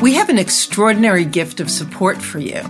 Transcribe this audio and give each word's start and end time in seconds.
We 0.00 0.14
have 0.14 0.28
an 0.28 0.38
extraordinary 0.38 1.24
gift 1.24 1.58
of 1.58 1.68
support 1.68 2.22
for 2.22 2.38
you. 2.38 2.62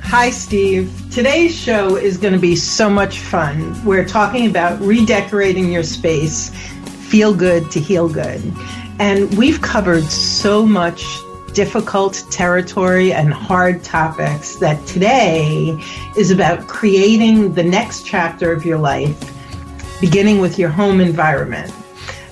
Hi, 0.00 0.30
Steve. 0.30 0.92
Today's 1.12 1.56
show 1.56 1.94
is 1.94 2.16
going 2.16 2.34
to 2.34 2.40
be 2.40 2.56
so 2.56 2.90
much 2.90 3.20
fun. 3.20 3.84
We're 3.84 4.04
talking 4.04 4.50
about 4.50 4.80
redecorating 4.80 5.70
your 5.70 5.84
space, 5.84 6.50
feel 7.08 7.32
good 7.32 7.70
to 7.70 7.78
heal 7.78 8.08
good. 8.08 8.42
And 8.98 9.32
we've 9.38 9.62
covered 9.62 10.06
so 10.06 10.66
much 10.66 11.04
difficult 11.56 12.22
territory 12.30 13.14
and 13.14 13.32
hard 13.32 13.82
topics 13.82 14.56
that 14.56 14.86
today 14.86 15.74
is 16.14 16.30
about 16.30 16.68
creating 16.68 17.54
the 17.54 17.62
next 17.62 18.04
chapter 18.04 18.52
of 18.52 18.66
your 18.66 18.76
life, 18.76 19.18
beginning 19.98 20.38
with 20.38 20.58
your 20.58 20.68
home 20.68 21.00
environment. 21.00 21.72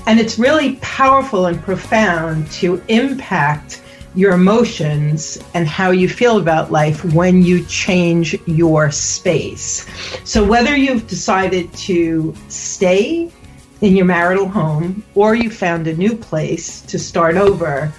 And 0.07 0.21
it's 0.21 0.39
really 0.39 0.77
powerful 0.83 1.47
and 1.47 1.59
profound 1.63 2.51
to 2.61 2.83
impact 2.89 3.81
your 4.15 4.35
emotions 4.35 5.39
and 5.55 5.67
how 5.67 5.91
you 5.91 6.07
feel 6.07 6.37
about 6.37 6.71
life 6.71 7.03
when 7.15 7.43
you 7.43 7.65
change 7.65 8.39
your 8.45 8.91
space. 8.91 9.87
So, 10.25 10.45
whether 10.45 10.77
you've 10.77 11.07
decided 11.07 11.73
to 11.89 12.35
stay 12.49 13.33
in 13.81 13.97
your 13.97 14.05
marital 14.05 14.49
home 14.49 15.03
or 15.15 15.35
you 15.35 15.49
found 15.51 15.87
a 15.87 15.97
new 15.97 16.15
place 16.15 16.83
to 16.83 16.99
start 16.99 17.37
over, 17.37 17.91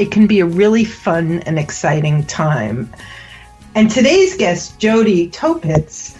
it 0.00 0.10
can 0.10 0.26
be 0.26 0.40
a 0.40 0.46
really 0.46 0.82
fun 0.82 1.40
and 1.40 1.58
exciting 1.58 2.24
time. 2.24 2.90
And 3.74 3.90
today's 3.90 4.34
guest, 4.34 4.80
Jodi 4.80 5.28
Topitz, 5.30 6.16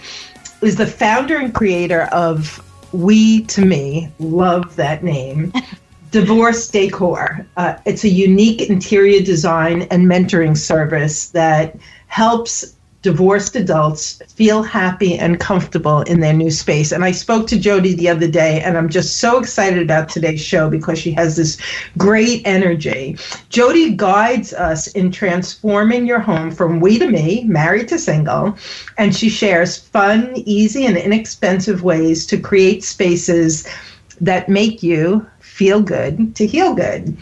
is 0.62 0.77
the 0.77 0.87
founder 0.87 1.39
and 1.39 1.55
creator 1.55 2.03
of 2.12 2.62
We 2.92 3.45
to 3.47 3.64
Me, 3.64 4.11
love 4.19 4.77
that 4.77 5.03
name. 5.03 5.55
Divorce 6.10 6.69
Decor. 6.69 7.47
Uh, 7.56 7.77
it's 7.87 8.04
a 8.04 8.09
unique 8.09 8.69
interior 8.69 9.22
design 9.22 9.83
and 9.91 10.06
mentoring 10.06 10.59
service 10.59 11.31
that 11.31 11.78
helps 12.09 12.75
divorced 13.03 13.56
adults 13.56 14.21
feel 14.34 14.62
happy 14.62 15.16
and 15.16 15.41
comfortable 15.41 16.03
in 16.03 16.21
their 16.21 16.34
new 16.34 16.50
space. 16.50 16.93
And 16.93 17.05
I 17.05 17.12
spoke 17.12 17.47
to 17.49 17.59
Jodi 17.59 17.94
the 17.94 18.09
other 18.09 18.28
day, 18.28 18.61
and 18.61 18.77
I'm 18.77 18.91
just 18.91 19.16
so 19.16 19.38
excited 19.38 19.83
about 19.83 20.09
today's 20.09 20.43
show 20.43 20.69
because 20.69 20.99
she 20.99 21.10
has 21.12 21.37
this 21.37 21.56
great 21.97 22.43
energy. 22.44 23.16
Jodi 23.49 23.94
guides 23.94 24.53
us 24.53 24.89
in 24.89 25.10
transforming 25.10 26.06
your 26.06 26.21
home 26.21 26.50
from 26.50 26.81
we 26.81 26.99
to 26.99 27.09
me, 27.09 27.44
married 27.44 27.89
to 27.89 27.99
single, 27.99 28.56
and 28.99 29.16
she 29.16 29.31
shares 29.31 29.78
fun, 29.78 30.33
easy, 30.37 30.84
and 30.84 30.99
inexpensive 30.99 31.83
ways 31.83 32.27
to 32.27 32.39
create 32.39 32.84
spaces 32.84 33.66
that 34.21 34.49
make 34.50 34.83
you 34.83 35.27
feel 35.39 35.81
good 35.81 36.37
to 36.37 36.47
heal 36.47 36.75
good. 36.75 37.16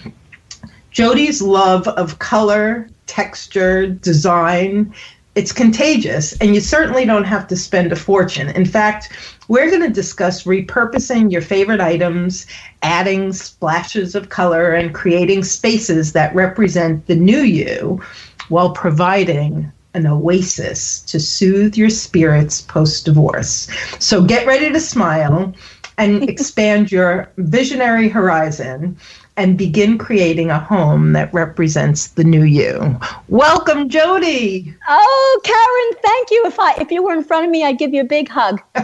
Jodi's 0.90 1.40
love 1.40 1.86
of 1.86 2.18
color, 2.18 2.88
texture, 3.06 3.86
design, 3.86 4.92
it's 5.34 5.52
contagious, 5.52 6.36
and 6.38 6.54
you 6.54 6.60
certainly 6.60 7.04
don't 7.04 7.24
have 7.24 7.46
to 7.48 7.56
spend 7.56 7.92
a 7.92 7.96
fortune. 7.96 8.48
In 8.48 8.64
fact, 8.64 9.12
we're 9.46 9.70
going 9.70 9.82
to 9.82 9.88
discuss 9.88 10.44
repurposing 10.44 11.30
your 11.30 11.42
favorite 11.42 11.80
items, 11.80 12.46
adding 12.82 13.32
splashes 13.32 14.14
of 14.14 14.30
color, 14.30 14.72
and 14.72 14.94
creating 14.94 15.44
spaces 15.44 16.12
that 16.12 16.34
represent 16.34 17.06
the 17.06 17.14
new 17.14 17.40
you 17.40 18.02
while 18.48 18.72
providing 18.72 19.70
an 19.94 20.06
oasis 20.06 21.00
to 21.02 21.18
soothe 21.18 21.76
your 21.76 21.90
spirits 21.90 22.62
post 22.62 23.04
divorce. 23.04 23.68
So 23.98 24.22
get 24.22 24.46
ready 24.46 24.70
to 24.72 24.80
smile 24.80 25.54
and 25.98 26.22
expand 26.28 26.92
your 26.92 27.30
visionary 27.36 28.08
horizon 28.08 28.96
and 29.38 29.56
begin 29.56 29.96
creating 29.96 30.50
a 30.50 30.58
home 30.58 31.12
that 31.12 31.32
represents 31.32 32.08
the 32.08 32.24
new 32.24 32.42
you. 32.42 32.98
Welcome, 33.28 33.88
Jodi. 33.88 34.74
Oh, 34.88 35.40
Karen, 35.44 36.02
thank 36.02 36.30
you. 36.32 36.42
If 36.44 36.58
I 36.58 36.74
if 36.80 36.90
you 36.90 37.04
were 37.04 37.14
in 37.14 37.22
front 37.22 37.44
of 37.46 37.50
me, 37.50 37.64
I'd 37.64 37.78
give 37.78 37.94
you 37.94 38.00
a 38.02 38.04
big 38.04 38.28
hug. 38.28 38.60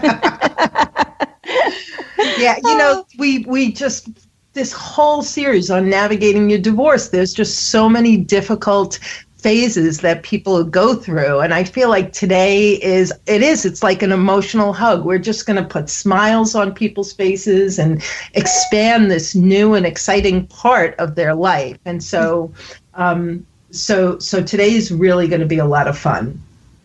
yeah, 2.39 2.57
you 2.63 2.79
know, 2.79 3.05
oh. 3.05 3.07
we 3.19 3.41
we 3.41 3.73
just 3.73 4.09
this 4.53 4.73
whole 4.73 5.23
series 5.23 5.71
on 5.71 5.91
navigating 5.91 6.49
your 6.49 6.61
divorce. 6.61 7.09
There's 7.09 7.35
just 7.35 7.71
so 7.71 7.89
many 7.89 8.17
difficult 8.17 9.01
phases 9.45 10.01
that 10.01 10.23
people 10.23 10.65
go 10.65 10.95
through. 10.95 11.41
And 11.41 11.53
i 11.53 11.65
feel 11.65 11.91
like 11.91 12.15
today 12.15 12.83
is 12.83 13.13
it 13.27 13.43
is 13.43 13.67
it's 13.67 13.83
like 13.83 14.03
an 14.03 14.11
emotional 14.11 14.73
hug. 14.73 15.05
We're 15.05 15.19
just 15.19 15.45
going 15.45 15.63
to 15.63 15.69
put 15.69 15.91
smiles 15.91 16.55
on 16.55 16.73
people's 16.73 17.13
faces 17.13 17.79
and 17.79 18.03
expand 18.33 19.11
this 19.11 19.35
new 19.35 19.75
and 19.75 19.85
exciting 19.85 20.47
part 20.47 20.95
of 20.99 21.15
their 21.15 21.35
life. 21.35 21.77
And 21.85 22.03
so 22.03 22.51
um, 22.95 23.47
so 23.71 24.19
so 24.19 24.43
today 24.43 24.73
is 24.73 24.91
really 24.91 25.29
going 25.29 25.43
to 25.43 25.53
be 25.57 25.59
a 25.59 25.67
lot 25.67 25.89
of 25.89 25.99
fun. 25.99 26.41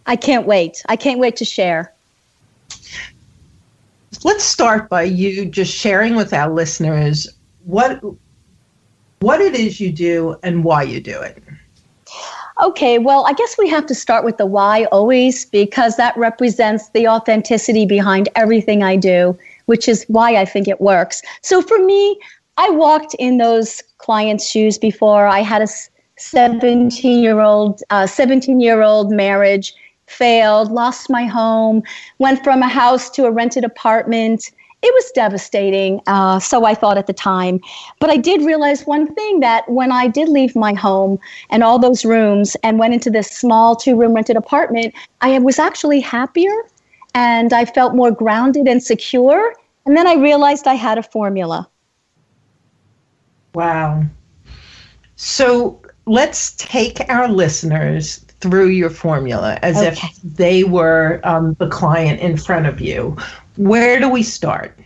I 0.05 0.17
can't 0.17 0.45
wait. 0.45 0.83
I 0.89 0.97
can't 0.97 1.19
wait 1.19 1.37
to 1.37 1.45
share. 1.45 1.93
Let's 4.25 4.43
start 4.43 4.89
by 4.89 5.03
you 5.03 5.45
just 5.45 5.73
sharing 5.73 6.17
with 6.17 6.33
our 6.33 6.53
listeners 6.53 7.29
what 7.63 8.03
what 9.21 9.39
it 9.39 9.55
is 9.55 9.79
you 9.79 9.93
do 9.93 10.35
and 10.43 10.65
why 10.65 10.83
you 10.83 10.99
do 10.99 11.21
it 11.21 11.41
Okay, 12.61 12.99
well, 12.99 13.25
I 13.25 13.31
guess 13.33 13.57
we 13.57 13.69
have 13.69 13.85
to 13.85 13.95
start 13.95 14.25
with 14.25 14.37
the 14.37 14.45
why 14.45 14.83
always 14.91 15.45
because 15.45 15.95
that 15.95 16.17
represents 16.17 16.89
the 16.89 17.07
authenticity 17.07 17.85
behind 17.85 18.27
everything 18.35 18.83
I 18.83 18.97
do, 18.97 19.37
which 19.67 19.87
is 19.87 20.03
why 20.09 20.35
I 20.35 20.43
think 20.43 20.67
it 20.67 20.81
works. 20.81 21.21
So 21.41 21.61
for 21.61 21.79
me, 21.79 22.19
I 22.57 22.69
walked 22.71 23.13
in 23.13 23.37
those 23.37 23.81
clients' 23.97 24.45
shoes 24.45 24.77
before. 24.77 25.25
I 25.25 25.39
had 25.39 25.61
a 25.61 25.67
17 26.17 26.91
year 27.23 27.39
old, 27.39 27.81
17 28.05 28.59
year 28.59 28.81
old 28.81 29.13
uh, 29.13 29.15
marriage, 29.15 29.73
failed, 30.07 30.69
lost 30.69 31.09
my 31.09 31.23
home, 31.23 31.81
went 32.17 32.43
from 32.43 32.61
a 32.61 32.67
house 32.67 33.09
to 33.11 33.25
a 33.25 33.31
rented 33.31 33.63
apartment 33.63 34.51
it 34.81 34.93
was 34.93 35.11
devastating. 35.11 36.01
Uh, 36.07 36.39
so 36.39 36.65
I 36.65 36.73
thought 36.73 36.97
at 36.97 37.07
the 37.07 37.13
time. 37.13 37.59
But 37.99 38.09
I 38.09 38.17
did 38.17 38.41
realize 38.41 38.85
one 38.85 39.13
thing 39.13 39.41
that 39.41 39.69
when 39.69 39.91
I 39.91 40.07
did 40.07 40.29
leave 40.29 40.55
my 40.55 40.73
home 40.73 41.19
and 41.49 41.63
all 41.63 41.79
those 41.79 42.05
rooms 42.05 42.55
and 42.63 42.79
went 42.79 42.93
into 42.93 43.09
this 43.09 43.27
small 43.27 43.75
two 43.75 43.95
room 43.95 44.13
rented 44.13 44.37
apartment, 44.37 44.93
I 45.21 45.37
was 45.39 45.59
actually 45.59 45.99
happier 45.99 46.53
and 47.13 47.51
I 47.51 47.65
felt 47.65 47.93
more 47.93 48.11
grounded 48.11 48.67
and 48.67 48.81
secure. 48.81 49.53
And 49.85 49.97
then 49.97 50.07
I 50.07 50.15
realized 50.15 50.67
I 50.67 50.75
had 50.75 50.97
a 50.97 51.03
formula. 51.03 51.67
Wow. 53.53 54.05
So 55.15 55.81
let's 56.05 56.55
take 56.55 57.01
our 57.09 57.27
listeners 57.27 58.25
through 58.41 58.69
your 58.69 58.89
formula 58.89 59.59
as 59.61 59.77
okay. 59.77 59.87
if 59.89 60.21
they 60.23 60.63
were 60.63 61.19
um, 61.23 61.55
the 61.55 61.67
client 61.67 62.19
in 62.21 62.37
front 62.37 62.65
of 62.65 62.79
you. 62.79 63.17
Where 63.57 63.99
do 63.99 64.09
we 64.09 64.23
start? 64.23 64.77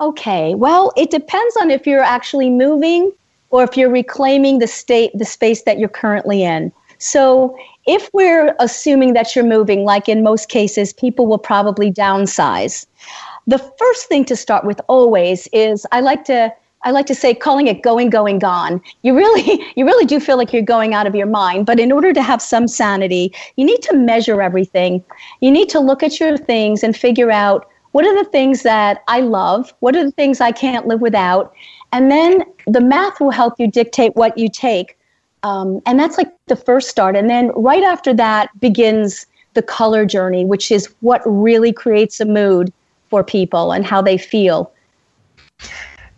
Okay, 0.00 0.54
well, 0.54 0.92
it 0.96 1.10
depends 1.10 1.56
on 1.56 1.70
if 1.70 1.86
you're 1.86 2.02
actually 2.02 2.50
moving 2.50 3.12
or 3.50 3.62
if 3.64 3.76
you're 3.76 3.90
reclaiming 3.90 4.58
the 4.58 4.66
state, 4.66 5.10
the 5.14 5.24
space 5.24 5.62
that 5.62 5.78
you're 5.78 5.88
currently 5.88 6.42
in. 6.42 6.72
So, 6.98 7.56
if 7.86 8.10
we're 8.12 8.54
assuming 8.58 9.14
that 9.14 9.34
you're 9.34 9.46
moving, 9.46 9.84
like 9.84 10.08
in 10.08 10.22
most 10.22 10.48
cases, 10.48 10.92
people 10.92 11.26
will 11.26 11.38
probably 11.38 11.90
downsize. 11.90 12.86
The 13.46 13.58
first 13.78 14.06
thing 14.08 14.24
to 14.26 14.36
start 14.36 14.64
with 14.64 14.80
always 14.88 15.48
is 15.52 15.86
I 15.90 16.00
like 16.00 16.24
to 16.24 16.52
I 16.82 16.90
like 16.90 17.06
to 17.06 17.14
say 17.14 17.34
calling 17.34 17.66
it 17.66 17.82
going, 17.82 18.10
going, 18.10 18.38
gone. 18.38 18.80
You 19.02 19.16
really, 19.16 19.64
you 19.76 19.84
really 19.84 20.06
do 20.06 20.20
feel 20.20 20.36
like 20.36 20.52
you're 20.52 20.62
going 20.62 20.94
out 20.94 21.06
of 21.06 21.14
your 21.14 21.26
mind. 21.26 21.66
But 21.66 21.80
in 21.80 21.92
order 21.92 22.12
to 22.12 22.22
have 22.22 22.40
some 22.40 22.68
sanity, 22.68 23.32
you 23.56 23.64
need 23.64 23.82
to 23.82 23.96
measure 23.96 24.40
everything. 24.40 25.04
You 25.40 25.50
need 25.50 25.68
to 25.70 25.80
look 25.80 26.02
at 26.02 26.20
your 26.20 26.36
things 26.36 26.82
and 26.82 26.96
figure 26.96 27.30
out 27.30 27.68
what 27.92 28.04
are 28.04 28.22
the 28.22 28.30
things 28.30 28.62
that 28.62 29.02
I 29.08 29.20
love? 29.20 29.72
What 29.80 29.96
are 29.96 30.04
the 30.04 30.12
things 30.12 30.40
I 30.40 30.52
can't 30.52 30.86
live 30.86 31.00
without? 31.00 31.52
And 31.92 32.10
then 32.10 32.44
the 32.66 32.80
math 32.80 33.18
will 33.18 33.30
help 33.30 33.58
you 33.58 33.66
dictate 33.66 34.14
what 34.14 34.36
you 34.36 34.48
take. 34.48 34.96
Um, 35.42 35.80
and 35.86 35.98
that's 35.98 36.18
like 36.18 36.30
the 36.46 36.56
first 36.56 36.88
start. 36.88 37.16
And 37.16 37.30
then 37.30 37.50
right 37.56 37.82
after 37.82 38.12
that 38.14 38.50
begins 38.60 39.26
the 39.54 39.62
color 39.62 40.04
journey, 40.04 40.44
which 40.44 40.70
is 40.70 40.94
what 41.00 41.22
really 41.24 41.72
creates 41.72 42.20
a 42.20 42.24
mood 42.24 42.72
for 43.08 43.24
people 43.24 43.72
and 43.72 43.86
how 43.86 44.02
they 44.02 44.18
feel. 44.18 44.70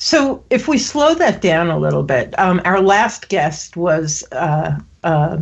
So, 0.02 0.43
if 0.49 0.67
we 0.67 0.79
slow 0.79 1.14
that 1.17 1.43
down 1.43 1.69
a 1.69 1.79
little 1.79 2.02
bit, 2.02 2.37
um, 2.38 2.62
our 2.64 2.81
last 2.81 3.29
guest 3.29 3.76
was 3.76 4.25
uh, 4.32 4.79
uh, 5.05 5.37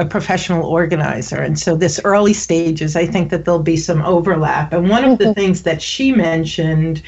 a 0.00 0.04
professional 0.04 0.66
organizer. 0.66 1.36
And 1.40 1.56
so, 1.56 1.76
this 1.76 2.00
early 2.02 2.32
stages, 2.32 2.96
I 2.96 3.06
think 3.06 3.30
that 3.30 3.44
there'll 3.44 3.62
be 3.62 3.76
some 3.76 4.02
overlap. 4.02 4.72
And 4.72 4.90
one 4.90 5.04
of 5.04 5.18
the 5.18 5.26
mm-hmm. 5.26 5.34
things 5.34 5.62
that 5.62 5.80
she 5.80 6.10
mentioned 6.10 7.00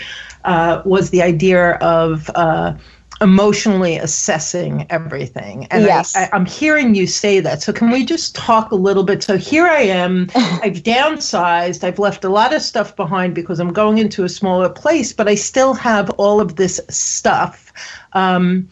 uh, 0.45 0.83
was 0.85 1.11
the 1.11 1.21
idea 1.21 1.73
of 1.79 2.31
uh, 2.37 2.75
emotionally 3.21 3.97
assessing 3.97 4.87
everything. 4.91 5.67
And 5.71 5.85
yes. 5.85 6.17
I, 6.17 6.29
am 6.33 6.47
hearing 6.47 6.95
you 6.95 7.07
say 7.07 7.41
that. 7.41 7.63
So 7.63 7.73
can 7.73 7.91
we 7.91 8.05
just 8.05 8.35
talk 8.35 8.73
a 8.73 8.77
little 8.77 9.03
bit? 9.03 9.23
So 9.23 9.37
here 9.37 9.67
I 9.67 9.83
am. 9.83 10.29
I've 10.35 10.83
downsized. 10.83 11.85
I've 11.85 11.99
left 11.99 12.25
a 12.25 12.31
lot 12.31 12.55
of 12.55 12.63
stuff 12.63 12.97
behind 12.97 13.35
because 13.35 13.61
I'm 13.61 13.73
going 13.73 13.99
into 13.99 14.25
a 14.25 14.29
smaller 14.29 14.69
place, 14.69 15.13
but 15.13 15.29
I 15.29 15.35
still 15.35 15.75
have 15.75 16.11
all 16.11 16.41
of 16.41 16.57
this 16.57 16.81
stuff. 16.89 17.73
Um, 18.15 18.69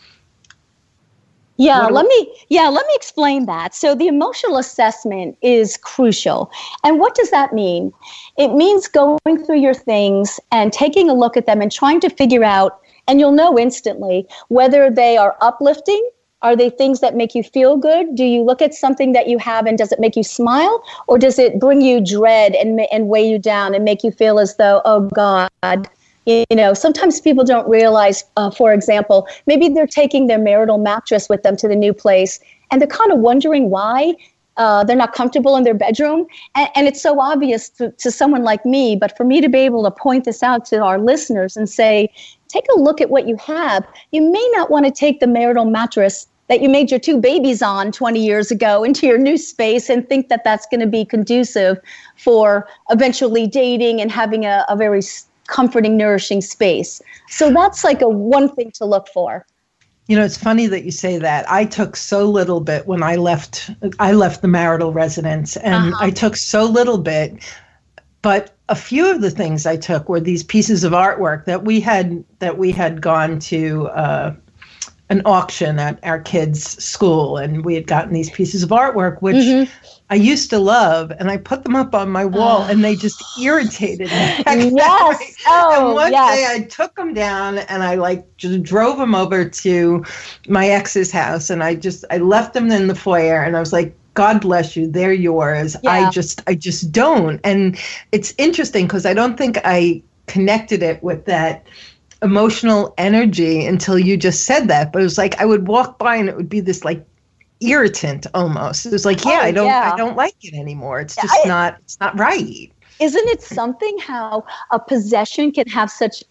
yeah, 1.61 1.87
let 1.87 2.07
me 2.07 2.35
yeah, 2.51 2.69
let 2.69 2.87
me 2.87 2.93
explain 2.95 3.47
that. 3.47 3.75
So 3.75 3.97
the 3.97 4.07
emotional 4.07 4.59
assessment 4.59 5.37
is 5.43 5.77
crucial. 5.77 6.53
And 6.85 7.01
what 7.01 7.17
does 7.17 7.31
that 7.33 7.53
mean? 7.53 7.93
It 8.37 8.55
means 8.55 8.87
going 8.87 9.19
through 9.45 9.59
your 9.59 9.75
things 9.75 10.39
and 10.53 10.73
taking 10.73 11.11
a 11.11 11.15
look 11.15 11.37
at 11.37 11.47
them 11.47 11.61
and 11.61 11.73
trying 11.73 11.99
to 12.01 12.11
figure 12.11 12.45
out 12.45 12.81
and 13.09 13.19
you'll 13.19 13.33
know 13.33 13.59
instantly 13.59 14.27
whether 14.49 14.91
they 14.91 15.17
are 15.17 15.37
uplifting 15.41 16.09
are 16.43 16.55
they 16.55 16.71
things 16.71 17.01
that 17.01 17.17
make 17.17 17.35
you 17.35 17.43
feel 17.43 17.77
good? 17.77 18.15
Do 18.15 18.25
you 18.25 18.43
look 18.43 18.63
at 18.63 18.73
something 18.73 19.13
that 19.13 19.27
you 19.27 19.39
have 19.39 19.67
and 19.67 19.77
does 19.77 19.91
it 19.91 19.99
make 19.99 20.15
you 20.15 20.23
smile? 20.23 20.83
Or 21.09 21.19
does 21.19 21.39
it 21.39 21.59
bring 21.59 21.81
you 21.81 22.01
dread 22.01 22.55
and, 22.55 22.81
and 22.93 23.09
weigh 23.09 23.29
you 23.29 23.39
down 23.39 23.75
and 23.75 23.85
make 23.85 24.05
you 24.05 24.13
feel 24.13 24.39
as 24.39 24.57
though, 24.57 24.81
oh 24.85 25.09
God, 25.13 25.89
you 26.27 26.45
know, 26.53 26.75
sometimes 26.75 27.21
people 27.21 27.43
don't 27.43 27.69
realize, 27.69 28.23
uh, 28.37 28.51
for 28.51 28.73
example, 28.73 29.27
maybe 29.47 29.69
they're 29.69 29.87
taking 29.87 30.29
their 30.29 30.39
marital 30.39 30.79
mattress 30.79 31.29
with 31.29 31.43
them 31.43 31.57
to 31.57 31.67
the 31.67 31.75
new 31.75 31.93
place 31.93 32.39
and 32.71 32.81
they're 32.81 32.89
kind 32.89 33.11
of 33.11 33.19
wondering 33.19 33.71
why. 33.71 34.15
Uh, 34.59 34.85
they're 34.85 34.97
not 34.97 35.13
comfortable 35.13 35.57
in 35.57 35.65
their 35.65 35.75
bedroom. 35.75 36.27
And, 36.55 36.69
and 36.75 36.87
it's 36.87 37.01
so 37.01 37.21
obvious 37.21 37.69
to, 37.71 37.91
to 37.93 38.11
someone 38.11 38.43
like 38.43 38.67
me, 38.67 38.97
but 38.97 39.17
for 39.17 39.25
me 39.25 39.41
to 39.41 39.49
be 39.49 39.61
able 39.61 39.85
to 39.85 39.91
point 39.91 40.25
this 40.25 40.43
out 40.43 40.67
to 40.67 40.83
our 40.83 40.99
listeners 40.99 41.57
and 41.57 41.69
say, 41.69 42.13
take 42.49 42.65
a 42.77 42.79
look 42.79 43.01
at 43.01 43.09
what 43.09 43.27
you 43.27 43.37
have. 43.37 43.87
You 44.13 44.23
may 44.23 44.51
not 44.55 44.71
want 44.71 44.85
to 44.87 44.91
take 44.91 45.21
the 45.21 45.27
marital 45.27 45.65
mattress 45.65 46.27
that 46.49 46.63
you 46.63 46.69
made 46.69 46.91
your 46.91 46.99
two 46.99 47.19
babies 47.21 47.63
on 47.63 47.93
20 47.93 48.25
years 48.25 48.51
ago 48.51 48.83
into 48.83 49.07
your 49.07 49.19
new 49.19 49.37
space 49.37 49.89
and 49.89 50.09
think 50.09 50.29
that 50.29 50.45
that's 50.45 50.67
going 50.67 50.81
to 50.81 50.87
be 50.87 51.05
conducive 51.05 51.79
for 52.17 52.67
eventually 52.91 53.47
dating 53.47 54.01
and 54.01 54.11
having 54.11 54.45
a, 54.45 54.65
a 54.69 54.77
very 54.77 55.03
comforting, 55.47 55.97
nourishing 55.97 56.41
space. 56.41 57.03
So 57.29 57.53
that's 57.53 57.85
like 57.85 58.01
a 58.03 58.09
one 58.09 58.49
thing 58.55 58.71
to 58.73 58.85
look 58.85 59.09
for. 59.09 59.47
You 60.09 60.17
know, 60.17 60.25
it's 60.25 60.39
funny 60.39 60.67
that 60.67 60.85
you 60.85 60.91
say 60.91 61.19
that. 61.19 61.51
I 61.51 61.67
took 61.67 61.95
so 61.95 62.29
little 62.29 62.61
bit 62.61 62.87
when 62.87 63.03
I 63.03 63.17
left. 63.17 63.71
I 63.99 64.13
left 64.13 64.43
the 64.43 64.49
marital 64.49 64.93
residence, 64.93 65.57
and 65.59 65.93
uh-huh. 65.93 66.05
I 66.05 66.11
took 66.11 66.35
so 66.35 66.65
little 66.65 66.99
bit. 66.99 67.45
But 68.23 68.57
a 68.69 68.75
few 68.75 69.11
of 69.11 69.21
the 69.21 69.31
things 69.31 69.67
I 69.67 69.77
took 69.77 70.09
were 70.09 70.19
these 70.21 70.43
pieces 70.43 70.83
of 70.83 70.93
artwork 70.93 71.45
that 71.45 71.65
we 71.65 71.81
had 71.81 72.25
that 72.39 72.59
we 72.59 72.73
had 72.73 73.01
gone 73.01 73.39
to 73.41 73.89
uh, 73.89 74.35
an 75.11 75.23
auction 75.25 75.79
at 75.79 75.99
our 76.05 76.21
kids' 76.21 76.83
school, 76.83 77.39
and 77.39 77.65
we 77.65 77.75
had 77.75 77.87
gotten 77.87 78.13
these 78.13 78.31
pieces 78.31 78.63
of 78.63 78.69
artwork, 78.71 79.23
which 79.23 79.37
mm-hmm. 79.37 79.71
I 80.11 80.17
used 80.17 80.51
to 80.51 80.59
love, 80.59 81.11
and 81.19 81.31
I 81.31 81.39
put 81.39 81.65
them 81.65 81.75
up 81.75 81.95
on 81.95 82.11
my 82.11 82.27
wall, 82.27 82.63
and 82.63 82.85
they 82.85 82.95
just 82.95 83.23
irritated 83.41 84.09
me. 84.09 84.15
yes. 84.77 85.37
Oh, 85.47 85.87
and 85.87 85.95
one 85.95 86.13
yes. 86.13 86.37
day 86.37 86.47
I 86.55 86.67
took 86.67 86.95
them 86.95 87.15
down, 87.15 87.59
and 87.59 87.83
I 87.83 87.95
like 87.95 88.37
just 88.37 88.63
drove 88.63 88.99
them 88.99 89.15
over 89.15 89.49
to 89.49 90.05
my 90.47 90.69
ex's 90.69 91.11
house, 91.11 91.49
and 91.49 91.63
I 91.65 91.75
just 91.75 92.05
I 92.11 92.19
left 92.19 92.53
them 92.53 92.71
in 92.71 92.87
the 92.87 92.95
foyer, 92.95 93.43
and 93.43 93.57
I 93.57 93.61
was 93.61 93.73
like, 93.73 93.95
God 94.13 94.43
bless 94.43 94.77
you, 94.77 94.87
they're 94.87 95.13
yours. 95.13 95.75
Yeah. 95.83 95.91
I 95.91 96.11
just 96.11 96.43
I 96.47 96.55
just 96.55 96.93
don't, 96.93 97.41
and 97.45 97.79
it's 98.13 98.35
interesting 98.37 98.87
because 98.87 99.07
I 99.07 99.15
don't 99.15 99.39
think 99.39 99.59
I 99.65 100.03
connected 100.27 100.83
it 100.83 101.03
with 101.03 101.25
that 101.25 101.67
emotional 102.23 102.95
energy 102.99 103.65
until 103.65 103.99
you 103.99 104.17
just 104.17 104.45
said 104.45 104.69
that. 104.69 104.93
But 104.93 105.01
it 105.01 105.05
was 105.05 105.19
like 105.19 105.41
I 105.41 105.47
would 105.47 105.69
walk 105.69 105.99
by 105.99 106.17
and 106.17 106.29
it 106.29 106.37
would 106.37 106.49
be 106.49 106.61
this 106.61 106.85
like 106.85 107.05
irritant 107.61 108.27
almost. 108.35 108.87
It 108.87 108.93
was 108.93 109.05
like, 109.05 109.25
yeah, 109.25 109.41
oh, 109.43 109.45
I 109.45 109.51
don't 109.51 109.67
yeah. 109.67 109.91
I 109.93 109.97
don't 109.97 110.17
like 110.17 110.37
it 110.43 110.55
anymore. 110.55 111.01
It's 111.01 111.17
just 111.17 111.41
I, 111.45 111.49
not 111.49 111.79
it's 111.81 111.99
not 112.01 112.19
right. 112.19 112.73
Isn't 113.01 113.29
it 113.29 113.43
something 113.43 113.97
how 113.99 114.45
a 114.73 114.79
possession 114.79 115.53
can 115.53 115.69
have 115.69 115.91
such 115.91 116.25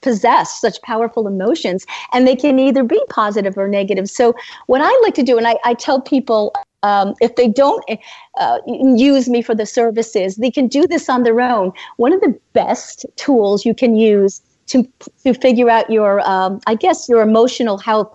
possess 0.00 0.60
such 0.60 0.82
powerful 0.82 1.28
emotions 1.28 1.86
and 2.12 2.26
they 2.26 2.34
can 2.34 2.58
either 2.58 2.82
be 2.82 3.00
positive 3.08 3.56
or 3.56 3.68
negative 3.68 4.10
so 4.10 4.34
what 4.66 4.80
i 4.82 5.00
like 5.04 5.14
to 5.14 5.22
do 5.22 5.38
and 5.38 5.46
i, 5.46 5.56
I 5.64 5.74
tell 5.74 6.00
people 6.00 6.52
um, 6.82 7.14
if 7.20 7.36
they 7.36 7.46
don't 7.46 7.84
uh, 8.40 8.58
use 8.66 9.28
me 9.28 9.40
for 9.40 9.54
the 9.54 9.64
services 9.64 10.34
they 10.34 10.50
can 10.50 10.66
do 10.66 10.84
this 10.88 11.08
on 11.08 11.22
their 11.22 11.40
own 11.40 11.70
one 11.96 12.12
of 12.12 12.20
the 12.20 12.36
best 12.54 13.06
tools 13.14 13.64
you 13.64 13.72
can 13.72 13.94
use 13.94 14.42
to 14.72 14.82
to 15.22 15.34
figure 15.34 15.70
out 15.70 15.88
your 15.90 16.20
um, 16.28 16.60
i 16.66 16.74
guess 16.74 17.08
your 17.08 17.22
emotional 17.22 17.78
health 17.78 18.10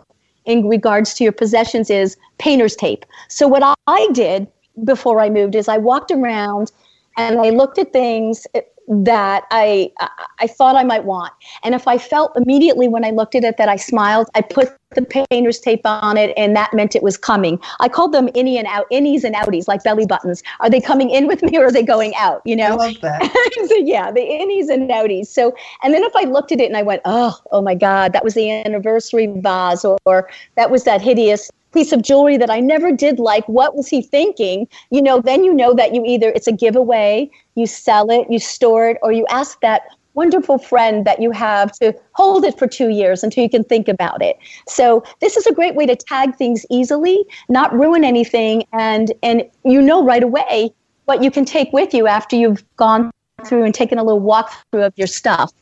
in 0.48 0.68
regards 0.68 1.13
to 1.13 1.24
your 1.24 1.33
possessions 1.33 1.89
is 1.92 2.18
painter's 2.39 2.75
tape. 2.75 3.06
So 3.27 3.48
what 3.48 3.77
I 3.86 4.07
did 4.13 4.48
before 4.83 5.19
I 5.19 5.30
moved 5.30 5.56
is 5.56 5.68
I 5.68 5.77
walked 5.77 6.09
around 6.09 6.71
and 7.18 7.39
I 7.39 7.50
looked 7.50 7.77
at 7.77 7.94
things 7.94 8.47
that 8.88 9.44
I 9.52 9.92
I 10.40 10.48
thought 10.48 10.76
I 10.76 10.84
might 10.84 11.04
want. 11.04 11.34
And 11.64 11.76
if 11.76 11.88
I 11.88 11.98
felt 11.98 12.32
immediately 12.38 12.88
when 12.88 13.04
I 13.04 13.12
looked 13.12 13.36
at 13.36 13.44
it 13.44 13.58
that 13.58 13.68
I 13.68 13.76
smiled, 13.76 14.30
I 14.34 14.42
put 14.42 14.70
the 14.96 15.02
painter's 15.30 15.60
tape 15.60 15.82
on 15.84 16.16
it, 16.16 16.34
and 16.38 16.56
that 16.56 16.74
meant 16.74 16.96
it 16.96 17.04
was 17.04 17.18
coming. 17.18 17.60
I 17.82 17.90
called 17.90 18.14
them 18.14 18.30
innie 18.30 18.58
and 18.58 18.66
out, 18.68 18.86
innies 18.90 19.26
and 19.26 19.36
outies, 19.36 19.68
like 19.68 19.84
belly 19.84 20.06
buttons. 20.06 20.42
Are 20.62 20.70
they 20.70 20.80
coming 20.80 21.10
in 21.10 21.28
with 21.28 21.44
me 21.44 21.58
or 21.58 21.66
are 21.66 21.72
they 21.72 21.84
going 21.84 22.16
out? 22.16 22.42
You 22.46 22.56
know. 22.56 22.74
I 22.76 22.88
love 22.88 23.02
that. 23.02 23.66
so 23.68 23.76
yeah, 23.76 24.10
the 24.12 24.22
innies 24.22 24.70
and 24.70 24.90
outies. 24.90 25.28
So 25.28 25.54
and 25.84 25.94
then 25.94 26.04
if 26.04 26.16
I 26.16 26.24
looked 26.24 26.54
at 26.54 26.62
it 26.62 26.66
and 26.66 26.78
I 26.78 26.84
went, 26.84 27.02
oh, 27.04 27.38
oh 27.52 27.62
my 27.62 27.76
God, 27.76 28.14
that 28.14 28.24
was 28.24 28.36
the 28.36 28.50
anniversary 28.50 29.28
vase, 29.28 29.84
or, 29.84 29.98
or 30.06 30.30
that 30.56 30.72
was 30.72 30.86
that 30.86 31.02
hideous 31.02 31.52
piece 31.78 31.92
of 31.92 32.02
jewelry 32.02 32.38
that 32.38 32.50
I 32.50 32.60
never 32.60 32.92
did 32.92 33.19
like. 33.19 33.48
What 33.48 33.76
was 33.76 33.88
he 33.88 34.02
thinking? 34.02 34.68
You 34.90 35.00
know, 35.00 35.22
then 35.22 35.44
you 35.44 35.54
know 35.54 35.76
that 35.76 35.94
you 35.94 36.04
either 36.06 36.30
it's 36.30 36.48
a 36.48 36.52
giveaway, 36.52 37.30
you 37.54 37.68
sell 37.68 38.10
it, 38.10 38.26
you 38.31 38.40
store 38.40 38.90
it, 38.90 38.98
or 39.04 39.12
you 39.12 39.28
ask 39.30 39.62
that 39.62 39.84
wonderful 40.16 40.57
friend 40.57 41.06
that 41.06 41.22
you 41.22 41.30
have 41.30 41.72
to 41.74 41.94
hold 42.14 42.44
it 42.46 42.57
for 42.57 42.66
two 42.66 42.90
years 42.90 43.24
until 43.24 43.44
you 43.44 43.50
can 43.52 43.64
think 43.64 43.88
about 43.88 44.24
it. 44.24 44.38
So 44.68 45.04
this 45.22 45.38
is 45.38 45.46
a 45.46 45.54
great 45.54 45.76
way 45.76 45.86
to 45.86 45.96
tag 45.96 46.36
things 46.36 46.66
easily, 46.72 47.24
not 47.48 47.72
ruin 47.72 48.04
anything, 48.04 48.64
and 48.74 49.14
and 49.22 49.44
you 49.64 49.80
know 49.80 50.04
right 50.04 50.24
away 50.24 50.72
what 51.06 51.22
you 51.22 51.30
can 51.30 51.46
take 51.46 51.72
with 51.74 51.94
you 51.94 52.07
after 52.07 52.36
you've 52.36 52.64
gone 52.78 53.12
through 53.46 53.66
and 53.66 53.76
taken 53.76 54.00
a 54.00 54.04
little 54.04 54.22
walkthrough 54.22 54.88
of 54.88 54.94
your 54.96 55.06
stuff. 55.06 55.54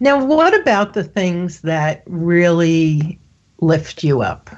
Now, 0.00 0.24
what 0.24 0.58
about 0.60 0.94
the 0.94 1.04
things 1.04 1.60
that 1.60 2.02
really 2.06 3.20
lift 3.60 4.02
you 4.02 4.20
up? 4.20 4.50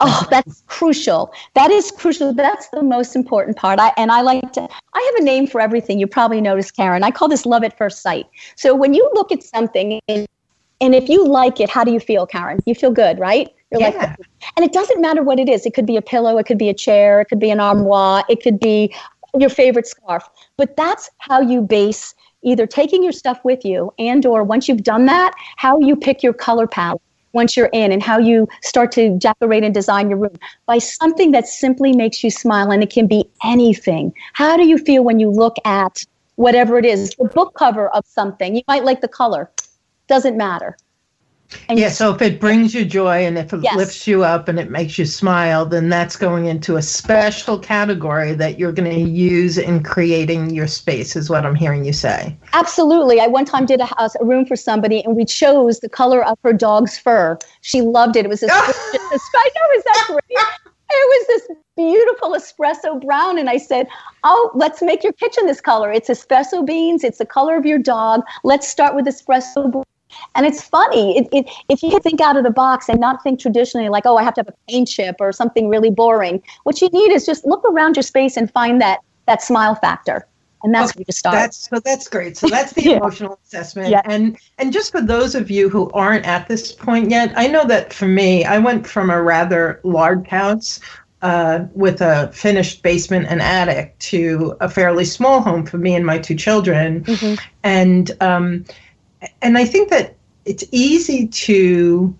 Oh, 0.00 0.26
that's 0.30 0.62
crucial. 0.66 1.32
That 1.54 1.70
is 1.70 1.90
crucial. 1.90 2.34
That's 2.34 2.68
the 2.70 2.82
most 2.82 3.14
important 3.14 3.56
part. 3.56 3.78
I, 3.78 3.92
and 3.96 4.10
I 4.10 4.22
like 4.22 4.52
to, 4.52 4.62
I 4.62 5.12
have 5.14 5.22
a 5.22 5.24
name 5.24 5.46
for 5.46 5.60
everything. 5.60 5.98
You 5.98 6.06
probably 6.06 6.40
noticed, 6.40 6.76
Karen. 6.76 7.04
I 7.04 7.10
call 7.10 7.28
this 7.28 7.46
love 7.46 7.62
at 7.64 7.76
first 7.78 8.02
sight. 8.02 8.26
So 8.56 8.74
when 8.74 8.92
you 8.92 9.08
look 9.14 9.30
at 9.30 9.42
something 9.42 10.00
and, 10.08 10.26
and 10.80 10.94
if 10.94 11.08
you 11.08 11.26
like 11.26 11.60
it, 11.60 11.70
how 11.70 11.84
do 11.84 11.92
you 11.92 12.00
feel, 12.00 12.26
Karen? 12.26 12.58
You 12.66 12.74
feel 12.74 12.90
good, 12.90 13.18
right? 13.18 13.48
You're 13.70 13.80
yeah. 13.80 13.88
like, 13.90 14.18
and 14.56 14.64
it 14.64 14.72
doesn't 14.72 15.00
matter 15.00 15.22
what 15.22 15.38
it 15.38 15.48
is. 15.48 15.64
It 15.64 15.74
could 15.74 15.86
be 15.86 15.96
a 15.96 16.02
pillow, 16.02 16.38
it 16.38 16.46
could 16.46 16.58
be 16.58 16.68
a 16.68 16.74
chair, 16.74 17.20
it 17.20 17.26
could 17.26 17.40
be 17.40 17.50
an 17.50 17.60
armoire, 17.60 18.24
it 18.28 18.42
could 18.42 18.58
be 18.58 18.94
your 19.38 19.50
favorite 19.50 19.86
scarf. 19.86 20.28
But 20.56 20.76
that's 20.76 21.08
how 21.18 21.40
you 21.40 21.62
base 21.62 22.14
either 22.42 22.66
taking 22.66 23.02
your 23.02 23.12
stuff 23.12 23.40
with 23.44 23.64
you 23.64 23.92
and 23.98 24.26
or 24.26 24.44
once 24.44 24.68
you've 24.68 24.82
done 24.82 25.06
that, 25.06 25.32
how 25.56 25.80
you 25.80 25.96
pick 25.96 26.22
your 26.22 26.34
color 26.34 26.66
palette 26.66 27.00
once 27.34 27.56
you're 27.56 27.70
in 27.72 27.92
and 27.92 28.02
how 28.02 28.18
you 28.18 28.48
start 28.62 28.92
to 28.92 29.16
decorate 29.18 29.64
and 29.64 29.74
design 29.74 30.08
your 30.08 30.18
room 30.18 30.36
by 30.66 30.78
something 30.78 31.32
that 31.32 31.46
simply 31.46 31.92
makes 31.92 32.24
you 32.24 32.30
smile 32.30 32.70
and 32.70 32.82
it 32.82 32.90
can 32.90 33.06
be 33.06 33.24
anything. 33.44 34.12
How 34.32 34.56
do 34.56 34.66
you 34.66 34.78
feel 34.78 35.04
when 35.04 35.20
you 35.20 35.30
look 35.30 35.56
at 35.64 36.04
whatever 36.36 36.78
it 36.78 36.86
is, 36.86 37.10
the 37.18 37.24
book 37.26 37.54
cover 37.54 37.88
of 37.90 38.04
something? 38.06 38.56
You 38.56 38.62
might 38.68 38.84
like 38.84 39.00
the 39.00 39.08
color. 39.08 39.50
Doesn't 40.08 40.36
matter. 40.36 40.76
And 41.68 41.78
yeah, 41.78 41.88
so 41.88 42.14
if 42.14 42.22
it 42.22 42.40
brings 42.40 42.74
you 42.74 42.84
joy 42.84 43.24
and 43.26 43.38
if 43.38 43.52
it 43.52 43.62
yes. 43.62 43.76
lifts 43.76 44.06
you 44.06 44.24
up 44.24 44.48
and 44.48 44.58
it 44.58 44.70
makes 44.70 44.98
you 44.98 45.06
smile, 45.06 45.64
then 45.66 45.88
that's 45.88 46.16
going 46.16 46.46
into 46.46 46.76
a 46.76 46.82
special 46.82 47.58
category 47.58 48.34
that 48.34 48.58
you're 48.58 48.72
going 48.72 48.90
to 48.90 49.10
use 49.10 49.58
in 49.58 49.82
creating 49.82 50.50
your 50.50 50.66
space, 50.66 51.16
is 51.16 51.30
what 51.30 51.46
I'm 51.46 51.54
hearing 51.54 51.84
you 51.84 51.92
say. 51.92 52.36
Absolutely. 52.52 53.20
I 53.20 53.26
one 53.26 53.44
time 53.44 53.66
did 53.66 53.80
a, 53.80 53.86
house, 53.86 54.14
a 54.20 54.24
room 54.24 54.46
for 54.46 54.56
somebody 54.56 55.02
and 55.04 55.16
we 55.16 55.24
chose 55.24 55.80
the 55.80 55.88
color 55.88 56.24
of 56.24 56.38
her 56.44 56.52
dog's 56.52 56.98
fur. 56.98 57.38
She 57.62 57.80
loved 57.80 58.16
it. 58.16 58.24
It 58.24 58.28
was 58.28 58.40
this, 58.40 58.50
I 58.52 58.56
know, 58.56 59.76
is 59.76 59.84
that 59.84 60.04
great? 60.08 60.38
It 60.90 61.26
was 61.26 61.26
this 61.26 61.56
beautiful 61.76 62.30
espresso 62.30 63.04
brown. 63.04 63.38
And 63.38 63.48
I 63.48 63.56
said, 63.56 63.88
Oh, 64.22 64.50
let's 64.54 64.82
make 64.82 65.02
your 65.02 65.12
kitchen 65.14 65.46
this 65.46 65.60
color. 65.60 65.90
It's 65.90 66.08
espresso 66.08 66.64
beans. 66.64 67.04
It's 67.04 67.18
the 67.18 67.26
color 67.26 67.56
of 67.56 67.66
your 67.66 67.78
dog. 67.78 68.22
Let's 68.44 68.68
start 68.68 68.94
with 68.94 69.06
espresso 69.06 69.84
and 70.34 70.46
it's 70.46 70.62
funny 70.62 71.18
it, 71.18 71.28
it, 71.32 71.50
if 71.68 71.82
you 71.82 71.98
think 72.00 72.20
out 72.20 72.36
of 72.36 72.44
the 72.44 72.50
box 72.50 72.88
and 72.88 73.00
not 73.00 73.22
think 73.22 73.40
traditionally 73.40 73.88
like, 73.88 74.04
oh, 74.06 74.16
I 74.16 74.22
have 74.22 74.34
to 74.34 74.40
have 74.40 74.48
a 74.48 74.54
paint 74.70 74.88
chip 74.88 75.16
or 75.20 75.32
something 75.32 75.68
really 75.68 75.90
boring. 75.90 76.42
What 76.64 76.80
you 76.80 76.88
need 76.88 77.12
is 77.12 77.26
just 77.26 77.44
look 77.44 77.64
around 77.64 77.96
your 77.96 78.02
space 78.02 78.36
and 78.36 78.50
find 78.50 78.80
that 78.80 79.00
that 79.26 79.42
smile 79.42 79.74
factor. 79.74 80.26
And 80.62 80.74
that's 80.74 80.92
okay, 80.92 81.00
where 81.00 81.04
you 81.08 81.12
start. 81.12 81.34
That's 81.34 81.68
so 81.68 81.78
that's 81.78 82.08
great. 82.08 82.38
So 82.38 82.48
that's 82.48 82.72
the 82.72 82.82
yeah. 82.84 82.96
emotional 82.96 83.38
assessment. 83.44 83.90
Yeah. 83.90 84.00
And 84.06 84.38
and 84.58 84.72
just 84.72 84.92
for 84.92 85.02
those 85.02 85.34
of 85.34 85.50
you 85.50 85.68
who 85.68 85.90
aren't 85.90 86.24
at 86.24 86.48
this 86.48 86.72
point 86.72 87.10
yet, 87.10 87.32
I 87.36 87.48
know 87.48 87.66
that 87.66 87.92
for 87.92 88.08
me, 88.08 88.44
I 88.44 88.58
went 88.58 88.86
from 88.86 89.10
a 89.10 89.22
rather 89.22 89.80
large 89.84 90.26
house 90.26 90.80
uh, 91.20 91.66
with 91.74 92.00
a 92.00 92.30
finished 92.32 92.82
basement 92.82 93.26
and 93.28 93.40
attic 93.42 93.98
to 93.98 94.56
a 94.60 94.68
fairly 94.68 95.04
small 95.04 95.40
home 95.40 95.64
for 95.66 95.78
me 95.78 95.94
and 95.94 96.04
my 96.04 96.18
two 96.18 96.34
children. 96.34 97.04
Mm-hmm. 97.04 97.42
And 97.62 98.10
um, 98.20 98.64
and 99.42 99.58
I 99.58 99.64
think 99.64 99.90
that 99.90 100.16
it's 100.44 100.64
easy 100.72 101.26
to 101.28 102.14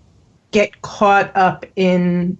get 0.51 0.81
caught 0.81 1.35
up 1.35 1.65
in 1.75 2.37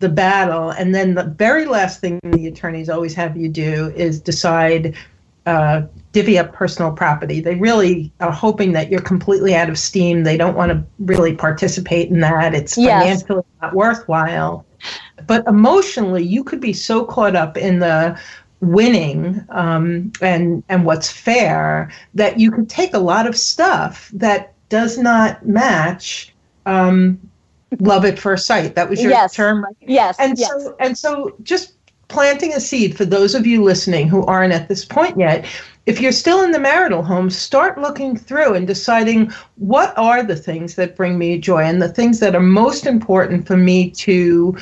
the 0.00 0.08
battle, 0.08 0.70
and 0.70 0.94
then 0.94 1.14
the 1.14 1.24
very 1.24 1.66
last 1.66 2.00
thing 2.00 2.20
the 2.24 2.46
attorneys 2.46 2.88
always 2.88 3.14
have 3.14 3.36
you 3.36 3.48
do 3.48 3.92
is 3.96 4.20
decide 4.20 4.94
uh, 5.46 5.82
divvy 6.12 6.38
up 6.38 6.52
personal 6.52 6.92
property. 6.92 7.40
They 7.40 7.54
really 7.54 8.12
are 8.20 8.32
hoping 8.32 8.72
that 8.72 8.90
you're 8.90 9.00
completely 9.02 9.54
out 9.54 9.68
of 9.68 9.78
steam. 9.78 10.24
They 10.24 10.36
don't 10.36 10.56
want 10.56 10.72
to 10.72 10.84
really 11.00 11.34
participate 11.34 12.08
in 12.10 12.20
that. 12.20 12.54
It's 12.54 12.78
yes. 12.78 13.02
financially 13.02 13.44
not 13.60 13.74
worthwhile. 13.74 14.64
But 15.26 15.46
emotionally, 15.46 16.22
you 16.22 16.44
could 16.44 16.60
be 16.60 16.72
so 16.72 17.04
caught 17.04 17.36
up 17.36 17.56
in 17.56 17.78
the 17.78 18.18
winning 18.68 19.44
um, 19.50 20.12
and 20.20 20.62
and 20.68 20.84
what's 20.84 21.10
fair 21.10 21.92
that 22.14 22.38
you 22.38 22.50
could 22.50 22.68
take 22.68 22.94
a 22.94 22.98
lot 22.98 23.26
of 23.26 23.36
stuff 23.36 24.10
that 24.12 24.52
does 24.68 24.98
not 24.98 25.46
match 25.46 26.34
um, 26.66 27.18
love 27.80 28.04
at 28.04 28.18
first 28.18 28.46
sight. 28.46 28.74
That 28.74 28.88
was 28.88 29.02
your 29.02 29.12
yes. 29.12 29.34
term, 29.34 29.64
right? 29.64 29.76
Yes. 29.80 30.16
And 30.18 30.38
yes. 30.38 30.50
so 30.50 30.76
and 30.80 30.98
so 30.98 31.34
just 31.42 31.74
planting 32.08 32.52
a 32.52 32.60
seed 32.60 32.96
for 32.96 33.04
those 33.04 33.34
of 33.34 33.46
you 33.46 33.62
listening 33.62 34.08
who 34.08 34.24
aren't 34.26 34.52
at 34.52 34.68
this 34.68 34.84
point 34.84 35.18
yet. 35.18 35.46
If 35.86 36.00
you're 36.00 36.12
still 36.12 36.42
in 36.42 36.52
the 36.52 36.58
marital 36.58 37.02
home, 37.02 37.28
start 37.28 37.78
looking 37.78 38.16
through 38.16 38.54
and 38.54 38.66
deciding 38.66 39.30
what 39.56 39.96
are 39.98 40.22
the 40.22 40.36
things 40.36 40.76
that 40.76 40.96
bring 40.96 41.18
me 41.18 41.38
joy 41.38 41.62
and 41.62 41.82
the 41.82 41.90
things 41.90 42.20
that 42.20 42.34
are 42.34 42.40
most 42.40 42.86
important 42.86 43.46
for 43.46 43.56
me 43.56 43.90
to 43.90 44.56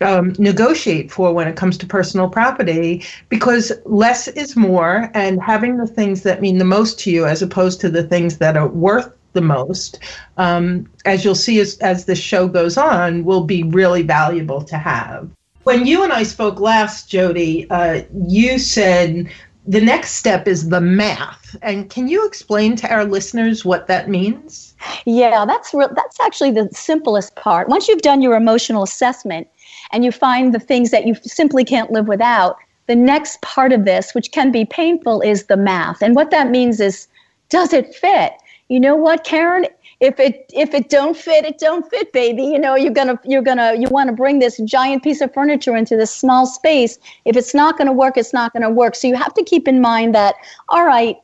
um, 0.00 0.34
negotiate 0.38 1.10
for 1.10 1.32
when 1.32 1.48
it 1.48 1.56
comes 1.56 1.76
to 1.78 1.86
personal 1.86 2.28
property 2.28 3.04
because 3.28 3.72
less 3.84 4.28
is 4.28 4.56
more 4.56 5.10
and 5.14 5.42
having 5.42 5.76
the 5.76 5.86
things 5.86 6.22
that 6.22 6.40
mean 6.40 6.58
the 6.58 6.64
most 6.64 6.98
to 7.00 7.10
you 7.10 7.26
as 7.26 7.42
opposed 7.42 7.80
to 7.80 7.88
the 7.88 8.02
things 8.02 8.38
that 8.38 8.56
are 8.56 8.68
worth 8.68 9.12
the 9.32 9.40
most 9.40 9.98
um, 10.36 10.88
as 11.04 11.24
you'll 11.24 11.34
see 11.34 11.60
as, 11.60 11.78
as 11.78 12.06
this 12.06 12.18
show 12.18 12.48
goes 12.48 12.76
on 12.76 13.24
will 13.24 13.44
be 13.44 13.62
really 13.62 14.02
valuable 14.02 14.62
to 14.62 14.76
have. 14.78 15.28
When 15.64 15.86
you 15.86 16.02
and 16.02 16.12
i 16.12 16.22
spoke 16.22 16.60
last 16.60 17.10
jodi 17.10 17.66
uh, 17.70 18.02
you 18.26 18.58
said 18.58 19.30
the 19.66 19.82
next 19.82 20.12
step 20.12 20.48
is 20.48 20.70
the 20.70 20.80
math. 20.80 21.54
And 21.60 21.90
can 21.90 22.08
you 22.08 22.26
explain 22.26 22.74
to 22.76 22.90
our 22.90 23.04
listeners 23.04 23.66
what 23.66 23.86
that 23.88 24.08
means? 24.08 24.74
Yeah 25.04 25.44
that's 25.44 25.74
re- 25.74 25.94
that's 25.94 26.18
actually 26.20 26.52
the 26.52 26.68
simplest 26.72 27.36
part. 27.36 27.68
Once 27.68 27.86
you've 27.86 28.00
done 28.00 28.22
your 28.22 28.34
emotional 28.34 28.82
assessment 28.82 29.46
and 29.92 30.04
you 30.04 30.12
find 30.12 30.54
the 30.54 30.60
things 30.60 30.90
that 30.90 31.06
you 31.06 31.14
simply 31.22 31.64
can't 31.64 31.90
live 31.90 32.08
without, 32.08 32.56
the 32.86 32.96
next 32.96 33.40
part 33.42 33.72
of 33.72 33.84
this, 33.84 34.14
which 34.14 34.32
can 34.32 34.50
be 34.50 34.64
painful, 34.64 35.20
is 35.20 35.46
the 35.46 35.56
math. 35.56 36.02
And 36.02 36.16
what 36.16 36.30
that 36.30 36.50
means 36.50 36.80
is, 36.80 37.06
does 37.50 37.72
it 37.72 37.94
fit? 37.94 38.32
You 38.68 38.80
know 38.80 38.96
what, 38.96 39.24
Karen? 39.24 39.66
If 40.00 40.20
it 40.20 40.50
if 40.54 40.74
it 40.74 40.90
don't 40.90 41.16
fit, 41.16 41.44
it 41.44 41.58
don't 41.58 41.88
fit, 41.90 42.12
baby. 42.12 42.44
You 42.44 42.58
know 42.58 42.76
you're 42.76 42.92
gonna 42.92 43.18
you're 43.24 43.42
gonna 43.42 43.74
you 43.74 43.88
want 43.88 44.08
to 44.08 44.14
bring 44.14 44.38
this 44.38 44.58
giant 44.58 45.02
piece 45.02 45.20
of 45.20 45.34
furniture 45.34 45.74
into 45.74 45.96
this 45.96 46.14
small 46.14 46.46
space. 46.46 46.98
If 47.24 47.36
it's 47.36 47.52
not 47.52 47.76
gonna 47.76 47.92
work, 47.92 48.16
it's 48.16 48.32
not 48.32 48.52
gonna 48.52 48.70
work. 48.70 48.94
So 48.94 49.08
you 49.08 49.16
have 49.16 49.34
to 49.34 49.42
keep 49.42 49.66
in 49.66 49.80
mind 49.80 50.14
that 50.14 50.36
all 50.68 50.84
right, 50.84 51.16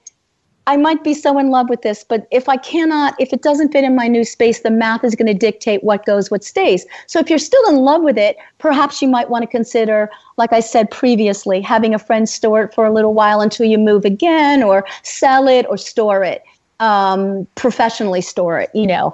I 0.66 0.78
might 0.78 1.04
be 1.04 1.12
so 1.12 1.38
in 1.38 1.50
love 1.50 1.68
with 1.68 1.82
this, 1.82 2.04
but 2.04 2.26
if 2.30 2.48
I 2.48 2.56
cannot, 2.56 3.14
if 3.18 3.32
it 3.34 3.42
doesn't 3.42 3.72
fit 3.72 3.84
in 3.84 3.94
my 3.94 4.08
new 4.08 4.24
space, 4.24 4.60
the 4.60 4.70
math 4.70 5.04
is 5.04 5.14
going 5.14 5.26
to 5.26 5.34
dictate 5.34 5.84
what 5.84 6.06
goes, 6.06 6.30
what 6.30 6.42
stays. 6.42 6.86
So 7.06 7.18
if 7.18 7.28
you're 7.28 7.38
still 7.38 7.68
in 7.68 7.76
love 7.76 8.02
with 8.02 8.16
it, 8.16 8.36
perhaps 8.58 9.02
you 9.02 9.08
might 9.08 9.28
want 9.28 9.42
to 9.42 9.46
consider, 9.46 10.10
like 10.38 10.54
I 10.54 10.60
said 10.60 10.90
previously, 10.90 11.60
having 11.60 11.94
a 11.94 11.98
friend 11.98 12.26
store 12.26 12.62
it 12.62 12.74
for 12.74 12.86
a 12.86 12.92
little 12.92 13.12
while 13.12 13.42
until 13.42 13.66
you 13.66 13.76
move 13.76 14.06
again, 14.06 14.62
or 14.62 14.86
sell 15.02 15.48
it 15.48 15.66
or 15.68 15.76
store 15.76 16.24
it, 16.24 16.42
um, 16.80 17.46
professionally 17.56 18.22
store 18.22 18.58
it, 18.58 18.70
you 18.74 18.86
know. 18.86 19.12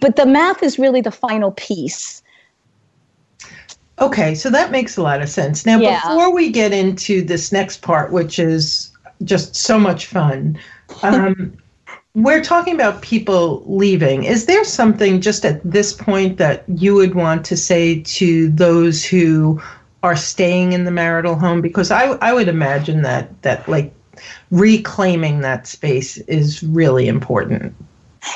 But 0.00 0.16
the 0.16 0.26
math 0.26 0.64
is 0.64 0.80
really 0.80 1.00
the 1.00 1.12
final 1.12 1.52
piece. 1.52 2.22
Okay, 4.00 4.34
so 4.34 4.50
that 4.50 4.70
makes 4.70 4.96
a 4.96 5.02
lot 5.02 5.22
of 5.22 5.28
sense. 5.28 5.64
Now, 5.64 5.78
yeah. 5.78 6.00
before 6.00 6.32
we 6.32 6.50
get 6.50 6.72
into 6.72 7.22
this 7.22 7.52
next 7.52 7.82
part, 7.82 8.12
which 8.12 8.38
is 8.38 8.92
just 9.24 9.56
so 9.56 9.78
much 9.78 10.06
fun, 10.06 10.58
um, 11.02 11.56
we're 12.14 12.42
talking 12.42 12.74
about 12.74 13.02
people 13.02 13.62
leaving. 13.66 14.24
Is 14.24 14.46
there 14.46 14.64
something 14.64 15.20
just 15.20 15.44
at 15.44 15.60
this 15.62 15.92
point 15.92 16.38
that 16.38 16.64
you 16.68 16.94
would 16.94 17.14
want 17.14 17.44
to 17.46 17.56
say 17.56 18.02
to 18.02 18.48
those 18.50 19.04
who 19.04 19.60
are 20.02 20.16
staying 20.16 20.72
in 20.72 20.84
the 20.84 20.90
marital 20.90 21.34
home? 21.34 21.60
Because 21.60 21.90
I, 21.90 22.04
I 22.20 22.32
would 22.32 22.48
imagine 22.48 23.02
that 23.02 23.42
that 23.42 23.68
like 23.68 23.94
reclaiming 24.50 25.40
that 25.40 25.66
space 25.66 26.18
is 26.18 26.62
really 26.62 27.08
important. 27.08 27.74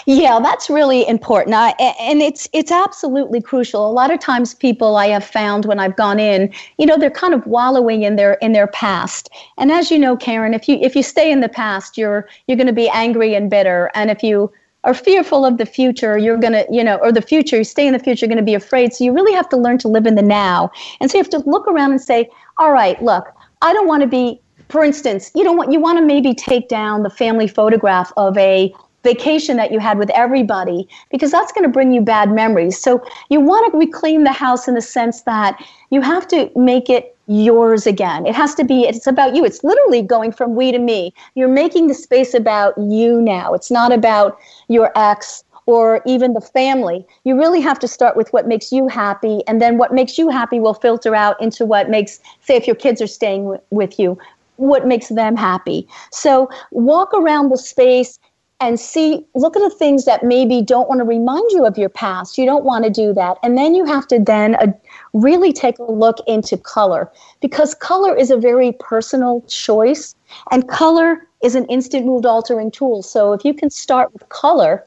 Yeah, 0.06 0.38
that's 0.40 0.68
really 0.68 1.06
important. 1.08 1.54
And 1.54 2.22
it's 2.22 2.48
it's 2.52 2.70
absolutely 2.72 3.40
crucial. 3.40 3.88
A 3.88 3.92
lot 3.92 4.10
of 4.12 4.20
times 4.20 4.54
people 4.54 4.96
I 4.96 5.06
have 5.08 5.24
found 5.24 5.64
when 5.64 5.78
I've 5.78 5.96
gone 5.96 6.18
in, 6.18 6.52
you 6.78 6.86
know, 6.86 6.96
they're 6.96 7.10
kind 7.10 7.34
of 7.34 7.46
wallowing 7.46 8.02
in 8.02 8.16
their 8.16 8.34
in 8.34 8.52
their 8.52 8.66
past. 8.66 9.30
And 9.58 9.70
as 9.70 9.90
you 9.90 9.98
know, 9.98 10.16
Karen, 10.16 10.54
if 10.54 10.68
you 10.68 10.78
if 10.80 10.96
you 10.96 11.02
stay 11.02 11.30
in 11.30 11.40
the 11.40 11.48
past, 11.48 11.96
you're 11.96 12.28
you're 12.46 12.56
going 12.56 12.66
to 12.66 12.72
be 12.72 12.88
angry 12.88 13.34
and 13.34 13.50
bitter. 13.50 13.90
And 13.94 14.10
if 14.10 14.22
you 14.22 14.52
are 14.84 14.94
fearful 14.94 15.44
of 15.46 15.58
the 15.58 15.66
future, 15.66 16.18
you're 16.18 16.36
going 16.36 16.52
to, 16.54 16.66
you 16.68 16.82
know, 16.82 16.96
or 16.96 17.12
the 17.12 17.22
future, 17.22 17.58
you 17.58 17.64
stay 17.64 17.86
in 17.86 17.92
the 17.92 18.00
future, 18.00 18.26
you're 18.26 18.34
going 18.34 18.44
to 18.44 18.50
be 18.50 18.54
afraid. 18.54 18.92
So 18.92 19.04
you 19.04 19.12
really 19.12 19.32
have 19.32 19.48
to 19.50 19.56
learn 19.56 19.78
to 19.78 19.88
live 19.88 20.06
in 20.06 20.16
the 20.16 20.22
now. 20.22 20.72
And 21.00 21.08
so 21.08 21.18
you 21.18 21.22
have 21.22 21.30
to 21.30 21.48
look 21.48 21.68
around 21.68 21.92
and 21.92 22.00
say, 22.00 22.28
all 22.58 22.72
right, 22.72 23.00
look, 23.00 23.32
I 23.62 23.72
don't 23.72 23.86
want 23.86 24.02
to 24.02 24.08
be 24.08 24.40
for 24.72 24.82
instance, 24.82 25.30
you 25.34 25.44
don't 25.44 25.58
want 25.58 25.70
you 25.70 25.78
want 25.78 25.98
to 25.98 26.04
maybe 26.04 26.32
take 26.34 26.68
down 26.68 27.02
the 27.02 27.10
family 27.10 27.46
photograph 27.46 28.10
of 28.16 28.36
a 28.38 28.74
vacation 29.02 29.56
that 29.56 29.72
you 29.72 29.78
had 29.78 29.98
with 29.98 30.10
everybody 30.10 30.88
because 31.10 31.30
that's 31.30 31.52
going 31.52 31.64
to 31.64 31.68
bring 31.68 31.92
you 31.92 32.00
bad 32.00 32.30
memories. 32.32 32.78
So 32.80 33.04
you 33.30 33.40
want 33.40 33.72
to 33.72 33.78
reclaim 33.78 34.24
the 34.24 34.32
house 34.32 34.68
in 34.68 34.74
the 34.74 34.82
sense 34.82 35.22
that 35.22 35.62
you 35.90 36.00
have 36.00 36.26
to 36.28 36.50
make 36.56 36.88
it 36.88 37.16
yours 37.26 37.86
again. 37.86 38.26
It 38.26 38.34
has 38.34 38.54
to 38.56 38.64
be, 38.64 38.84
it's 38.84 39.06
about 39.06 39.34
you. 39.34 39.44
It's 39.44 39.62
literally 39.64 40.02
going 40.02 40.32
from 40.32 40.54
we 40.54 40.72
to 40.72 40.78
me. 40.78 41.14
You're 41.34 41.48
making 41.48 41.86
the 41.86 41.94
space 41.94 42.34
about 42.34 42.76
you 42.78 43.20
now. 43.22 43.54
It's 43.54 43.70
not 43.70 43.92
about 43.92 44.38
your 44.68 44.90
ex 44.96 45.44
or 45.66 46.02
even 46.06 46.34
the 46.34 46.40
family. 46.40 47.06
You 47.24 47.38
really 47.38 47.60
have 47.60 47.78
to 47.80 47.88
start 47.88 48.16
with 48.16 48.32
what 48.32 48.48
makes 48.48 48.72
you 48.72 48.88
happy, 48.88 49.42
and 49.46 49.62
then 49.62 49.78
what 49.78 49.92
makes 49.92 50.18
you 50.18 50.28
happy 50.28 50.58
will 50.58 50.74
filter 50.74 51.14
out 51.14 51.40
into 51.40 51.64
what 51.64 51.88
makes, 51.88 52.20
say, 52.40 52.56
if 52.56 52.66
your 52.66 52.76
kids 52.76 53.00
are 53.00 53.06
staying 53.06 53.44
w- 53.44 53.62
with 53.70 53.98
you, 53.98 54.18
what 54.56 54.86
makes 54.86 55.08
them 55.08 55.36
happy. 55.36 55.88
So 56.10 56.50
walk 56.72 57.14
around 57.14 57.50
the 57.50 57.58
space 57.58 58.18
and 58.62 58.78
see 58.78 59.26
look 59.34 59.56
at 59.56 59.60
the 59.60 59.70
things 59.76 60.04
that 60.04 60.22
maybe 60.22 60.62
don't 60.62 60.88
want 60.88 61.00
to 61.00 61.04
remind 61.04 61.50
you 61.50 61.66
of 61.66 61.76
your 61.76 61.88
past. 61.88 62.38
You 62.38 62.46
don't 62.46 62.64
want 62.64 62.84
to 62.84 62.90
do 62.90 63.12
that. 63.14 63.38
And 63.42 63.58
then 63.58 63.74
you 63.74 63.84
have 63.84 64.06
to 64.08 64.18
then 64.18 64.54
uh, 64.54 64.72
really 65.12 65.52
take 65.52 65.78
a 65.78 65.90
look 65.90 66.18
into 66.26 66.56
color 66.56 67.10
because 67.40 67.74
color 67.74 68.16
is 68.16 68.30
a 68.30 68.36
very 68.36 68.72
personal 68.78 69.42
choice 69.48 70.14
and 70.50 70.68
color 70.68 71.26
is 71.42 71.54
an 71.56 71.66
instant 71.66 72.06
mood 72.06 72.24
altering 72.24 72.70
tool. 72.70 73.02
So 73.02 73.32
if 73.32 73.44
you 73.44 73.52
can 73.52 73.68
start 73.68 74.12
with 74.12 74.28
color 74.28 74.86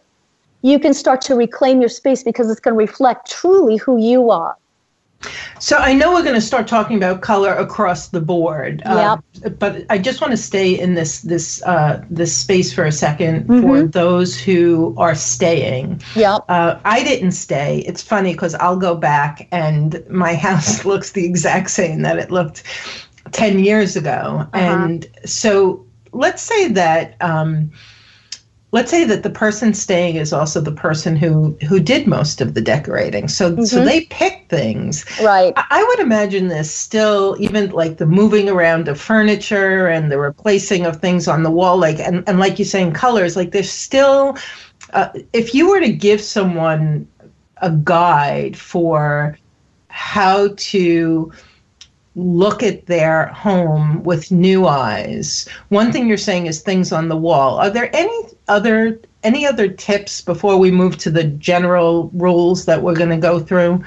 you 0.65 0.79
can 0.79 0.95
start 0.95 1.21
to 1.21 1.35
reclaim 1.35 1.79
your 1.79 1.89
space 1.89 2.23
because 2.23 2.49
it's 2.49 2.59
going 2.59 2.73
to 2.73 2.77
reflect 2.79 3.29
truly 3.29 3.77
who 3.77 3.97
you 3.97 4.31
are. 4.31 4.57
So 5.59 5.77
I 5.77 5.93
know 5.93 6.13
we're 6.13 6.23
going 6.23 6.35
to 6.35 6.41
start 6.41 6.67
talking 6.67 6.97
about 6.97 7.21
color 7.21 7.53
across 7.53 8.09
the 8.09 8.21
board. 8.21 8.81
Yep. 8.85 9.23
Uh, 9.45 9.49
but 9.49 9.85
I 9.89 9.97
just 9.97 10.21
want 10.21 10.31
to 10.31 10.37
stay 10.37 10.77
in 10.77 10.95
this 10.95 11.21
this 11.21 11.63
uh, 11.63 12.03
this 12.09 12.35
space 12.35 12.73
for 12.73 12.85
a 12.85 12.89
2nd 12.89 13.45
mm-hmm. 13.45 13.61
for 13.61 13.83
those 13.83 14.39
who 14.39 14.93
are 14.97 15.15
staying. 15.15 16.01
Yep. 16.15 16.45
Uh, 16.49 16.79
I 16.85 17.03
didn't 17.03 17.31
stay. 17.31 17.79
It's 17.79 18.01
funny 18.01 18.33
because 18.33 18.55
I'll 18.55 18.77
go 18.77 18.95
back 18.95 19.47
and 19.51 20.03
my 20.09 20.35
house 20.47 20.85
looks 20.85 21.11
the 21.11 21.25
exact 21.25 21.69
same 21.69 22.01
that 22.01 22.17
it 22.17 22.31
looked 22.31 22.63
10 23.31 23.59
years 23.59 23.95
ago. 23.95 24.47
Uh-huh. 24.53 24.57
And 24.57 25.07
so 25.25 25.85
let's 26.11 26.41
say 26.41 26.69
that. 26.69 27.15
Um, 27.21 27.71
let's 28.75 28.91
say 28.91 29.05
that 29.05 29.23
the 29.23 29.29
person 29.29 29.73
staying 29.73 30.17
is 30.17 30.33
also 30.33 30.59
the 30.59 30.69
person 30.69 31.15
who 31.15 31.57
who 31.65 31.79
did 31.79 32.05
most 32.07 32.41
of 32.41 32.55
the 32.55 32.61
decorating 32.61 33.29
so 33.29 33.49
mm-hmm. 33.49 33.63
so 33.63 33.85
they 33.85 34.01
pick 34.07 34.45
things 34.49 35.05
right 35.21 35.53
I, 35.55 35.63
I, 35.69 35.83
would 35.83 35.99
imagine 35.99 36.49
this 36.49 36.69
still 36.69 37.37
even 37.39 37.69
like 37.69 37.97
the 37.97 38.05
moving 38.05 38.49
around 38.49 38.89
of 38.89 38.99
furniture 38.99 39.87
and 39.87 40.11
the 40.11 40.19
replacing 40.19 40.85
of 40.85 40.97
things 40.97 41.25
on 41.29 41.43
the 41.43 41.49
wall 41.49 41.77
like 41.77 41.99
and, 41.99 42.27
and 42.27 42.37
like 42.37 42.59
you 42.59 42.65
saying 42.65 42.91
colors 42.91 43.37
like 43.37 43.51
there's 43.51 43.71
still 43.71 44.37
uh, 44.91 45.07
if 45.31 45.55
you 45.55 45.69
were 45.69 45.79
to 45.79 45.93
give 45.93 46.19
someone 46.19 47.07
a 47.61 47.71
guide 47.71 48.57
for 48.57 49.37
how 49.87 50.49
to 50.57 51.31
look 52.17 52.61
at 52.63 52.85
their 52.85 53.27
home 53.27 54.01
with 54.03 54.31
new 54.31 54.67
eyes. 54.67 55.49
One 55.67 55.91
thing 55.91 56.07
you're 56.07 56.17
saying 56.17 56.45
is 56.45 56.61
things 56.61 56.93
on 56.93 57.09
the 57.09 57.17
wall. 57.17 57.57
Are 57.57 57.69
there 57.69 57.93
any 57.93 58.25
other 58.47 58.99
any 59.23 59.45
other 59.45 59.67
tips 59.67 60.21
before 60.21 60.57
we 60.57 60.71
move 60.71 60.97
to 60.99 61.09
the 61.09 61.23
general 61.23 62.11
rules 62.13 62.65
that 62.65 62.83
we're 62.83 62.95
going 62.95 63.09
to 63.09 63.17
go 63.17 63.39
through? 63.39 63.83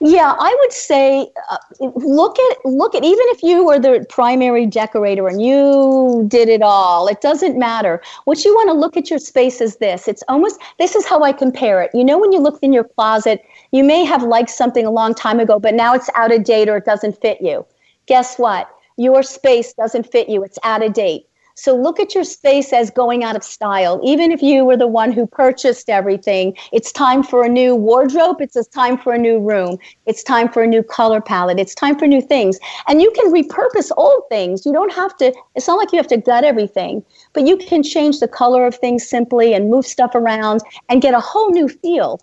Yeah, 0.00 0.34
I 0.38 0.54
would 0.60 0.72
say 0.72 1.28
uh, 1.50 1.56
look 1.80 2.38
at 2.38 2.64
look 2.66 2.94
at 2.94 3.04
even 3.04 3.24
if 3.28 3.42
you 3.42 3.64
were 3.64 3.78
the 3.78 4.04
primary 4.10 4.66
decorator 4.66 5.28
and 5.28 5.40
you 5.40 6.26
did 6.28 6.48
it 6.48 6.62
all, 6.62 7.06
it 7.06 7.20
doesn't 7.20 7.58
matter. 7.58 8.02
What 8.24 8.44
you 8.44 8.54
want 8.54 8.68
to 8.68 8.74
look 8.74 8.96
at 8.96 9.08
your 9.08 9.18
space 9.18 9.60
is 9.60 9.76
this. 9.76 10.06
It's 10.06 10.22
almost 10.28 10.60
this 10.78 10.94
is 10.94 11.06
how 11.06 11.22
I 11.22 11.32
compare 11.32 11.80
it. 11.80 11.90
You 11.94 12.04
know 12.04 12.18
when 12.18 12.32
you 12.32 12.40
look 12.40 12.58
in 12.60 12.72
your 12.72 12.84
closet, 12.84 13.42
you 13.70 13.82
may 13.82 14.04
have 14.04 14.22
liked 14.22 14.50
something 14.50 14.84
a 14.84 14.90
long 14.90 15.14
time 15.14 15.40
ago, 15.40 15.58
but 15.58 15.74
now 15.74 15.94
it's 15.94 16.10
out 16.16 16.34
of 16.34 16.44
date 16.44 16.68
or 16.68 16.76
it 16.76 16.84
doesn't 16.84 17.18
fit 17.22 17.40
you. 17.40 17.64
Guess 18.06 18.36
what? 18.36 18.68
Your 18.98 19.22
space 19.22 19.72
doesn't 19.72 20.10
fit 20.10 20.28
you. 20.28 20.44
It's 20.44 20.58
out 20.64 20.82
of 20.82 20.92
date. 20.92 21.26
So 21.56 21.76
look 21.76 22.00
at 22.00 22.14
your 22.14 22.24
space 22.24 22.72
as 22.72 22.90
going 22.90 23.22
out 23.22 23.36
of 23.36 23.44
style. 23.44 24.00
Even 24.02 24.32
if 24.32 24.42
you 24.42 24.64
were 24.64 24.76
the 24.76 24.88
one 24.88 25.12
who 25.12 25.26
purchased 25.26 25.88
everything, 25.88 26.56
it's 26.72 26.90
time 26.90 27.22
for 27.22 27.44
a 27.44 27.48
new 27.48 27.76
wardrobe. 27.76 28.40
It's 28.40 28.56
time 28.68 28.98
for 28.98 29.12
a 29.12 29.18
new 29.18 29.38
room. 29.38 29.78
It's 30.06 30.24
time 30.24 30.48
for 30.48 30.64
a 30.64 30.66
new 30.66 30.82
color 30.82 31.20
palette. 31.20 31.60
It's 31.60 31.74
time 31.74 31.96
for 31.96 32.08
new 32.08 32.20
things. 32.20 32.58
And 32.88 33.00
you 33.00 33.10
can 33.12 33.32
repurpose 33.32 33.92
old 33.96 34.24
things. 34.28 34.66
You 34.66 34.72
don't 34.72 34.92
have 34.92 35.16
to, 35.18 35.32
it's 35.54 35.68
not 35.68 35.78
like 35.78 35.92
you 35.92 35.98
have 35.98 36.08
to 36.08 36.16
gut 36.16 36.42
everything, 36.42 37.04
but 37.32 37.46
you 37.46 37.56
can 37.56 37.84
change 37.84 38.18
the 38.18 38.28
color 38.28 38.66
of 38.66 38.74
things 38.74 39.08
simply 39.08 39.54
and 39.54 39.70
move 39.70 39.86
stuff 39.86 40.16
around 40.16 40.60
and 40.88 41.00
get 41.00 41.14
a 41.14 41.20
whole 41.20 41.50
new 41.50 41.68
feel 41.68 42.20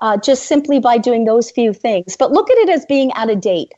uh, 0.00 0.18
just 0.18 0.44
simply 0.44 0.78
by 0.78 0.98
doing 0.98 1.24
those 1.24 1.50
few 1.50 1.72
things. 1.72 2.16
But 2.16 2.32
look 2.32 2.50
at 2.50 2.58
it 2.58 2.68
as 2.68 2.84
being 2.84 3.12
out 3.14 3.30
of 3.30 3.40
date. 3.40 3.72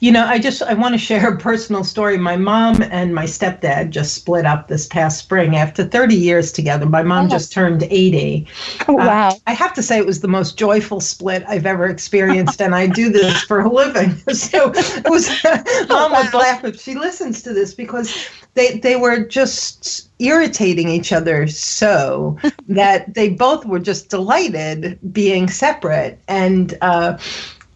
You 0.00 0.12
know, 0.12 0.24
I 0.24 0.38
just 0.38 0.62
I 0.62 0.74
want 0.74 0.94
to 0.94 0.98
share 0.98 1.32
a 1.32 1.38
personal 1.38 1.84
story. 1.84 2.18
My 2.18 2.36
mom 2.36 2.82
and 2.82 3.14
my 3.14 3.24
stepdad 3.24 3.90
just 3.90 4.14
split 4.14 4.46
up 4.46 4.68
this 4.68 4.86
past 4.86 5.18
spring 5.18 5.56
after 5.56 5.84
30 5.84 6.14
years 6.14 6.52
together. 6.52 6.86
My 6.86 7.02
mom 7.02 7.26
oh. 7.26 7.28
just 7.28 7.52
turned 7.52 7.82
80. 7.82 8.46
Oh, 8.88 8.94
wow. 8.94 9.30
Uh, 9.30 9.34
I 9.46 9.52
have 9.52 9.74
to 9.74 9.82
say 9.82 9.98
it 9.98 10.06
was 10.06 10.20
the 10.20 10.28
most 10.28 10.58
joyful 10.58 11.00
split 11.00 11.44
I've 11.48 11.66
ever 11.66 11.86
experienced 11.86 12.60
and 12.60 12.74
I 12.74 12.86
do 12.86 13.10
this 13.10 13.42
for 13.42 13.60
a 13.60 13.72
living. 13.72 14.16
So 14.32 14.72
it 14.74 15.08
was 15.08 15.28
oh, 15.44 16.08
mom 16.10 16.12
laugh 16.32 16.64
if 16.64 16.80
she 16.80 16.94
listens 16.94 17.42
to 17.42 17.52
this 17.52 17.74
because 17.74 18.28
they 18.54 18.78
they 18.78 18.96
were 18.96 19.24
just 19.24 20.08
irritating 20.18 20.88
each 20.88 21.12
other 21.12 21.46
so 21.46 22.38
that 22.68 23.14
they 23.14 23.28
both 23.28 23.64
were 23.64 23.78
just 23.78 24.08
delighted 24.08 24.98
being 25.12 25.48
separate 25.48 26.18
and 26.28 26.76
uh 26.80 27.18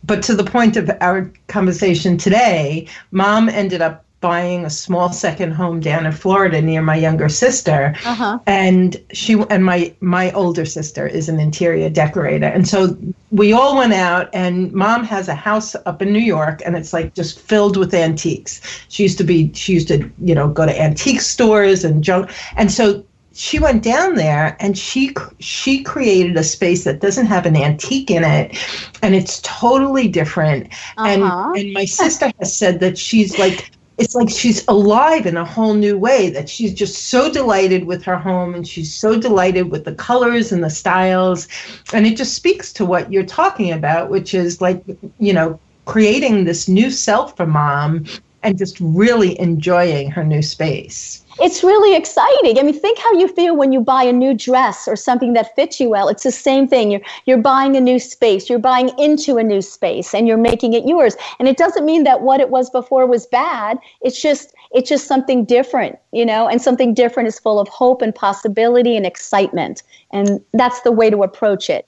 but 0.07 0.23
to 0.25 0.35
the 0.35 0.45
point 0.45 0.77
of 0.77 0.91
our 1.01 1.31
conversation 1.49 2.17
today, 2.17 2.89
mom 3.11 3.49
ended 3.49 3.83
up 3.83 4.05
buying 4.21 4.65
a 4.65 4.71
small 4.71 5.13
second 5.13 5.53
home 5.53 5.79
down 5.79 6.07
in 6.07 6.11
Florida 6.11 6.61
near 6.61 6.83
my 6.83 6.97
younger 6.97 7.29
sister, 7.29 7.95
uh-huh. 8.05 8.39
and 8.47 8.97
she 9.13 9.41
and 9.51 9.65
my 9.65 9.95
my 10.01 10.33
older 10.33 10.65
sister 10.65 11.07
is 11.07 11.29
an 11.29 11.39
interior 11.39 11.91
decorator, 11.91 12.47
and 12.47 12.67
so 12.67 12.97
we 13.31 13.53
all 13.53 13.77
went 13.77 13.93
out. 13.93 14.29
And 14.33 14.73
mom 14.73 15.05
has 15.05 15.29
a 15.29 15.35
house 15.35 15.77
up 15.87 16.03
in 16.03 16.13
New 16.13 16.27
York, 16.37 16.63
and 16.65 16.77
it's 16.77 16.93
like 16.93 17.15
just 17.15 17.39
filled 17.39 17.77
with 17.77 17.95
antiques. 17.95 18.61
She 18.89 19.03
used 19.03 19.19
to 19.19 19.25
be 19.25 19.53
she 19.53 19.75
used 19.75 19.89
to 19.89 20.11
you 20.19 20.35
know 20.35 20.49
go 20.49 20.67
to 20.67 20.81
antique 20.81 21.21
stores 21.21 21.85
and 21.85 22.03
junk, 22.03 22.31
and 22.57 22.73
so 22.73 23.05
she 23.37 23.59
went 23.59 23.83
down 23.83 24.15
there 24.15 24.57
and 24.61 24.79
she 24.79 25.15
she 25.41 25.83
created 25.83 26.37
a 26.37 26.43
space 26.43 26.85
that 26.85 27.01
doesn't 27.01 27.27
have 27.27 27.45
an 27.45 27.55
antique 27.55 28.11
in 28.11 28.25
it. 28.25 28.57
And 29.03 29.15
it's 29.15 29.41
totally 29.43 30.09
different. 30.09 30.73
Uh-huh. 30.97 31.53
and 31.53 31.59
and 31.59 31.73
my 31.75 31.85
sister 31.85 32.33
has 32.39 32.57
said 32.57 32.81
that 32.81 32.97
she's 32.97 33.39
like 33.39 33.71
it's 33.99 34.15
like 34.15 34.31
she's 34.31 34.67
alive 34.69 35.27
in 35.27 35.37
a 35.37 35.45
whole 35.45 35.75
new 35.75 35.99
way 35.99 36.29
that 36.31 36.49
she's 36.49 36.73
just 36.73 37.09
so 37.09 37.31
delighted 37.31 37.85
with 37.85 38.03
her 38.05 38.17
home 38.17 38.55
and 38.55 38.67
she's 38.67 38.95
so 38.95 39.19
delighted 39.19 39.71
with 39.71 39.85
the 39.85 39.95
colors 39.95 40.53
and 40.53 40.63
the 40.63 40.71
styles. 40.71 41.49
And 41.93 42.07
it 42.07 42.17
just 42.17 42.35
speaks 42.35 42.73
to 42.75 42.85
what 42.85 43.13
you're 43.13 43.25
talking 43.25 43.73
about 43.73 44.09
which 44.09 44.33
is 44.33 44.63
like 44.63 44.83
you 45.19 45.35
know 45.35 45.61
creating 45.85 46.45
this 46.45 46.69
new 46.69 46.91
self 46.91 47.37
for 47.37 47.47
mom 47.47 48.07
and 48.43 48.57
just 48.57 48.79
really 48.81 49.39
enjoying 49.39 50.11
her 50.11 50.25
new 50.25 50.43
space 50.43 51.26
it's 51.41 51.63
really 51.63 51.95
exciting. 51.95 52.59
I 52.59 52.63
mean, 52.63 52.79
think 52.79 52.99
how 52.99 53.13
you 53.13 53.29
feel 53.29 53.57
when 53.57 53.73
you 53.73 53.81
buy 53.81 54.03
a 54.03 54.13
new 54.13 54.35
dress 54.35 54.89
or 54.89 54.97
something 54.97 55.35
that 55.35 55.55
fits 55.55 55.79
you 55.79 55.91
well. 55.91 56.09
It's 56.09 56.23
the 56.23 56.33
same 56.33 56.67
thing. 56.67 56.91
You're 56.91 57.03
you're 57.27 57.39
buying 57.39 57.77
a 57.77 57.81
new 57.81 57.99
space. 57.99 58.49
You're 58.49 58.59
buying 58.59 58.91
into 58.99 59.37
a 59.37 59.43
new 59.43 59.61
space 59.61 60.15
and 60.15 60.27
you're 60.27 60.39
making 60.39 60.73
it 60.73 60.87
yours. 60.87 61.17
And 61.39 61.49
it 61.49 61.57
doesn't 61.57 61.85
mean 61.85 62.05
that 62.05 62.23
what 62.23 62.41
it 62.41 62.51
was 62.51 62.71
before 62.71 63.07
was 63.07 63.27
bad. 63.27 63.79
It's 64.01 64.21
just 64.21 64.55
it's 64.73 64.89
just 64.89 65.07
something 65.07 65.45
different, 65.45 65.99
you 66.13 66.25
know, 66.25 66.49
and 66.49 66.61
something 66.61 66.95
different 66.95 67.29
is 67.29 67.39
full 67.39 67.61
of 67.61 67.69
hope 67.69 68.03
and 68.03 68.15
possibility 68.15 68.97
and 68.97 69.05
excitement. 69.05 69.83
And 70.13 70.43
that's 70.55 70.81
the 70.83 70.93
way 70.93 71.11
to 71.11 71.23
approach 71.23 71.69
it. 71.69 71.87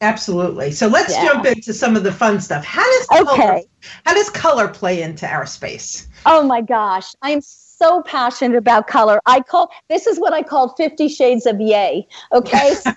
Absolutely. 0.00 0.70
So 0.70 0.86
let's 0.86 1.14
yeah. 1.14 1.24
jump 1.24 1.46
into 1.46 1.72
some 1.72 1.96
of 1.96 2.02
the 2.02 2.12
fun 2.12 2.40
stuff. 2.40 2.64
How 2.64 2.84
does 2.84 3.06
color, 3.06 3.32
okay. 3.32 3.64
how 4.04 4.12
does 4.12 4.28
color 4.28 4.68
play 4.68 5.02
into 5.02 5.26
our 5.26 5.46
space? 5.46 6.08
Oh 6.26 6.42
my 6.42 6.60
gosh. 6.60 7.14
I'm 7.22 7.40
so 7.40 7.63
passionate 8.04 8.56
about 8.56 8.86
color. 8.86 9.20
I 9.26 9.40
call 9.40 9.70
this 9.88 10.06
is 10.06 10.18
what 10.18 10.32
I 10.32 10.42
call 10.42 10.74
50 10.74 11.08
shades 11.08 11.46
of 11.46 11.60
yay. 11.60 12.06
Okay. 12.32 12.74
So, 12.74 12.92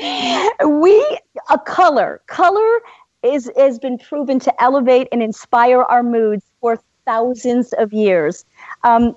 we 0.68 1.18
a 1.50 1.58
color. 1.58 2.20
Color 2.26 2.80
is 3.22 3.50
has 3.56 3.78
been 3.78 3.98
proven 3.98 4.38
to 4.40 4.62
elevate 4.62 5.08
and 5.12 5.22
inspire 5.22 5.82
our 5.82 6.02
moods 6.02 6.44
for 6.60 6.78
thousands 7.04 7.72
of 7.74 7.92
years. 7.92 8.44
Um, 8.84 9.16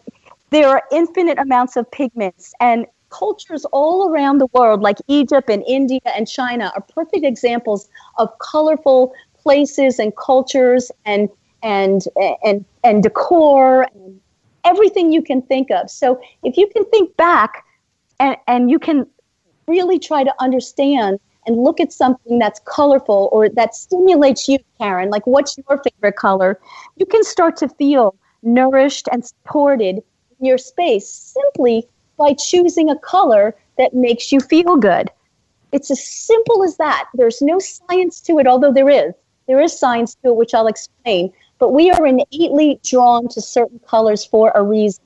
there 0.49 0.67
are 0.67 0.84
infinite 0.91 1.39
amounts 1.39 1.75
of 1.77 1.89
pigments 1.91 2.54
and 2.60 2.86
cultures 3.10 3.65
all 3.73 4.10
around 4.10 4.39
the 4.39 4.47
world, 4.54 4.82
like 4.82 4.97
Egypt 5.08 5.49
and 5.49 5.63
India 5.67 5.99
and 6.06 6.27
China, 6.27 6.71
are 6.75 6.82
perfect 6.82 7.25
examples 7.25 7.89
of 8.17 8.30
colorful 8.39 9.13
places 9.41 9.99
and 9.99 10.15
cultures 10.15 10.91
and 11.06 11.30
and 11.63 12.04
and 12.43 12.65
and 12.84 13.04
decor 13.04 13.84
and 13.93 14.19
everything 14.63 15.12
you 15.12 15.21
can 15.21 15.41
think 15.41 15.69
of. 15.71 15.89
So 15.89 16.21
if 16.43 16.58
you 16.58 16.67
can 16.67 16.86
think 16.86 17.15
back 17.17 17.65
and, 18.19 18.38
and 18.47 18.69
you 18.69 18.80
can 18.80 19.08
really 19.67 20.00
try 20.00 20.24
to 20.24 20.34
understand 20.39 21.19
and 21.47 21.58
look 21.58 21.80
at 21.80 21.91
something 21.91 22.38
that's 22.38 22.60
colorful 22.65 23.30
or 23.32 23.50
that 23.50 23.74
stimulates 23.76 24.47
you, 24.47 24.60
Karen, 24.80 25.10
like 25.10 25.26
what's 25.26 25.58
your 25.58 25.82
favorite 25.84 26.15
color, 26.15 26.60
you 26.97 27.06
can 27.06 27.24
start 27.24 27.58
to 27.58 27.69
feel 27.69 28.15
nourished 28.43 29.08
and 29.12 29.26
supported 29.26 29.97
in 30.39 30.45
your 30.45 30.58
space 30.58 31.08
simply 31.10 31.88
by 32.17 32.34
choosing 32.34 32.89
a 32.89 32.97
color 33.00 33.56
that 33.78 33.93
makes 33.93 34.32
you 34.32 34.39
feel 34.39 34.78
good. 34.78 35.10
It's 35.71 35.89
as 35.89 36.04
simple 36.04 36.63
as 36.63 36.78
that. 36.78 37.08
There's 37.13 37.41
no 37.41 37.58
science 37.58 38.21
to 38.21 38.39
it, 38.39 38.45
although 38.45 38.74
there 38.74 38.89
is. 38.89 39.13
There 39.47 39.62
is 39.62 39.78
science 39.78 40.15
to 40.24 40.30
it, 40.30 40.36
which 40.36 40.54
I'll 40.54 40.67
explain 40.67 41.32
but 41.62 41.74
we 41.74 41.91
are 41.91 42.08
innately 42.08 42.80
drawn 42.84 43.28
to 43.28 43.39
certain 43.39 43.80
colors 43.88 44.26
for 44.26 44.52
a 44.56 44.63
reason. 44.63 45.04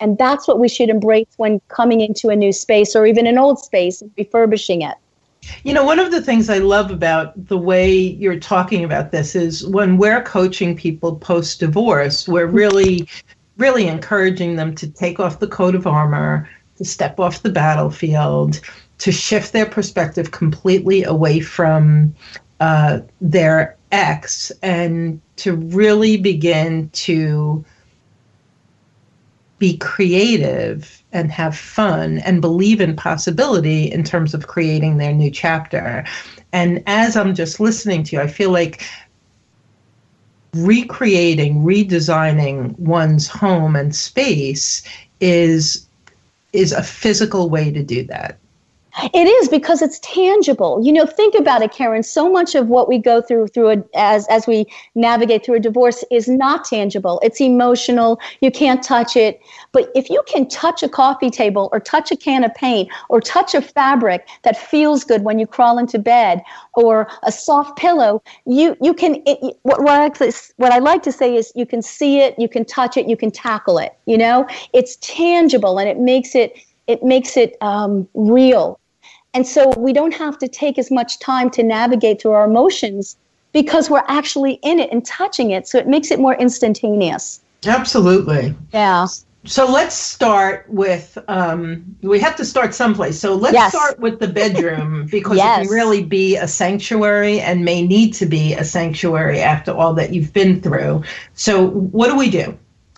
And 0.00 0.18
that's 0.18 0.48
what 0.48 0.58
we 0.58 0.68
should 0.68 0.88
embrace 0.88 1.28
when 1.36 1.60
coming 1.68 2.00
into 2.00 2.28
a 2.28 2.34
new 2.34 2.52
space 2.52 2.96
or 2.96 3.06
even 3.06 3.28
an 3.28 3.38
old 3.38 3.60
space 3.60 4.02
and 4.02 4.10
refurbishing 4.18 4.82
it. 4.82 4.96
You 5.62 5.72
know, 5.72 5.84
one 5.84 6.00
of 6.00 6.10
the 6.10 6.20
things 6.20 6.50
I 6.50 6.58
love 6.58 6.90
about 6.90 7.46
the 7.46 7.56
way 7.56 7.94
you're 7.94 8.40
talking 8.40 8.82
about 8.82 9.12
this 9.12 9.36
is 9.36 9.64
when 9.64 9.96
we're 9.96 10.22
coaching 10.24 10.76
people 10.76 11.14
post 11.14 11.60
divorce, 11.60 12.26
we're 12.26 12.46
really, 12.46 13.08
really 13.56 13.86
encouraging 13.86 14.56
them 14.56 14.74
to 14.74 14.88
take 14.88 15.20
off 15.20 15.38
the 15.38 15.46
coat 15.46 15.76
of 15.76 15.86
armor, 15.86 16.50
to 16.78 16.84
step 16.84 17.20
off 17.20 17.44
the 17.44 17.50
battlefield, 17.50 18.60
to 18.98 19.12
shift 19.12 19.52
their 19.52 19.66
perspective 19.66 20.32
completely 20.32 21.04
away 21.04 21.38
from 21.38 22.12
uh, 22.58 22.98
their 23.20 23.76
ex 23.92 24.50
and 24.62 25.20
to 25.42 25.54
really 25.54 26.16
begin 26.16 26.88
to 26.90 27.64
be 29.58 29.76
creative 29.76 31.02
and 31.12 31.32
have 31.32 31.56
fun 31.56 32.18
and 32.18 32.40
believe 32.40 32.80
in 32.80 32.94
possibility 32.94 33.90
in 33.90 34.04
terms 34.04 34.34
of 34.34 34.46
creating 34.46 34.98
their 34.98 35.12
new 35.12 35.30
chapter. 35.30 36.04
And 36.52 36.82
as 36.86 37.16
I'm 37.16 37.34
just 37.34 37.58
listening 37.58 38.04
to 38.04 38.16
you, 38.16 38.22
I 38.22 38.28
feel 38.28 38.50
like 38.50 38.84
recreating, 40.54 41.62
redesigning 41.62 42.78
one's 42.78 43.26
home 43.26 43.74
and 43.74 43.94
space 43.94 44.82
is 45.20 45.86
is 46.52 46.72
a 46.72 46.82
physical 46.82 47.48
way 47.48 47.72
to 47.72 47.82
do 47.82 48.04
that. 48.04 48.38
It 49.00 49.26
is 49.26 49.48
because 49.48 49.80
it's 49.80 49.98
tangible. 50.00 50.78
You 50.84 50.92
know, 50.92 51.06
think 51.06 51.34
about 51.34 51.62
it, 51.62 51.72
Karen. 51.72 52.02
So 52.02 52.30
much 52.30 52.54
of 52.54 52.68
what 52.68 52.88
we 52.88 52.98
go 52.98 53.22
through 53.22 53.48
through 53.48 53.70
a, 53.70 53.84
as 53.94 54.26
as 54.28 54.46
we 54.46 54.66
navigate 54.94 55.44
through 55.44 55.56
a 55.56 55.60
divorce 55.60 56.04
is 56.10 56.28
not 56.28 56.66
tangible. 56.66 57.18
It's 57.22 57.40
emotional. 57.40 58.20
You 58.42 58.50
can't 58.50 58.82
touch 58.82 59.16
it. 59.16 59.40
But 59.72 59.90
if 59.94 60.10
you 60.10 60.22
can 60.26 60.46
touch 60.46 60.82
a 60.82 60.90
coffee 60.90 61.30
table 61.30 61.70
or 61.72 61.80
touch 61.80 62.12
a 62.12 62.16
can 62.16 62.44
of 62.44 62.54
paint 62.54 62.90
or 63.08 63.22
touch 63.22 63.54
a 63.54 63.62
fabric 63.62 64.28
that 64.42 64.58
feels 64.58 65.04
good 65.04 65.24
when 65.24 65.38
you 65.38 65.46
crawl 65.46 65.78
into 65.78 65.98
bed 65.98 66.42
or 66.74 67.08
a 67.22 67.32
soft 67.32 67.78
pillow, 67.78 68.22
you 68.44 68.76
you 68.82 68.92
can. 68.92 69.22
It, 69.26 69.56
what 69.62 69.82
what 69.82 70.20
I, 70.20 70.32
what 70.56 70.70
I 70.70 70.78
like 70.80 71.02
to 71.04 71.12
say 71.12 71.34
is 71.34 71.50
you 71.56 71.64
can 71.64 71.80
see 71.80 72.18
it, 72.18 72.38
you 72.38 72.48
can 72.48 72.66
touch 72.66 72.98
it, 72.98 73.08
you 73.08 73.16
can 73.16 73.30
tackle 73.30 73.78
it. 73.78 73.96
You 74.04 74.18
know, 74.18 74.46
it's 74.74 74.96
tangible 74.96 75.78
and 75.78 75.88
it 75.88 75.98
makes 75.98 76.34
it 76.34 76.58
it 76.86 77.02
makes 77.02 77.38
it 77.38 77.56
um, 77.62 78.06
real 78.14 78.78
and 79.34 79.46
so 79.46 79.72
we 79.78 79.92
don't 79.92 80.14
have 80.14 80.38
to 80.38 80.48
take 80.48 80.78
as 80.78 80.90
much 80.90 81.18
time 81.18 81.50
to 81.50 81.62
navigate 81.62 82.20
through 82.20 82.32
our 82.32 82.44
emotions 82.44 83.16
because 83.52 83.90
we're 83.90 84.04
actually 84.08 84.54
in 84.62 84.78
it 84.78 84.90
and 84.92 85.04
touching 85.04 85.50
it. 85.50 85.66
So 85.66 85.78
it 85.78 85.86
makes 85.86 86.10
it 86.10 86.18
more 86.18 86.34
instantaneous. 86.34 87.40
Absolutely. 87.64 88.54
Yeah. 88.72 89.06
So 89.44 89.66
let's 89.70 89.96
start 89.96 90.66
with, 90.68 91.18
um, 91.26 91.96
we 92.02 92.20
have 92.20 92.36
to 92.36 92.44
start 92.44 92.74
someplace. 92.74 93.18
So 93.18 93.34
let's 93.34 93.54
yes. 93.54 93.72
start 93.72 93.98
with 93.98 94.20
the 94.20 94.28
bedroom 94.28 95.06
because 95.10 95.36
yes. 95.36 95.60
it 95.60 95.64
can 95.64 95.74
really 95.74 96.04
be 96.04 96.36
a 96.36 96.46
sanctuary 96.46 97.40
and 97.40 97.64
may 97.64 97.84
need 97.84 98.12
to 98.14 98.26
be 98.26 98.54
a 98.54 98.64
sanctuary 98.64 99.40
after 99.40 99.72
all 99.72 99.94
that 99.94 100.12
you've 100.12 100.32
been 100.32 100.60
through. 100.60 101.02
So, 101.34 101.70
what 101.70 102.08
do 102.08 102.16
we 102.16 102.30
do? 102.30 102.56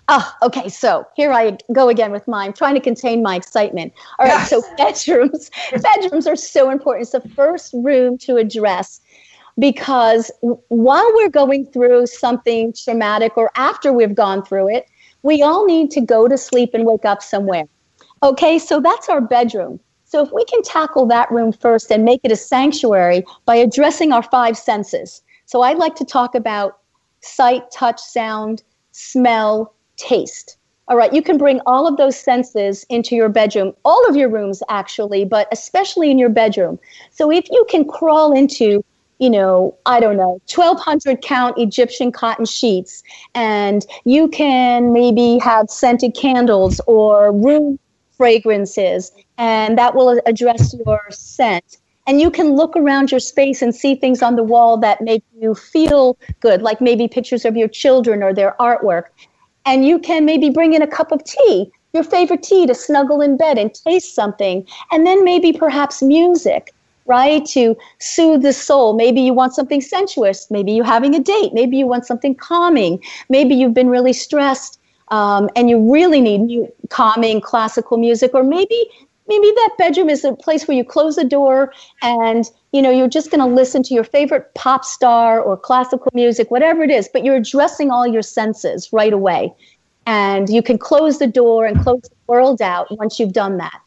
Oh, 0.09 0.33
okay. 0.43 0.69
So 0.69 1.07
here 1.17 1.33
I 1.33 1.57
go 1.73 1.89
again 1.89 2.13
with 2.13 2.29
mine, 2.29 2.53
trying 2.53 2.75
to 2.75 2.81
contain 2.81 3.23
my 3.23 3.37
excitement. 3.37 3.93
All 4.19 4.27
right. 4.27 4.35
Yes. 4.35 4.51
So 4.51 4.63
bedrooms, 4.77 5.51
bedrooms 5.83 6.27
are 6.27 6.37
so 6.37 6.71
important. 6.71 7.03
It's 7.03 7.13
the 7.13 7.29
first 7.31 7.73
room 7.73 8.19
to 8.19 8.37
address 8.37 9.01
because 9.59 10.31
while 10.69 11.11
we're 11.15 11.31
going 11.31 11.67
through 11.67 12.07
something 12.07 12.73
traumatic 12.73 13.37
or 13.37 13.51
after 13.55 13.93
we've 13.93 14.15
gone 14.15 14.45
through 14.45 14.69
it, 14.75 14.87
we 15.23 15.43
all 15.43 15.65
need 15.65 15.91
to 15.93 16.01
go 16.03 16.29
to 16.29 16.37
sleep 16.37 16.71
and 16.75 16.85
wake 16.85 17.07
up 17.07 17.23
somewhere. 17.23 17.65
Okay. 18.23 18.59
So 18.59 18.81
that's 18.81 19.09
our 19.09 19.23
bedroom. 19.23 19.81
So 20.05 20.23
if 20.23 20.31
we 20.33 20.45
can 20.45 20.63
tackle 20.63 21.07
that 21.07 21.31
room 21.31 21.51
first 21.51 21.91
and 21.91 22.05
make 22.05 22.21
it 22.23 22.31
a 22.31 22.37
sanctuary 22.37 23.25
by 23.47 23.57
addressing 23.57 24.13
our 24.13 24.23
five 24.23 24.57
senses. 24.57 25.23
So 25.47 25.63
I'd 25.63 25.79
like 25.79 25.97
to 25.97 26.05
talk 26.05 26.35
about 26.35 26.79
sight, 27.21 27.71
touch, 27.73 28.01
sound, 28.01 28.63
smell, 28.93 29.74
taste. 29.97 30.57
All 30.87 30.99
right, 30.99 31.13
you 31.15 31.23
can 31.23 31.39
bring 31.39 31.61
all 31.65 31.87
of 31.87 31.97
those 31.97 32.15
senses 32.15 32.85
into 32.91 33.17
your 33.17 33.31
bedroom, 33.31 33.73
all 33.87 34.07
of 34.07 34.17
your 34.17 34.29
rooms 34.29 34.63
actually, 34.69 35.25
but 35.25 35.49
especially 35.51 36.11
in 36.11 36.19
your 36.19 36.29
bedroom. 36.29 36.79
So 37.11 37.33
if 37.33 37.51
you 37.51 37.65
can 37.71 37.87
crawl 37.87 38.37
into, 38.37 38.85
you 39.19 39.31
know, 39.31 39.75
I 39.87 39.99
don't 39.99 40.19
know, 40.19 40.43
1200 40.55 41.23
count 41.23 41.57
Egyptian 41.57 42.13
cotton 42.13 42.45
sheets, 42.45 43.03
and 43.35 43.87
you 44.05 44.29
can 44.29 44.93
maybe 44.93 45.39
have 45.43 45.71
scented 45.71 46.15
candles 46.15 46.83
or 46.87 47.33
room 47.33 47.79
fragrances, 48.19 49.11
and 49.39 49.79
that 49.79 49.95
will 49.95 50.21
address 50.27 50.75
your 50.85 51.01
scent. 51.11 51.79
And 52.07 52.21
you 52.21 52.31
can 52.31 52.53
look 52.57 52.77
around 52.77 53.11
your 53.11 53.21
space 53.21 53.63
and 53.63 53.75
see 53.75 53.95
things 53.95 54.21
on 54.21 54.37
the 54.37 54.43
wall 54.43 54.77
that 54.79 55.01
make 55.01 55.25
you 55.41 55.55
feel 55.55 56.19
good, 56.41 56.61
like 56.61 56.83
maybe 56.83 57.09
pictures 57.09 57.47
of 57.47 57.57
your 57.57 57.69
children 57.69 58.23
or 58.23 58.35
their 58.35 58.55
artwork 58.61 59.05
and 59.67 59.87
you 59.87 59.99
can 59.99 60.25
maybe 60.25 60.51
bring 60.51 60.75
in 60.75 60.83
a 60.83 60.87
cup 60.87 61.13
of 61.13 61.23
tea, 61.25 61.71
your 61.93 62.05
favorite 62.05 62.43
tea 62.43 62.67
to 62.67 62.75
snuggle 62.75 63.21
in 63.21 63.37
bed 63.37 63.59
and 63.59 63.73
taste 63.73 64.15
something, 64.15 64.67
and 64.91 65.07
then 65.07 65.25
maybe 65.25 65.53
perhaps 65.53 66.03
music, 66.03 66.75
right? 67.07 67.45
To 67.47 67.77
soothe 68.01 68.43
the 68.43 68.53
soul. 68.53 68.95
Maybe 68.95 69.21
you 69.21 69.33
want 69.33 69.55
something 69.55 69.81
sensuous. 69.81 70.51
Maybe 70.51 70.73
you're 70.73 70.85
having 70.85 71.15
a 71.15 71.21
date. 71.21 71.53
Maybe 71.53 71.77
you 71.77 71.87
want 71.87 72.07
something 72.07 72.35
calming. 72.35 73.03
Maybe 73.29 73.55
you've 73.55 73.75
been 73.75 73.91
really 73.91 74.13
stressed 74.13 74.81
um, 75.09 75.49
and 75.55 75.69
you 75.69 75.93
really 75.93 76.21
need 76.21 76.39
new 76.39 76.73
calming 76.89 77.41
classical 77.41 77.97
music, 77.97 78.33
or 78.35 78.43
maybe 78.43 78.87
maybe 79.27 79.51
that 79.57 79.71
bedroom 79.79 80.11
is 80.11 80.25
a 80.25 80.35
place 80.35 80.67
where 80.67 80.77
you 80.77 80.85
close 80.85 81.17
the 81.17 81.25
door 81.25 81.73
and 82.03 82.51
you 82.75 82.83
know 82.83 82.91
you're 82.91 83.09
just 83.09 83.31
going 83.31 83.41
to 83.41 83.47
listen 83.47 83.83
to 83.85 83.95
your 83.95 84.03
favorite 84.03 84.53
pop 84.55 84.85
star 84.85 85.41
or 85.41 85.57
classical 85.57 86.11
music 86.13 86.51
whatever 86.51 86.83
it 86.83 86.91
is 86.91 87.09
but 87.13 87.25
you're 87.25 87.37
addressing 87.37 87.91
all 87.91 88.07
your 88.07 88.23
senses 88.23 88.93
right 88.93 89.13
away 89.13 89.53
and 90.07 90.49
you 90.51 90.63
can 90.63 90.77
close 90.77 91.19
the 91.19 91.27
door 91.27 91.65
and 91.65 91.81
close 91.81 92.03
the 92.03 92.17
world 92.27 92.61
out 92.61 92.87
once 92.99 93.21
you've 93.21 93.33
done 93.33 93.57
that 93.59 93.81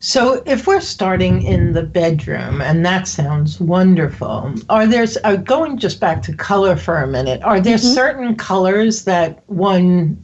so 0.00 0.42
if 0.46 0.66
we're 0.66 0.80
starting 0.80 1.42
in 1.42 1.72
the 1.72 1.82
bedroom 1.82 2.62
and 2.62 2.86
that 2.86 3.06
sounds 3.06 3.60
wonderful 3.60 4.54
are 4.70 4.86
there 4.86 5.06
uh, 5.24 5.36
going 5.36 5.76
just 5.76 6.00
back 6.00 6.22
to 6.22 6.34
color 6.34 6.76
for 6.76 6.96
a 7.02 7.06
minute 7.06 7.42
are 7.42 7.60
there 7.60 7.76
mm-hmm. 7.76 7.94
certain 7.94 8.34
colors 8.36 9.04
that 9.04 9.42
one 9.48 10.20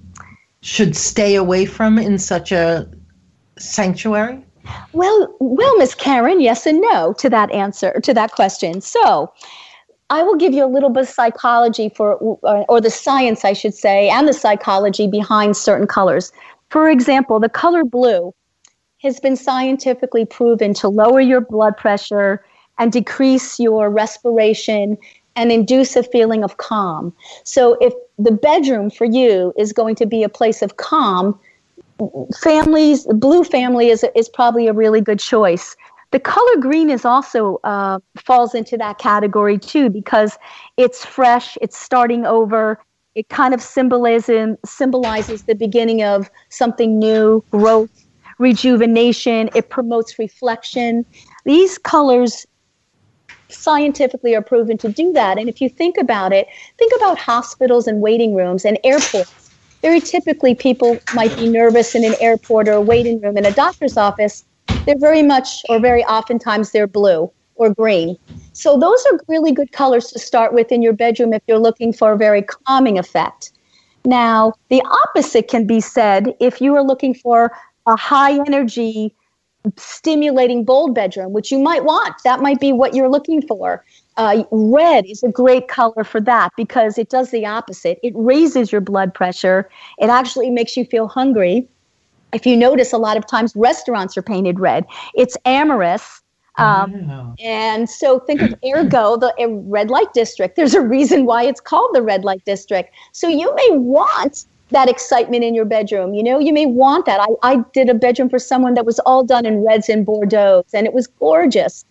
should 0.62 0.96
stay 0.96 1.34
away 1.34 1.66
from 1.66 1.98
in 1.98 2.18
such 2.18 2.52
a 2.52 2.88
sanctuary? 3.58 4.42
Well, 4.92 5.34
well, 5.40 5.76
Miss 5.78 5.94
Karen, 5.94 6.40
yes 6.40 6.66
and 6.66 6.80
no 6.80 7.12
to 7.14 7.28
that 7.30 7.50
answer 7.50 8.00
to 8.00 8.14
that 8.14 8.32
question. 8.32 8.80
So, 8.80 9.32
I 10.10 10.22
will 10.22 10.36
give 10.36 10.52
you 10.52 10.62
a 10.62 10.68
little 10.68 10.90
bit 10.90 11.04
of 11.04 11.08
psychology 11.08 11.88
for, 11.88 12.16
or 12.16 12.80
the 12.82 12.90
science, 12.90 13.46
I 13.46 13.54
should 13.54 13.74
say, 13.74 14.10
and 14.10 14.28
the 14.28 14.34
psychology 14.34 15.06
behind 15.06 15.56
certain 15.56 15.86
colors. 15.86 16.32
For 16.68 16.90
example, 16.90 17.40
the 17.40 17.48
color 17.48 17.82
blue 17.82 18.34
has 19.02 19.18
been 19.20 19.36
scientifically 19.36 20.26
proven 20.26 20.74
to 20.74 20.88
lower 20.88 21.20
your 21.20 21.40
blood 21.40 21.78
pressure 21.78 22.44
and 22.78 22.92
decrease 22.92 23.58
your 23.58 23.90
respiration 23.90 24.98
and 25.34 25.50
induce 25.50 25.96
a 25.96 26.02
feeling 26.02 26.44
of 26.44 26.58
calm. 26.58 27.14
So 27.44 27.78
if 27.80 27.94
the 28.18 28.32
bedroom 28.32 28.90
for 28.90 29.06
you 29.06 29.54
is 29.56 29.72
going 29.72 29.94
to 29.96 30.06
be 30.06 30.22
a 30.22 30.28
place 30.28 30.60
of 30.60 30.76
calm, 30.76 31.40
families, 32.42 33.06
blue 33.06 33.44
family 33.44 33.88
is, 33.88 34.04
is 34.14 34.28
probably 34.28 34.68
a 34.68 34.72
really 34.72 35.00
good 35.00 35.18
choice. 35.18 35.76
The 36.10 36.20
color 36.20 36.56
green 36.60 36.90
is 36.90 37.04
also 37.04 37.58
uh, 37.64 37.98
falls 38.16 38.54
into 38.54 38.76
that 38.76 38.98
category 38.98 39.58
too 39.58 39.88
because 39.88 40.38
it's 40.76 41.04
fresh, 41.04 41.56
it's 41.62 41.78
starting 41.78 42.26
over. 42.26 42.78
It 43.14 43.28
kind 43.28 43.54
of 43.54 43.62
symbolism 43.62 44.56
symbolizes 44.64 45.44
the 45.44 45.54
beginning 45.54 46.02
of 46.02 46.30
something 46.50 46.98
new, 46.98 47.44
growth, 47.50 47.90
rejuvenation. 48.38 49.48
It 49.54 49.70
promotes 49.70 50.18
reflection. 50.18 51.04
These 51.44 51.78
colors 51.78 52.46
scientifically 53.48 54.34
are 54.34 54.42
proven 54.42 54.78
to 54.78 54.88
do 54.90 55.12
that. 55.12 55.38
And 55.38 55.48
if 55.48 55.60
you 55.60 55.68
think 55.68 55.96
about 55.98 56.32
it, 56.32 56.46
think 56.78 56.92
about 56.96 57.18
hospitals 57.18 57.86
and 57.86 58.00
waiting 58.00 58.34
rooms 58.34 58.64
and 58.64 58.78
airports. 58.84 59.41
Very 59.82 60.00
typically, 60.00 60.54
people 60.54 60.98
might 61.12 61.36
be 61.36 61.48
nervous 61.48 61.94
in 61.94 62.04
an 62.04 62.14
airport 62.20 62.68
or 62.68 62.74
a 62.74 62.80
waiting 62.80 63.20
room 63.20 63.36
in 63.36 63.44
a 63.44 63.52
doctor's 63.52 63.96
office. 63.96 64.44
They're 64.86 64.98
very 64.98 65.22
much, 65.22 65.48
or 65.68 65.80
very 65.80 66.04
oftentimes, 66.04 66.70
they're 66.70 66.86
blue 66.86 67.30
or 67.56 67.74
green. 67.74 68.16
So, 68.52 68.78
those 68.78 69.04
are 69.10 69.18
really 69.28 69.52
good 69.52 69.72
colors 69.72 70.06
to 70.12 70.18
start 70.18 70.52
with 70.52 70.70
in 70.70 70.82
your 70.82 70.92
bedroom 70.92 71.32
if 71.32 71.42
you're 71.48 71.58
looking 71.58 71.92
for 71.92 72.12
a 72.12 72.16
very 72.16 72.42
calming 72.42 72.98
effect. 72.98 73.52
Now, 74.04 74.54
the 74.68 74.82
opposite 75.04 75.48
can 75.48 75.66
be 75.66 75.80
said 75.80 76.34
if 76.40 76.60
you 76.60 76.74
are 76.74 76.82
looking 76.82 77.14
for 77.14 77.52
a 77.86 77.96
high 77.96 78.34
energy, 78.46 79.14
stimulating 79.76 80.64
bold 80.64 80.94
bedroom, 80.94 81.32
which 81.32 81.50
you 81.50 81.58
might 81.58 81.84
want. 81.84 82.14
That 82.24 82.40
might 82.40 82.60
be 82.60 82.72
what 82.72 82.94
you're 82.94 83.08
looking 83.08 83.42
for. 83.42 83.84
Uh, 84.16 84.44
red 84.50 85.06
is 85.06 85.22
a 85.22 85.28
great 85.28 85.68
color 85.68 86.04
for 86.04 86.20
that 86.20 86.50
because 86.56 86.98
it 86.98 87.08
does 87.08 87.30
the 87.30 87.46
opposite. 87.46 87.98
It 88.02 88.12
raises 88.14 88.70
your 88.70 88.80
blood 88.80 89.14
pressure. 89.14 89.70
It 89.98 90.10
actually 90.10 90.50
makes 90.50 90.76
you 90.76 90.84
feel 90.84 91.08
hungry. 91.08 91.66
If 92.32 92.46
you 92.46 92.56
notice, 92.56 92.92
a 92.92 92.98
lot 92.98 93.16
of 93.16 93.26
times 93.26 93.54
restaurants 93.56 94.16
are 94.16 94.22
painted 94.22 94.60
red. 94.60 94.84
It's 95.14 95.36
amorous. 95.44 96.22
Um, 96.58 97.36
And 97.40 97.88
so 97.88 98.18
think 98.20 98.42
of 98.42 98.54
Ergo, 98.64 99.16
the 99.16 99.32
red 99.66 99.90
light 99.90 100.12
district. 100.12 100.56
There's 100.56 100.74
a 100.74 100.82
reason 100.82 101.24
why 101.24 101.44
it's 101.44 101.60
called 101.60 101.94
the 101.94 102.02
red 102.02 102.24
light 102.24 102.44
district. 102.44 102.94
So 103.12 103.28
you 103.28 103.54
may 103.54 103.68
want 103.72 104.44
that 104.70 104.88
excitement 104.88 105.44
in 105.44 105.54
your 105.54 105.64
bedroom. 105.64 106.14
You 106.14 106.22
know, 106.22 106.38
you 106.38 106.52
may 106.52 106.66
want 106.66 107.06
that. 107.06 107.20
I, 107.20 107.52
I 107.52 107.64
did 107.72 107.88
a 107.88 107.94
bedroom 107.94 108.28
for 108.28 108.38
someone 108.38 108.74
that 108.74 108.84
was 108.84 108.98
all 109.00 109.24
done 109.24 109.46
in 109.46 109.64
reds 109.64 109.88
and 109.88 110.04
Bordeaux, 110.04 110.64
and 110.74 110.86
it 110.86 110.92
was 110.92 111.06
gorgeous. 111.06 111.84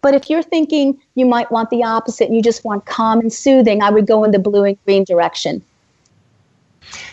But 0.00 0.14
if 0.14 0.30
you're 0.30 0.42
thinking 0.42 1.00
you 1.14 1.26
might 1.26 1.50
want 1.50 1.70
the 1.70 1.82
opposite 1.82 2.26
and 2.26 2.36
you 2.36 2.42
just 2.42 2.64
want 2.64 2.86
calm 2.86 3.20
and 3.20 3.32
soothing, 3.32 3.82
I 3.82 3.90
would 3.90 4.06
go 4.06 4.24
in 4.24 4.30
the 4.30 4.38
blue 4.38 4.64
and 4.64 4.78
green 4.84 5.04
direction. 5.04 5.62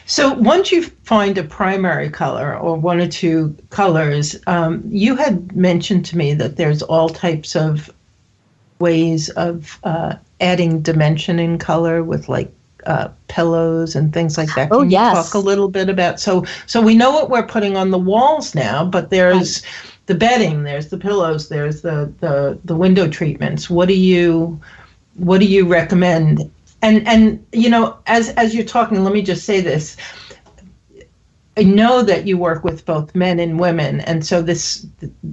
So 0.06 0.34
once 0.34 0.72
you 0.72 0.84
find 1.04 1.38
a 1.38 1.44
primary 1.44 2.10
color 2.10 2.58
or 2.58 2.78
one 2.78 3.02
or 3.02 3.08
two 3.08 3.56
colors, 3.72 4.36
um, 4.48 4.84
you 4.88 5.16
had 5.16 5.56
mentioned 5.56 6.06
to 6.06 6.18
me 6.18 6.34
that 6.36 6.58
there's 6.58 6.82
all 6.84 7.10
types 7.10 7.56
of 7.56 7.90
ways 8.80 9.30
of 9.32 9.80
uh, 9.84 10.16
adding 10.42 10.82
dimension 10.82 11.40
in 11.40 11.58
color 11.58 12.04
with 12.04 12.30
like 12.30 12.52
uh, 12.86 13.10
pillows 13.28 13.96
and 13.96 14.14
things 14.14 14.38
like 14.38 14.54
that. 14.56 14.70
Oh, 14.72 14.80
Can 14.80 14.88
oh, 14.88 14.90
yes. 14.90 15.16
talk 15.16 15.34
a 15.34 15.40
little 15.40 15.70
bit 15.70 15.90
about 15.90 16.20
so 16.20 16.46
so 16.68 16.82
we 16.82 16.96
know 16.96 17.12
what 17.12 17.30
we're 17.30 17.48
putting 17.48 17.76
on 17.76 17.90
the 17.90 17.98
walls 17.98 18.54
now, 18.54 18.86
but 18.86 19.10
there's 19.10 19.64
right. 19.64 19.95
The 20.06 20.16
bedding, 20.16 20.64
there's 20.64 20.90
the 20.90 20.98
pillows, 20.98 21.50
there's 21.50 21.82
the, 21.82 22.14
the 22.20 22.60
the 22.64 22.76
window 22.76 23.08
treatments. 23.08 23.70
What 23.70 23.88
do 23.88 23.96
you 23.96 24.60
what 25.16 25.40
do 25.40 25.46
you 25.46 25.68
recommend 25.68 26.52
and 26.82 27.08
and 27.08 27.46
you 27.52 27.70
know 27.70 27.98
as 28.06 28.30
as 28.32 28.54
you're 28.54 28.66
talking 28.66 29.04
let 29.04 29.14
me 29.14 29.22
just 29.22 29.46
say 29.46 29.62
this 29.62 29.98
I 31.58 31.64
know 31.64 32.02
that 32.04 32.28
you 32.28 32.38
work 32.38 32.66
with 32.66 32.84
both 32.86 33.16
men 33.16 33.40
and 33.40 33.58
women, 33.60 34.02
and 34.02 34.26
so 34.26 34.42
this 34.42 34.86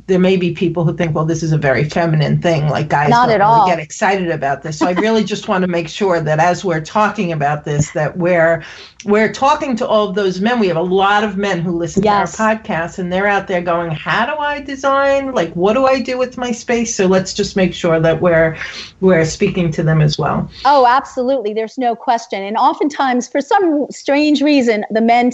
there 0.07 0.21
may 0.21 0.37
be 0.37 0.53
people 0.55 0.85
who 0.85 0.97
think, 0.97 1.17
well, 1.17 1.25
this 1.25 1.43
is 1.43 1.51
a 1.51 1.59
very 1.59 1.83
feminine 1.83 2.41
thing, 2.41 2.69
like 2.69 2.89
guys 2.89 3.11
Not 3.11 3.27
don't 3.27 3.41
at 3.41 3.45
really 3.45 3.61
all. 3.61 3.67
get 3.67 3.81
excited 3.81 4.31
about 4.31 4.63
this. 4.63 4.79
So 4.79 4.87
I 4.87 4.93
really 4.93 5.25
just 5.25 5.49
want 5.49 5.63
to 5.63 5.69
make 5.69 5.89
sure 5.89 6.21
that 6.21 6.39
as 6.39 6.65
we're 6.65 6.81
talking 6.81 7.33
about 7.33 7.65
this, 7.65 7.91
that 7.93 8.17
we're 8.19 8.63
we're 9.05 9.33
talking 9.33 9.75
to 9.79 9.87
all 9.87 10.09
of 10.11 10.15
those 10.15 10.41
men. 10.41 10.61
We 10.61 10.69
have 10.69 10.77
a 10.77 10.81
lot 10.83 11.25
of 11.25 11.37
men 11.37 11.61
who 11.61 11.73
listen 11.77 12.05
Yes. 12.05 12.37
to 12.37 12.43
our 12.45 12.57
podcast, 12.57 13.01
and 13.01 13.13
they're 13.13 13.27
out 13.27 13.49
there 13.49 13.61
going, 13.61 13.91
how 13.91 14.25
do 14.27 14.41
I 14.41 14.61
design? 14.61 15.33
Like, 15.33 15.53
what 15.55 15.73
do 15.73 15.87
I 15.87 16.01
do 16.01 16.19
with 16.19 16.39
my 16.39 16.53
space? 16.53 16.95
So 16.95 17.07
let's 17.07 17.35
just 17.35 17.57
make 17.57 17.75
sure 17.75 17.99
that 17.99 18.21
we're 18.21 18.57
we're 19.01 19.25
speaking 19.25 19.73
to 19.73 19.83
them 19.83 20.01
as 20.01 20.19
well. 20.19 20.49
Oh, 20.65 20.87
absolutely. 20.87 21.53
There's 21.53 21.79
no 21.79 21.97
question. 21.97 22.45
And 22.45 22.57
oftentimes, 22.57 23.27
for 23.27 23.41
some 23.41 23.87
strange 23.91 24.41
reason, 24.41 24.85
the 24.93 25.01
men 25.01 25.33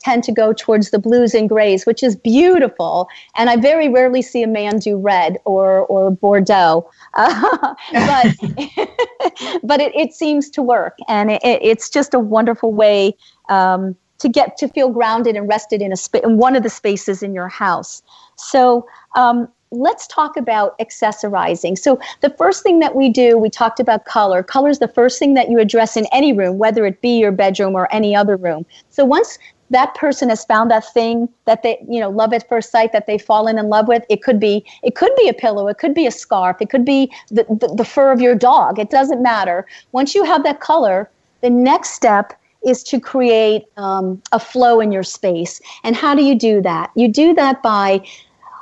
tend 0.00 0.24
to 0.24 0.32
go 0.32 0.52
towards 0.52 0.90
the 0.90 0.98
blues 0.98 1.34
and 1.34 1.48
grays, 1.48 1.86
which 1.86 2.02
is 2.02 2.16
beautiful. 2.16 3.08
And 3.36 3.50
I 3.50 3.56
very 3.56 3.88
rarely 3.88 4.22
see 4.22 4.42
a 4.42 4.48
man 4.48 4.78
do 4.78 4.96
red 4.96 5.38
or 5.44 5.80
or 5.86 6.10
Bordeaux, 6.10 6.88
uh, 7.14 7.74
but 7.92 8.26
but 9.62 9.80
it, 9.80 9.94
it 9.94 10.12
seems 10.12 10.50
to 10.50 10.62
work, 10.62 10.96
and 11.08 11.30
it, 11.30 11.40
it's 11.42 11.90
just 11.90 12.14
a 12.14 12.18
wonderful 12.18 12.72
way. 12.72 13.14
Um, 13.48 13.96
to 14.18 14.28
get 14.28 14.56
to 14.56 14.66
feel 14.66 14.88
grounded 14.88 15.36
and 15.36 15.48
rested 15.48 15.80
in 15.80 15.92
a 15.92 15.96
spa- 15.96 16.18
in 16.24 16.38
one 16.38 16.56
of 16.56 16.64
the 16.64 16.68
spaces 16.68 17.22
in 17.22 17.32
your 17.32 17.46
house. 17.46 18.02
So 18.34 18.84
um, 19.14 19.48
let's 19.70 20.06
talk 20.06 20.36
about 20.36 20.78
accessorizing. 20.78 21.78
So 21.78 22.00
the 22.20 22.30
first 22.30 22.62
thing 22.62 22.78
that 22.80 22.94
we 22.94 23.08
do, 23.08 23.38
we 23.38 23.50
talked 23.50 23.80
about 23.80 24.06
color. 24.06 24.42
Color 24.42 24.70
is 24.70 24.78
the 24.78 24.88
first 24.88 25.18
thing 25.18 25.34
that 25.34 25.50
you 25.50 25.58
address 25.58 25.96
in 25.96 26.06
any 26.12 26.32
room, 26.32 26.58
whether 26.58 26.86
it 26.86 27.00
be 27.00 27.18
your 27.18 27.32
bedroom 27.32 27.74
or 27.74 27.88
any 27.92 28.14
other 28.14 28.36
room. 28.36 28.64
So 28.88 29.04
once 29.04 29.38
that 29.70 29.94
person 29.94 30.28
has 30.28 30.44
found 30.44 30.70
that 30.70 30.84
thing 30.92 31.28
that 31.44 31.62
they 31.62 31.78
you 31.88 32.00
know 32.00 32.10
love 32.10 32.32
at 32.32 32.48
first 32.48 32.70
sight 32.70 32.92
that 32.92 33.06
they've 33.06 33.22
fallen 33.22 33.58
in 33.58 33.68
love 33.68 33.88
with 33.88 34.04
it 34.08 34.22
could 34.22 34.40
be 34.40 34.64
it 34.82 34.94
could 34.94 35.14
be 35.16 35.28
a 35.28 35.34
pillow 35.34 35.68
it 35.68 35.78
could 35.78 35.94
be 35.94 36.06
a 36.06 36.10
scarf 36.10 36.56
it 36.60 36.70
could 36.70 36.84
be 36.84 37.12
the, 37.30 37.44
the, 37.44 37.72
the 37.76 37.84
fur 37.84 38.12
of 38.12 38.20
your 38.20 38.34
dog 38.34 38.78
it 38.78 38.90
doesn't 38.90 39.22
matter. 39.22 39.66
Once 39.92 40.14
you 40.14 40.24
have 40.24 40.42
that 40.44 40.60
color 40.60 41.10
the 41.40 41.50
next 41.50 41.90
step 41.90 42.32
is 42.66 42.82
to 42.82 43.00
create 43.00 43.64
um, 43.76 44.20
a 44.32 44.40
flow 44.40 44.80
in 44.80 44.90
your 44.90 45.04
space. 45.04 45.60
And 45.84 45.94
how 45.94 46.14
do 46.14 46.24
you 46.24 46.34
do 46.34 46.60
that? 46.62 46.90
You 46.96 47.08
do 47.08 47.32
that 47.34 47.62
by 47.62 48.04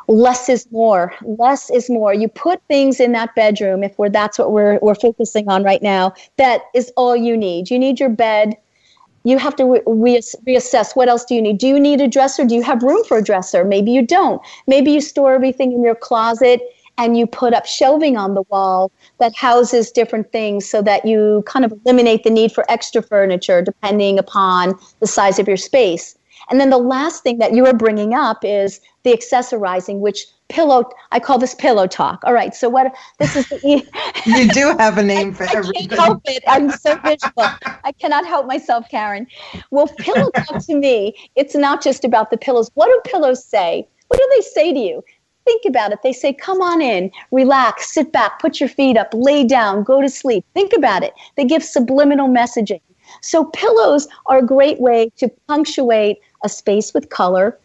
less 0.09 0.49
is 0.49 0.71
more 0.71 1.12
less 1.23 1.69
is 1.71 1.90
more. 1.90 2.14
You 2.14 2.29
put 2.29 2.62
things 2.69 3.01
in 3.01 3.12
that 3.12 3.35
bedroom 3.35 3.83
if 3.83 3.99
we're 3.99 4.09
that's 4.09 4.38
what 4.38 4.53
we're, 4.53 4.79
we're 4.81 4.95
focusing 4.95 5.49
on 5.49 5.64
right 5.64 5.83
now 5.83 6.14
that 6.37 6.62
is 6.75 6.92
all 6.97 7.16
you 7.16 7.37
need. 7.37 7.71
You 7.71 7.79
need 7.79 7.99
your 7.99 8.09
bed 8.09 8.57
you 9.27 9.39
have 9.39 9.57
to 9.57 9.65
re- 9.65 10.21
reassess. 10.47 10.95
What 10.95 11.09
else 11.09 11.25
do 11.25 11.35
you 11.35 11.43
need? 11.43 11.59
Do 11.59 11.67
you 11.67 11.81
need 11.81 12.01
a 12.01 12.07
dresser? 12.07 12.45
Do 12.45 12.55
you 12.55 12.62
have 12.62 12.81
room 12.85 13.03
for 13.05 13.19
a 13.19 13.23
dresser? 13.23 13.65
Maybe 13.65 13.91
you 13.91 14.07
don't. 14.07 14.41
Maybe 14.69 14.93
you 14.93 15.01
store 15.01 15.35
everything 15.35 15.73
in 15.73 15.83
your 15.83 15.97
closet 15.97 16.61
and 16.97 17.19
you 17.19 17.27
put 17.27 17.53
up 17.53 17.67
shelving 17.67 18.17
on 18.17 18.35
the 18.35 18.43
wall 18.51 18.93
that 19.19 19.35
houses 19.35 19.91
different 19.91 20.31
things 20.31 20.69
so 20.71 20.81
that 20.83 21.05
you 21.05 21.43
kind 21.45 21.65
of 21.65 21.73
eliminate 21.85 22.23
the 22.23 22.31
need 22.31 22.53
for 22.53 22.65
extra 22.71 23.03
furniture 23.03 23.61
depending 23.61 24.17
upon 24.17 24.79
the 25.01 25.09
size 25.09 25.41
of 25.41 25.49
your 25.49 25.57
space. 25.57 26.17
And 26.49 26.61
then 26.61 26.71
the 26.71 26.79
last 26.79 27.25
thing 27.25 27.39
that 27.39 27.53
you 27.53 27.67
are 27.67 27.75
bringing 27.75 28.15
up 28.15 28.45
is 28.45 28.81
the 29.03 29.12
accessorizing 29.12 29.99
which 29.99 30.25
pillow 30.49 30.89
i 31.13 31.19
call 31.19 31.39
this 31.39 31.55
pillow 31.55 31.87
talk 31.87 32.23
all 32.25 32.33
right 32.33 32.55
so 32.55 32.69
what 32.69 32.95
this 33.19 33.37
is 33.37 33.49
the 33.49 33.87
you 34.27 34.49
do 34.49 34.77
have 34.79 34.99
a 34.99 35.03
name 35.03 35.33
for 35.37 35.45
I 35.45 35.53
everything 35.55 35.89
can't 35.89 36.01
help 36.01 36.23
it. 36.27 36.43
I'm 36.47 36.71
so 36.71 36.97
visual. 36.99 37.33
I 37.85 37.93
cannot 37.99 38.27
help 38.27 38.47
myself, 38.47 38.87
Karen. 38.91 39.27
Well, 39.71 39.89
pillow 39.99 40.31
talk 40.31 40.65
to 40.67 40.75
me, 40.75 41.15
it's 41.35 41.55
not 41.55 41.83
just 41.83 42.05
about 42.05 42.31
the 42.31 42.37
pillows. 42.37 42.71
What 42.75 42.87
do 42.87 43.11
pillows 43.11 43.45
say? 43.45 43.87
What 44.09 44.19
do 44.19 44.29
they 44.37 44.43
say 44.43 44.73
to 44.73 44.79
you? 44.79 45.05
Think 45.45 45.65
about 45.65 45.93
it. 45.93 46.01
They 46.03 46.13
say, 46.13 46.33
come 46.33 46.61
on 46.61 46.83
in, 46.83 47.11
relax, 47.31 47.93
sit 47.93 48.11
back, 48.13 48.41
put 48.41 48.59
your 48.59 48.69
feet 48.69 48.97
up, 48.97 49.11
lay 49.15 49.45
down, 49.45 49.85
go 49.85 50.01
to 50.03 50.09
sleep. 50.09 50.45
Think 50.55 50.73
about 50.77 51.05
it. 51.05 51.15
They 51.37 51.45
give 51.45 51.63
subliminal 51.63 52.29
messaging. 52.29 52.81
So, 53.21 53.45
pillows 53.45 54.09
are 54.27 54.39
a 54.39 54.47
great 54.47 54.81
way 54.81 55.11
to 55.19 55.29
punctuate 55.47 56.19
a 56.43 56.49
space 56.49 56.93
with 56.93 57.11
color, 57.11 57.57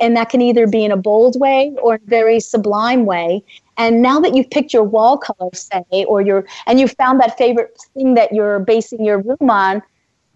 and 0.00 0.16
that 0.16 0.30
can 0.30 0.40
either 0.40 0.66
be 0.66 0.84
in 0.84 0.90
a 0.90 0.96
bold 0.96 1.38
way 1.38 1.72
or 1.82 1.94
a 1.94 2.00
very 2.06 2.40
sublime 2.40 3.06
way. 3.06 3.42
And 3.76 4.02
now 4.02 4.18
that 4.20 4.34
you've 4.34 4.50
picked 4.50 4.72
your 4.72 4.82
wall 4.82 5.16
color, 5.18 5.50
say, 5.52 6.04
or 6.04 6.20
your 6.20 6.46
and 6.66 6.80
you 6.80 6.88
found 6.88 7.20
that 7.20 7.38
favorite 7.38 7.78
thing 7.94 8.14
that 8.14 8.32
you're 8.32 8.58
basing 8.60 9.04
your 9.04 9.20
room 9.20 9.50
on, 9.50 9.82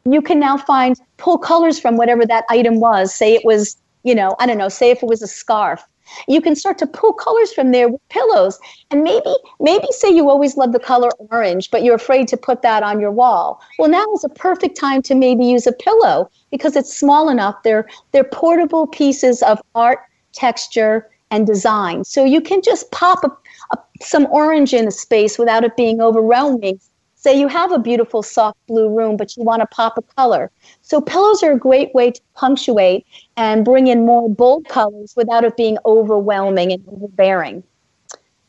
you 0.04 0.22
can 0.22 0.38
now 0.38 0.56
find 0.56 0.96
pull 1.16 1.38
colors 1.38 1.78
from 1.78 1.96
whatever 1.96 2.24
that 2.26 2.44
item 2.48 2.80
was. 2.80 3.14
Say 3.14 3.34
it 3.34 3.44
was, 3.44 3.76
you 4.04 4.14
know, 4.14 4.36
I 4.38 4.46
don't 4.46 4.58
know, 4.58 4.68
say 4.68 4.90
if 4.90 5.02
it 5.02 5.06
was 5.06 5.22
a 5.22 5.26
scarf. 5.26 5.84
You 6.28 6.40
can 6.40 6.56
start 6.56 6.78
to 6.78 6.86
pull 6.86 7.12
colors 7.12 7.52
from 7.52 7.70
there 7.70 7.88
with 7.88 8.08
pillows. 8.08 8.58
And 8.90 9.02
maybe, 9.02 9.34
maybe 9.60 9.86
say 9.90 10.10
you 10.10 10.28
always 10.28 10.56
love 10.56 10.72
the 10.72 10.78
color 10.78 11.10
orange, 11.30 11.70
but 11.70 11.82
you're 11.82 11.94
afraid 11.94 12.28
to 12.28 12.36
put 12.36 12.62
that 12.62 12.82
on 12.82 13.00
your 13.00 13.10
wall. 13.10 13.60
Well, 13.78 13.90
now 13.90 14.04
is 14.14 14.24
a 14.24 14.28
perfect 14.28 14.76
time 14.76 15.02
to 15.02 15.14
maybe 15.14 15.44
use 15.44 15.66
a 15.66 15.72
pillow 15.72 16.30
because 16.50 16.76
it's 16.76 16.96
small 16.96 17.28
enough. 17.28 17.62
They're 17.62 17.88
they're 18.12 18.24
portable 18.24 18.86
pieces 18.86 19.42
of 19.42 19.60
art, 19.74 20.00
texture, 20.32 21.08
and 21.30 21.46
design. 21.46 22.04
So 22.04 22.24
you 22.24 22.40
can 22.40 22.62
just 22.62 22.90
pop 22.92 23.24
a, 23.24 23.30
a, 23.72 23.78
some 24.02 24.26
orange 24.30 24.74
in 24.74 24.86
a 24.86 24.90
space 24.90 25.38
without 25.38 25.64
it 25.64 25.76
being 25.76 26.00
overwhelming. 26.00 26.78
Say 27.22 27.38
you 27.38 27.46
have 27.46 27.70
a 27.70 27.78
beautiful 27.78 28.24
soft 28.24 28.58
blue 28.66 28.88
room, 28.88 29.16
but 29.16 29.36
you 29.36 29.44
want 29.44 29.60
to 29.60 29.66
pop 29.66 29.96
a 29.96 30.02
color. 30.02 30.50
So 30.80 31.00
pillows 31.00 31.40
are 31.44 31.52
a 31.52 31.58
great 31.58 31.94
way 31.94 32.10
to 32.10 32.20
punctuate 32.34 33.06
and 33.36 33.64
bring 33.64 33.86
in 33.86 34.04
more 34.04 34.28
bold 34.28 34.66
colors 34.66 35.14
without 35.16 35.44
it 35.44 35.56
being 35.56 35.78
overwhelming 35.86 36.72
and 36.72 36.82
overbearing. 36.88 37.62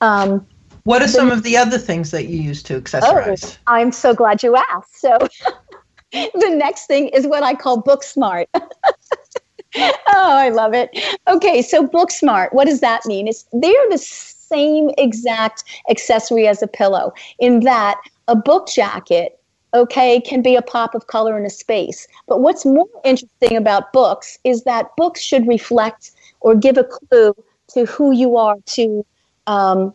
Um, 0.02 0.48
what 0.86 1.04
are 1.04 1.08
some 1.08 1.30
of 1.30 1.44
the 1.44 1.56
other 1.56 1.78
things 1.78 2.10
that 2.10 2.26
you 2.26 2.42
use 2.42 2.64
to 2.64 2.82
accessorize? 2.82 3.58
Oh, 3.68 3.72
I'm 3.72 3.92
so 3.92 4.16
glad 4.16 4.42
you 4.42 4.56
asked. 4.56 5.00
So 5.00 5.20
the 6.12 6.56
next 6.56 6.88
thing 6.88 7.10
is 7.10 7.28
what 7.28 7.44
I 7.44 7.54
call 7.54 7.80
book 7.80 8.02
smart. 8.02 8.50
oh, 8.56 10.02
I 10.16 10.50
love 10.50 10.74
it. 10.74 10.90
Okay, 11.28 11.62
so 11.62 11.86
book 11.86 12.10
smart. 12.10 12.54
What 12.54 12.66
does 12.66 12.80
that 12.80 13.06
mean? 13.06 13.28
It's 13.28 13.46
they're 13.54 13.90
the 13.92 14.00
same 14.00 14.90
exact 14.98 15.64
accessory 15.92 16.48
as 16.48 16.64
a 16.64 16.68
pillow 16.68 17.14
in 17.38 17.60
that 17.62 18.02
a 18.28 18.36
book 18.36 18.68
jacket 18.68 19.40
okay 19.74 20.22
can 20.22 20.42
be 20.42 20.56
a 20.56 20.62
pop 20.62 20.94
of 20.96 21.08
color 21.08 21.38
in 21.38 21.46
a 21.46 21.50
space. 21.50 22.08
But 22.28 22.42
what's 22.42 22.66
more 22.66 22.88
interesting 23.04 23.58
about 23.58 23.92
books 23.92 24.38
is 24.44 24.64
that 24.64 24.96
books 24.98 25.22
should 25.22 25.48
reflect 25.48 26.12
or 26.42 26.56
give 26.56 26.78
a 26.78 26.84
clue 26.84 27.36
to 27.70 27.86
who 27.86 28.12
you 28.12 28.38
are 28.38 28.58
to 28.68 29.06
um, 29.48 29.94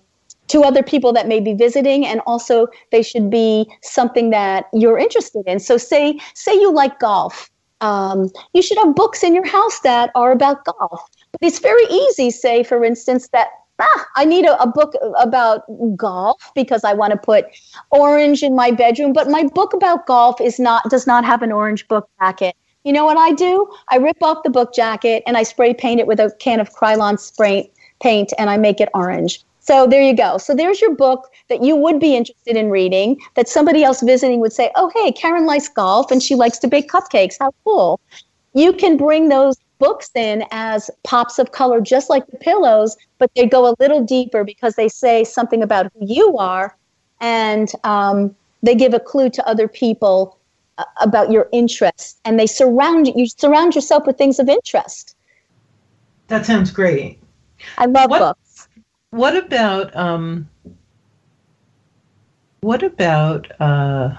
to 0.49 0.62
other 0.62 0.83
people 0.83 1.12
that 1.12 1.29
may 1.29 1.41
be 1.41 1.53
visiting 1.53 2.07
and 2.07 2.21
also 2.27 2.67
they 2.91 3.03
should 3.03 3.31
be 3.31 3.71
something 3.83 4.31
that 4.31 4.67
you're 4.73 4.99
interested 4.99 5.45
in. 5.47 5.61
So 5.61 5.77
say 5.77 6.19
say 6.35 6.55
you 6.55 6.73
like 6.73 6.99
golf. 6.99 7.51
Um, 7.81 8.31
you 8.55 8.62
should 8.62 8.79
have 8.79 8.97
books 8.97 9.23
in 9.23 9.35
your 9.35 9.47
house 9.47 9.79
that 9.81 10.11
are 10.17 10.33
about 10.33 10.64
golf. 10.64 11.09
But 11.33 11.41
it's 11.43 11.61
very 11.61 11.85
easy 11.85 12.31
say 12.31 12.64
for 12.64 12.85
instance 12.85 13.29
that 13.29 13.49
ah, 13.79 14.07
I 14.17 14.25
need 14.25 14.45
a, 14.45 14.61
a, 14.61 14.67
book 14.67 14.95
about 15.19 15.62
golf 15.97 16.51
because 16.55 16.85
I 16.85 16.93
want 16.93 17.12
to 17.12 17.17
put 17.17 17.47
orange 17.91 18.43
in 18.43 18.55
my 18.55 18.71
bedroom, 18.71 19.12
but 19.12 19.29
my 19.29 19.45
book 19.45 19.73
about 19.73 20.07
golf 20.07 20.41
is 20.41 20.59
not 20.59 20.88
does 20.91 21.07
not 21.07 21.25
have 21.25 21.43
an 21.43 21.53
orange 21.53 21.87
book 21.88 22.09
jacket. 22.21 22.57
You 22.85 22.93
know 22.93 23.05
what 23.05 23.17
I 23.17 23.33
do? 23.33 23.69
I 23.91 23.97
rip 23.97 24.23
off 24.23 24.43
the 24.45 24.51
book 24.51 24.73
jacket 24.75 25.23
and 25.27 25.37
I 25.37 25.43
spray 25.43 25.75
paint 25.75 26.01
it 26.01 26.07
with 26.07 26.21
a 26.21 26.33
can 26.38 26.61
of 26.61 26.71
Krylon 26.71 27.19
spray 27.19 27.71
paint 28.01 28.33
and 28.38 28.49
I 28.49 28.57
make 28.57 28.81
it 28.81 28.88
orange. 28.95 29.45
So 29.61 29.87
there 29.87 30.01
you 30.01 30.17
go. 30.17 30.38
So 30.38 30.55
there's 30.55 30.81
your 30.81 30.95
book 30.95 31.29
that 31.49 31.62
you 31.62 31.77
would 31.77 32.01
be 32.01 32.17
interested 32.17 32.57
in 32.57 32.71
reading 32.71 33.19
that 33.35 33.49
somebody 33.49 33.85
else 33.85 34.01
visiting 34.01 34.41
would 34.41 34.53
say, 34.53 34.71
"Oh, 34.77 34.91
hey, 34.95 35.12
Karen 35.12 35.45
likes 35.45 35.69
golf 35.69 36.11
and 36.11 36.23
she 36.23 36.35
likes 36.35 36.59
to 36.61 36.69
bake 36.69 36.91
cupcakes. 36.91 37.37
How 37.38 37.53
cool." 37.64 38.01
You 38.55 38.73
can 38.73 38.97
bring 38.97 39.29
those 39.29 39.57
books 39.79 40.11
in 40.14 40.45
as 40.51 40.91
pops 41.05 41.38
of 41.38 41.53
color, 41.53 41.81
just 41.81 42.11
like 42.11 42.27
the 42.27 42.37
pillows, 42.37 42.97
but 43.19 43.31
they 43.35 43.47
go 43.47 43.71
a 43.71 43.75
little 43.79 44.03
deeper 44.03 44.45
because 44.45 44.75
they 44.75 44.88
say 44.88 45.25
something 45.25 45.62
about 45.62 45.91
who 45.95 46.07
you 46.07 46.37
are 46.38 46.77
and 47.21 47.73
um, 47.85 48.35
they 48.62 48.75
give 48.75 48.95
a 48.95 49.01
clue 49.01 49.31
to 49.31 49.47
other 49.49 49.69
people 49.69 50.38
uh, 50.79 50.85
about 51.01 51.31
your 51.31 51.49
interests 51.53 52.21
and 52.25 52.38
they 52.38 52.47
surround 52.47 53.07
you, 53.07 53.12
you 53.17 53.27
surround 53.27 53.75
yourself 53.75 54.07
with 54.07 54.17
things 54.17 54.38
of 54.38 54.49
interest. 54.49 55.17
That 56.29 56.45
sounds 56.45 56.71
great. 56.71 57.19
I 57.79 57.87
love 57.87 58.11
what, 58.11 58.19
books. 58.19 58.69
What 59.11 59.37
about 59.37 59.95
um, 59.97 60.49
what 62.61 62.83
about 62.83 63.51
uh, 63.61 64.14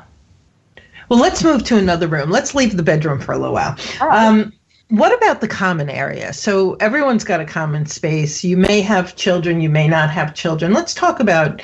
well 1.10 1.20
let's 1.20 1.44
move 1.44 1.64
to 1.66 1.78
another 1.78 2.08
room 2.08 2.30
let's 2.30 2.56
leave 2.56 2.78
the 2.78 2.84
bedroom 2.84 3.20
for 3.20 3.34
a 3.34 3.38
little 3.38 3.54
while 3.54 3.76
um, 4.02 4.54
what 4.90 5.16
about 5.16 5.40
the 5.40 5.48
common 5.48 5.90
area? 5.90 6.34
So 6.34 6.74
everyone's 6.76 7.24
got 7.24 7.40
a 7.40 7.46
common 7.46 7.86
space. 7.86 8.44
You 8.44 8.58
may 8.58 8.82
have 8.82 9.16
children 9.16 9.62
you 9.62 9.70
may 9.70 9.88
not 9.88 10.10
have 10.10 10.34
children. 10.34 10.74
Let's 10.74 10.94
talk 10.94 11.20
about 11.20 11.62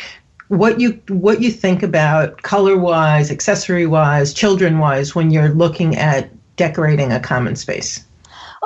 what 0.50 0.80
you 0.80 1.02
what 1.08 1.42
you 1.42 1.50
think 1.50 1.82
about 1.82 2.44
color 2.44 2.78
wise 2.78 3.32
accessory 3.32 3.88
wise 3.88 4.32
children 4.32 4.78
wise 4.78 5.16
when 5.16 5.32
you're 5.32 5.50
looking 5.50 5.96
at 5.96 6.30
decorating 6.56 7.12
a 7.12 7.20
common 7.20 7.56
space. 7.56 8.06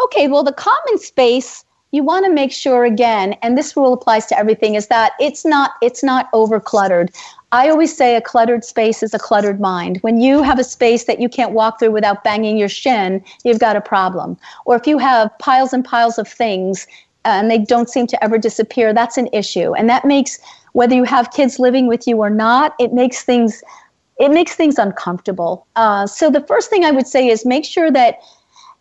Okay 0.05 0.27
well 0.27 0.43
the 0.43 0.51
common 0.51 0.97
space 0.97 1.63
you 1.91 2.03
want 2.03 2.25
to 2.25 2.31
make 2.31 2.51
sure 2.51 2.83
again 2.83 3.33
and 3.41 3.57
this 3.57 3.77
rule 3.77 3.93
applies 3.93 4.25
to 4.25 4.37
everything 4.37 4.75
is 4.75 4.87
that 4.87 5.13
it's 5.21 5.45
not 5.45 5.71
it's 5.81 6.03
not 6.03 6.27
over 6.33 6.59
cluttered 6.59 7.11
I 7.51 7.69
always 7.69 7.95
say 7.95 8.15
a 8.15 8.21
cluttered 8.21 8.63
space 8.63 9.01
is 9.01 9.13
a 9.13 9.19
cluttered 9.19 9.59
mind. 9.59 9.97
When 10.01 10.21
you 10.21 10.43
have 10.43 10.59
a 10.59 10.63
space 10.63 11.05
that 11.05 11.19
you 11.19 11.27
can't 11.27 11.51
walk 11.51 11.79
through 11.79 11.91
without 11.91 12.23
banging 12.23 12.57
your 12.57 12.69
shin, 12.69 13.23
you've 13.43 13.59
got 13.59 13.75
a 13.75 13.81
problem. 13.81 14.37
Or 14.65 14.75
if 14.75 14.85
you 14.85 14.99
have 14.99 15.31
piles 15.39 15.73
and 15.73 15.83
piles 15.83 16.19
of 16.19 16.27
things 16.27 16.85
uh, 17.25 17.29
and 17.29 17.49
they 17.49 17.57
don't 17.57 17.89
seem 17.89 18.05
to 18.07 18.23
ever 18.23 18.37
disappear, 18.37 18.93
that's 18.93 19.17
an 19.17 19.29
issue. 19.33 19.73
And 19.73 19.89
that 19.89 20.05
makes 20.05 20.39
whether 20.73 20.95
you 20.95 21.03
have 21.05 21.31
kids 21.31 21.57
living 21.57 21.87
with 21.87 22.07
you 22.07 22.17
or 22.17 22.29
not, 22.29 22.75
it 22.79 22.93
makes 22.93 23.23
things 23.23 23.63
it 24.19 24.31
makes 24.31 24.53
things 24.53 24.77
uncomfortable. 24.77 25.65
Uh, 25.77 26.05
so 26.05 26.29
the 26.29 26.41
first 26.41 26.69
thing 26.69 26.83
I 26.83 26.91
would 26.91 27.07
say 27.07 27.29
is 27.29 27.45
make 27.45 27.63
sure 27.63 27.89
that 27.89 28.19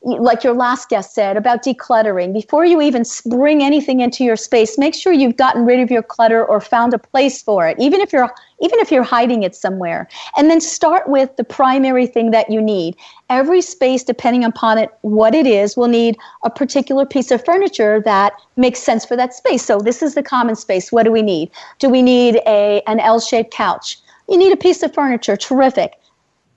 like 0.03 0.45
your 0.45 0.55
last 0.55 0.89
guest 0.89 1.15
said 1.15 1.37
about 1.37 1.65
decluttering. 1.65 2.33
Before 2.33 2.65
you 2.65 2.81
even 2.81 3.03
bring 3.27 3.63
anything 3.63 4.01
into 4.01 4.23
your 4.23 4.37
space 4.37 4.79
make 4.79 4.95
sure 4.95 5.13
you've 5.13 5.37
gotten 5.37 5.65
rid 5.65 5.81
of 5.81 5.91
your 5.91 6.03
clutter 6.03 6.45
or 6.45 6.61
found 6.61 6.95
a 6.95 6.99
place 6.99 7.43
for 7.43 7.67
it 7.67 7.77
even 7.81 8.01
if 8.01 8.13
you're 8.13 8.33
even 8.61 8.79
if 8.81 8.91
you're 8.91 9.05
hiding 9.05 9.43
it 9.45 9.55
somewhere. 9.55 10.09
And 10.37 10.51
then 10.51 10.61
start 10.61 11.09
with 11.09 11.37
the 11.37 11.45
primary 11.45 12.07
thing 12.07 12.33
that 12.33 12.51
you 12.51 12.61
need. 12.61 12.97
Every 13.31 13.61
space 13.61 14.03
depending 14.03 14.45
upon 14.45 14.79
it 14.79 14.91
what 15.03 15.35
it 15.35 15.47
is 15.47 15.77
will 15.77 15.89
need 15.89 16.17
a 16.45 16.51
particular 16.51 17.07
piece 17.07 17.31
of 17.31 17.45
furniture 17.45 18.01
that 18.05 18.33
makes 18.57 18.81
sense 18.81 19.05
for 19.05 19.17
that 19.17 19.35
space. 19.35 19.65
So 19.65 19.79
this 19.79 20.03
is 20.03 20.15
the 20.15 20.23
common 20.23 20.57
space. 20.57 20.93
What 20.93 21.05
do 21.05 21.13
we 21.13 21.23
need? 21.23 21.51
Do 21.79 21.89
we 21.89 22.03
need 22.03 22.41
a 22.47 22.83
an 22.87 23.01
l-shaped 23.01 23.53
couch? 23.53 23.99
You 24.29 24.37
need 24.37 24.53
a 24.53 24.57
piece 24.57 24.83
of 24.83 24.93
furniture. 24.95 25.37
Terrific 25.37 25.98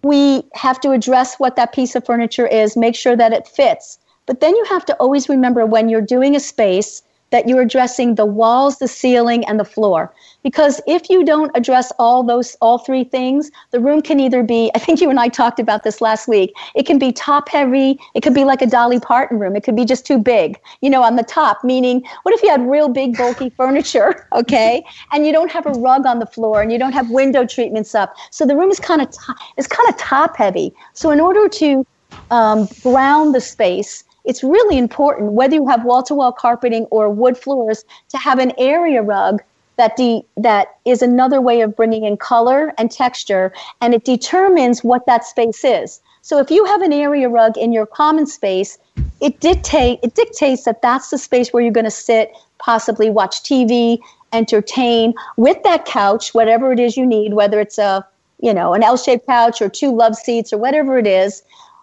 we 0.03 0.43
have 0.53 0.79
to 0.81 0.91
address 0.91 1.35
what 1.37 1.55
that 1.55 1.73
piece 1.73 1.95
of 1.95 2.05
furniture 2.05 2.47
is, 2.47 2.75
make 2.75 2.95
sure 2.95 3.15
that 3.15 3.33
it 3.33 3.47
fits. 3.47 3.99
But 4.25 4.39
then 4.39 4.55
you 4.55 4.65
have 4.65 4.85
to 4.85 4.95
always 4.95 5.29
remember 5.29 5.65
when 5.65 5.89
you're 5.89 6.01
doing 6.01 6.35
a 6.35 6.39
space 6.39 7.01
that 7.31 7.47
you're 7.47 7.61
addressing 7.61 8.15
the 8.15 8.25
walls, 8.25 8.77
the 8.77 8.87
ceiling, 8.87 9.45
and 9.45 9.59
the 9.59 9.65
floor. 9.65 10.13
Because 10.43 10.81
if 10.87 11.09
you 11.09 11.23
don't 11.23 11.51
address 11.55 11.91
all 11.97 12.23
those, 12.23 12.55
all 12.61 12.77
three 12.77 13.03
things, 13.03 13.51
the 13.71 13.79
room 13.79 14.01
can 14.01 14.19
either 14.19 14.43
be, 14.43 14.71
I 14.75 14.79
think 14.79 15.01
you 15.01 15.09
and 15.09 15.19
I 15.19 15.27
talked 15.27 15.59
about 15.59 15.83
this 15.83 16.01
last 16.01 16.27
week, 16.27 16.53
it 16.75 16.85
can 16.85 16.99
be 16.99 17.11
top 17.11 17.49
heavy, 17.49 17.99
it 18.15 18.21
could 18.21 18.33
be 18.33 18.43
like 18.43 18.61
a 18.61 18.67
Dolly 18.67 18.99
Parton 18.99 19.39
room, 19.39 19.55
it 19.55 19.63
could 19.63 19.75
be 19.75 19.85
just 19.85 20.05
too 20.05 20.17
big, 20.17 20.59
you 20.81 20.89
know, 20.89 21.03
on 21.03 21.15
the 21.15 21.23
top, 21.23 21.63
meaning 21.63 22.03
what 22.23 22.33
if 22.35 22.43
you 22.43 22.49
had 22.49 22.61
real 22.69 22.89
big, 22.89 23.17
bulky 23.17 23.49
furniture, 23.57 24.27
okay, 24.33 24.83
and 25.11 25.25
you 25.25 25.31
don't 25.31 25.51
have 25.51 25.65
a 25.65 25.71
rug 25.71 26.05
on 26.05 26.19
the 26.19 26.25
floor 26.25 26.61
and 26.61 26.71
you 26.71 26.79
don't 26.79 26.93
have 26.93 27.09
window 27.09 27.45
treatments 27.45 27.95
up. 27.95 28.13
So 28.31 28.45
the 28.45 28.55
room 28.55 28.71
is 28.71 28.79
kind 28.79 29.01
of, 29.01 29.09
to- 29.09 29.35
it's 29.57 29.67
kind 29.67 29.87
of 29.89 29.97
top 29.97 30.37
heavy. 30.37 30.73
So 30.93 31.11
in 31.11 31.19
order 31.19 31.47
to 31.47 31.85
um, 32.31 32.67
ground 32.81 33.35
the 33.35 33.41
space, 33.41 34.03
it's 34.25 34.43
really 34.43 34.77
important, 34.77 35.31
whether 35.31 35.55
you 35.55 35.67
have 35.67 35.83
wall 35.83 36.03
to 36.03 36.15
wall 36.15 36.31
carpeting 36.31 36.85
or 36.85 37.09
wood 37.09 37.37
floors, 37.37 37.83
to 38.09 38.17
have 38.17 38.39
an 38.39 38.53
area 38.57 39.01
rug 39.01 39.41
that, 39.77 39.95
de- 39.95 40.23
that 40.37 40.75
is 40.85 41.01
another 41.01 41.41
way 41.41 41.61
of 41.61 41.75
bringing 41.75 42.05
in 42.05 42.17
color 42.17 42.73
and 42.77 42.91
texture, 42.91 43.51
and 43.79 43.93
it 43.93 44.05
determines 44.05 44.83
what 44.83 45.05
that 45.07 45.25
space 45.25 45.63
is. 45.63 46.01
So 46.21 46.37
if 46.37 46.51
you 46.51 46.65
have 46.65 46.81
an 46.81 46.93
area 46.93 47.29
rug 47.29 47.57
in 47.57 47.73
your 47.73 47.87
common 47.87 48.27
space, 48.27 48.77
it 49.21 49.39
dictate 49.39 49.99
it 50.03 50.13
dictates 50.13 50.65
that 50.65 50.81
that's 50.81 51.09
the 51.09 51.17
space 51.17 51.51
where 51.51 51.63
you're 51.63 51.71
going 51.71 51.85
to 51.85 51.91
sit, 51.91 52.31
possibly 52.59 53.09
watch 53.09 53.41
TV, 53.41 53.99
entertain 54.31 55.13
with 55.37 55.61
that 55.63 55.85
couch, 55.85 56.33
whatever 56.33 56.71
it 56.71 56.79
is 56.79 56.95
you 56.95 57.05
need, 57.05 57.33
whether 57.33 57.59
it's 57.59 57.79
a 57.79 58.05
you 58.39 58.53
know 58.53 58.73
an 58.73 58.83
L-shaped 58.83 59.25
couch 59.25 59.61
or 59.61 59.69
two 59.69 59.95
love 59.95 60.15
seats 60.15 60.53
or 60.53 60.59
whatever 60.59 60.99
it 60.99 61.07
is 61.07 61.41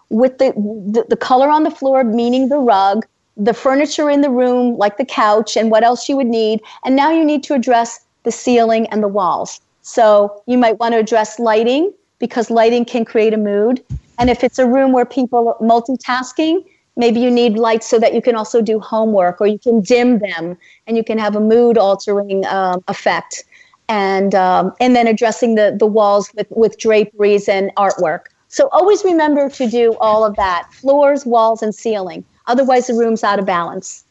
with 0.09 0.37
the, 0.37 0.51
the, 0.53 1.05
the 1.09 1.17
color 1.17 1.49
on 1.49 1.63
the 1.63 1.71
floor, 1.71 2.03
meaning 2.03 2.49
the 2.49 2.57
rug, 2.57 3.05
the 3.37 3.53
furniture 3.53 4.09
in 4.09 4.21
the 4.21 4.29
room, 4.29 4.77
like 4.77 4.97
the 4.97 5.05
couch, 5.05 5.55
and 5.55 5.71
what 5.71 5.83
else 5.83 6.09
you 6.09 6.17
would 6.17 6.27
need. 6.27 6.61
And 6.83 6.95
now 6.95 7.11
you 7.11 7.23
need 7.23 7.43
to 7.43 7.53
address 7.53 8.05
the 8.23 8.31
ceiling 8.31 8.87
and 8.87 9.01
the 9.01 9.07
walls. 9.07 9.61
So 9.81 10.43
you 10.45 10.57
might 10.57 10.77
want 10.79 10.93
to 10.93 10.99
address 10.99 11.39
lighting 11.39 11.93
because 12.19 12.49
lighting 12.49 12.85
can 12.85 13.05
create 13.05 13.33
a 13.33 13.37
mood. 13.37 13.83
And 14.17 14.29
if 14.29 14.43
it's 14.43 14.59
a 14.59 14.67
room 14.67 14.91
where 14.91 15.05
people 15.05 15.47
are 15.47 15.57
multitasking, 15.65 16.65
maybe 16.97 17.21
you 17.21 17.31
need 17.31 17.57
lights 17.57 17.87
so 17.87 17.97
that 17.99 18.13
you 18.13 18.21
can 18.21 18.35
also 18.35 18.61
do 18.61 18.79
homework 18.79 19.39
or 19.39 19.47
you 19.47 19.57
can 19.57 19.79
dim 19.81 20.19
them 20.19 20.57
and 20.85 20.97
you 20.97 21.03
can 21.03 21.17
have 21.17 21.35
a 21.35 21.39
mood 21.39 21.77
altering 21.77 22.45
um, 22.47 22.83
effect. 22.89 23.45
And, 23.87 24.35
um, 24.35 24.73
and 24.79 24.95
then 24.95 25.07
addressing 25.07 25.55
the, 25.55 25.75
the 25.79 25.87
walls 25.87 26.29
with, 26.35 26.47
with 26.51 26.77
draperies 26.77 27.49
and 27.49 27.71
artwork. 27.75 28.25
So 28.49 28.67
always 28.71 29.03
remember 29.03 29.49
to 29.49 29.69
do 29.69 29.95
all 30.01 30.25
of 30.25 30.35
that 30.35 30.73
floors, 30.73 31.25
walls, 31.25 31.61
and 31.61 31.73
ceiling. 31.73 32.25
Otherwise, 32.47 32.87
the 32.87 32.95
room's 32.95 33.23
out 33.23 33.39
of 33.39 33.45
balance. 33.45 34.03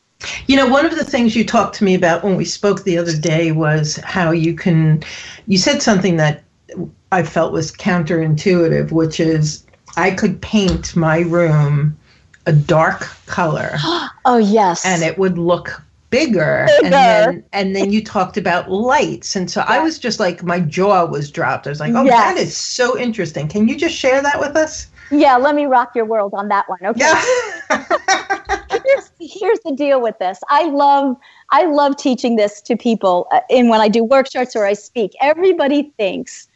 You 0.47 0.57
know, 0.57 0.69
one 0.69 0.87
of 0.87 0.97
the 0.97 1.05
things 1.05 1.37
you 1.37 1.45
talked 1.45 1.75
to 1.77 1.85
me 1.85 1.95
about 1.95 2.25
when 2.25 2.37
we 2.37 2.45
spoke 2.45 2.85
the 2.85 2.99
other 2.99 3.17
day 3.17 3.53
was 3.53 3.97
how 3.97 4.31
you 4.31 4.55
can, 4.55 5.03
you 5.47 5.59
said 5.59 5.83
something 5.83 6.17
that 6.17 6.45
I 7.11 7.25
felt 7.25 7.53
was 7.53 7.73
counterintuitive, 7.73 8.93
which 8.93 9.21
is 9.21 9.65
I 9.97 10.13
could 10.13 10.41
paint 10.41 10.95
my 10.95 11.21
room 11.21 11.99
a 12.47 12.53
dark 12.53 13.09
color. 13.27 13.73
oh, 14.25 14.39
yes. 14.39 14.85
And 14.85 15.03
it 15.03 15.19
would 15.19 15.37
look 15.37 15.83
bigger, 16.11 16.67
bigger. 16.81 16.85
and 16.85 16.93
then 16.93 17.45
and 17.53 17.77
then 17.77 17.93
you 17.93 18.03
talked 18.03 18.37
about 18.37 18.71
lights. 18.71 19.37
And 19.37 19.51
so 19.51 19.61
yeah. 19.61 19.67
i 19.69 19.79
was 19.81 19.99
just 19.99 20.21
like 20.21 20.43
my 20.43 20.61
jaw 20.61 21.05
was 21.05 21.31
dropped. 21.31 21.67
I 21.67 21.71
was 21.71 21.81
like 21.81 21.95
oh 21.95 22.05
yes. 22.05 22.35
that 22.35 22.37
is 22.37 22.57
so 22.57 22.99
interesting. 22.99 23.49
Can 23.49 23.69
you 23.69 23.77
just 23.77 23.95
share 23.95 24.23
that 24.23 24.41
with 24.41 24.57
us? 24.57 24.89
Yeah 25.11 25.37
let 25.37 25.55
me 25.55 25.67
rock 25.67 25.93
your 25.95 26.05
world 26.05 26.35
on 26.35 26.49
that 26.49 26.69
one. 26.69 26.81
Okay. 26.85 27.01
Yeah. 27.01 27.85
here's, 28.71 29.11
here's 29.21 29.61
the 29.61 29.75
deal 29.77 30.01
with 30.01 30.19
this. 30.19 30.41
I 30.49 30.65
love 30.65 31.17
i 31.51 31.65
love 31.65 31.97
teaching 31.97 32.37
this 32.37 32.61
to 32.63 32.77
people 32.77 33.27
uh, 33.33 33.41
in 33.49 33.69
when 33.69 33.81
i 33.81 33.89
do 33.89 34.05
workshops 34.05 34.57
or 34.57 34.67
i 34.67 34.73
speak. 34.73 35.13
Everybody 35.21 35.93
thinks 35.97 36.49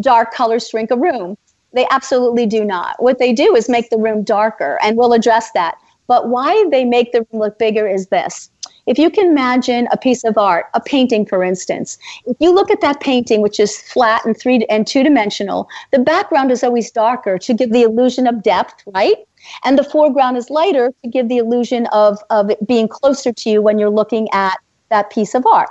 dark 0.00 0.32
colors 0.32 0.68
shrink 0.68 0.90
a 0.90 0.96
room. 0.96 1.36
They 1.72 1.86
absolutely 1.90 2.46
do 2.46 2.64
not. 2.64 3.00
What 3.00 3.18
they 3.18 3.32
do 3.32 3.54
is 3.54 3.68
make 3.68 3.90
the 3.90 3.98
room 3.98 4.24
darker 4.24 4.78
and 4.82 4.96
we'll 4.96 5.12
address 5.12 5.52
that. 5.52 5.76
But 6.08 6.28
why 6.28 6.66
they 6.72 6.84
make 6.84 7.12
the 7.12 7.20
room 7.30 7.42
look 7.42 7.58
bigger 7.58 7.86
is 7.86 8.08
this 8.08 8.50
if 8.86 8.98
you 8.98 9.10
can 9.10 9.26
imagine 9.26 9.88
a 9.92 9.96
piece 9.96 10.24
of 10.24 10.36
art, 10.38 10.66
a 10.74 10.80
painting, 10.80 11.26
for 11.26 11.42
instance, 11.44 11.98
if 12.26 12.36
you 12.40 12.54
look 12.54 12.70
at 12.70 12.80
that 12.80 13.00
painting, 13.00 13.40
which 13.40 13.60
is 13.60 13.80
flat 13.80 14.24
and 14.24 14.38
three 14.38 14.64
and 14.70 14.86
two 14.86 15.02
dimensional, 15.02 15.68
the 15.92 15.98
background 15.98 16.50
is 16.50 16.62
always 16.62 16.90
darker 16.90 17.38
to 17.38 17.54
give 17.54 17.72
the 17.72 17.82
illusion 17.82 18.26
of 18.26 18.42
depth, 18.42 18.82
right? 18.86 19.16
And 19.64 19.78
the 19.78 19.84
foreground 19.84 20.36
is 20.36 20.50
lighter 20.50 20.92
to 21.02 21.10
give 21.10 21.28
the 21.28 21.38
illusion 21.38 21.86
of, 21.92 22.18
of 22.30 22.50
being 22.66 22.88
closer 22.88 23.32
to 23.32 23.50
you 23.50 23.62
when 23.62 23.78
you're 23.78 23.90
looking 23.90 24.28
at 24.32 24.58
that 24.90 25.10
piece 25.10 25.34
of 25.34 25.46
art. 25.46 25.70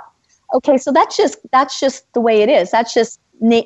Okay, 0.52 0.78
so 0.78 0.90
that's 0.90 1.16
just 1.16 1.38
that's 1.52 1.78
just 1.78 2.12
the 2.12 2.20
way 2.20 2.42
it 2.42 2.48
is. 2.48 2.70
That's 2.70 2.92
just 2.92 3.20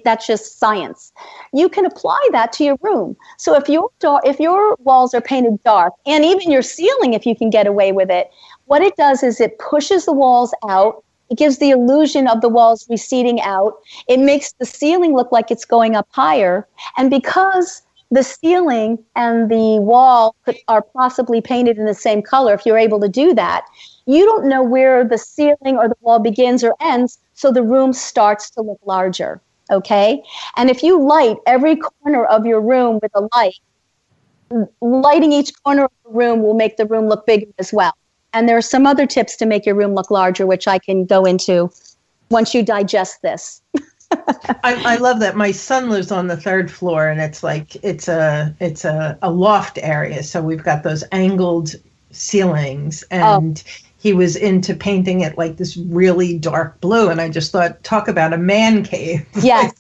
that's 0.05 0.27
just 0.27 0.59
science. 0.59 1.13
You 1.53 1.69
can 1.69 1.85
apply 1.85 2.29
that 2.33 2.53
to 2.55 2.65
your 2.65 2.77
room. 2.81 3.17
So 3.39 3.57
if 3.57 3.69
your 3.69 3.91
if 4.25 4.39
your 4.39 4.77
walls 4.81 5.15
are 5.15 5.21
painted 5.21 5.63
dark, 5.65 5.93
and 6.07 6.25
even 6.25 6.51
your 6.51 6.63
ceiling, 6.63 7.15
if 7.15 7.27
you 7.27 7.35
can 7.35 7.51
get 7.51 7.67
away 7.67 7.93
with 7.93 8.11
it, 8.11 8.31
what 8.67 8.83
it 8.83 8.97
does 8.97 9.23
is 9.23 9.41
it 9.41 9.59
pushes 9.59 10.07
the 10.07 10.13
walls 10.13 10.55
out. 10.69 11.05
It 11.31 11.39
gives 11.39 11.59
the 11.59 11.71
illusion 11.71 12.29
of 12.29 12.41
the 12.41 12.49
walls 12.49 12.87
receding 12.89 13.41
out. 13.41 13.75
It 14.09 14.19
makes 14.19 14.53
the 14.53 14.67
ceiling 14.67 15.15
look 15.15 15.33
like 15.33 15.51
it's 15.51 15.65
going 15.65 15.97
up 15.97 16.09
higher. 16.11 16.67
And 16.97 17.11
because 17.11 17.83
the 18.11 18.23
ceiling 18.23 19.03
and 19.17 19.51
the 19.51 19.81
wall 19.81 20.37
are 20.69 20.83
possibly 20.83 21.41
painted 21.41 21.79
in 21.79 21.87
the 21.87 21.95
same 21.95 22.23
color, 22.23 22.55
if 22.55 22.65
you're 22.65 22.79
able 22.79 23.01
to 23.01 23.09
do 23.09 23.35
that, 23.35 23.65
you 24.07 24.25
don't 24.25 24.49
know 24.49 24.63
where 24.63 25.05
the 25.05 25.19
ceiling 25.19 25.77
or 25.77 25.89
the 25.89 25.97
wall 26.01 26.19
begins 26.19 26.63
or 26.63 26.75
ends, 26.81 27.19
so 27.33 27.51
the 27.51 27.63
room 27.63 27.93
starts 27.93 28.51
to 28.51 28.63
look 28.63 28.79
larger. 28.85 29.41
Okay? 29.71 30.23
And 30.57 30.71
if 30.71 30.83
you 30.83 31.03
light 31.03 31.37
every 31.47 31.77
corner 31.77 32.25
of 32.27 32.47
your 32.47 32.61
room 32.61 32.99
with 33.03 33.13
a 33.15 33.27
light, 33.35 33.55
lighting 34.81 35.33
each 35.33 35.53
corner 35.63 35.85
of 35.85 35.91
the 36.05 36.11
room 36.11 36.43
will 36.43 36.55
make 36.55 36.77
the 36.77 36.87
room 36.87 37.09
look 37.09 37.27
bigger 37.27 37.51
as 37.59 37.73
well. 37.73 37.95
And 38.35 38.49
there 38.49 38.57
are 38.57 38.63
some 38.63 38.87
other 38.87 39.07
tips 39.07 39.37
to 39.37 39.47
make 39.47 39.65
your 39.65 39.77
room 39.77 39.95
look 39.95 40.11
larger, 40.11 40.47
which 40.47 40.67
I 40.67 40.79
can 40.79 41.07
go 41.07 41.25
into 41.25 41.71
once 42.31 42.53
you 42.53 42.63
digest 42.65 43.23
this. 43.23 43.63
I, 44.63 44.95
I, 44.95 44.97
love 44.97 45.21
that. 45.21 45.37
My 45.37 45.53
son 45.53 45.89
lives 45.89 46.13
on 46.13 46.27
the 46.27 46.37
third 46.37 46.71
floor, 46.71 47.09
and 47.09 47.21
it's 47.21 47.43
like 47.43 47.77
it's 47.83 48.09
a 48.09 48.55
it's 48.61 48.85
a, 48.85 49.19
a 49.23 49.31
loft 49.31 49.79
area. 49.83 50.23
So 50.23 50.43
we've 50.43 50.63
got 50.63 50.83
those 50.83 51.05
angled 51.13 51.75
ceilings, 52.11 53.05
oh. 53.11 53.17
and 53.17 53.63
oh. 53.67 53.89
he 53.99 54.13
was 54.13 54.37
into 54.37 54.75
painting 54.75 55.21
it 55.21 55.39
like 55.39 55.57
this 55.57 55.77
really 55.77 56.39
dark 56.39 56.81
blue. 56.81 57.09
And 57.09 57.21
I 57.21 57.29
just 57.29 57.53
thought, 57.53 57.83
talk 57.83 58.09
about 58.09 58.33
a 58.33 58.39
man 58.39 58.85
cave. 58.85 59.27
Yes, 59.43 59.73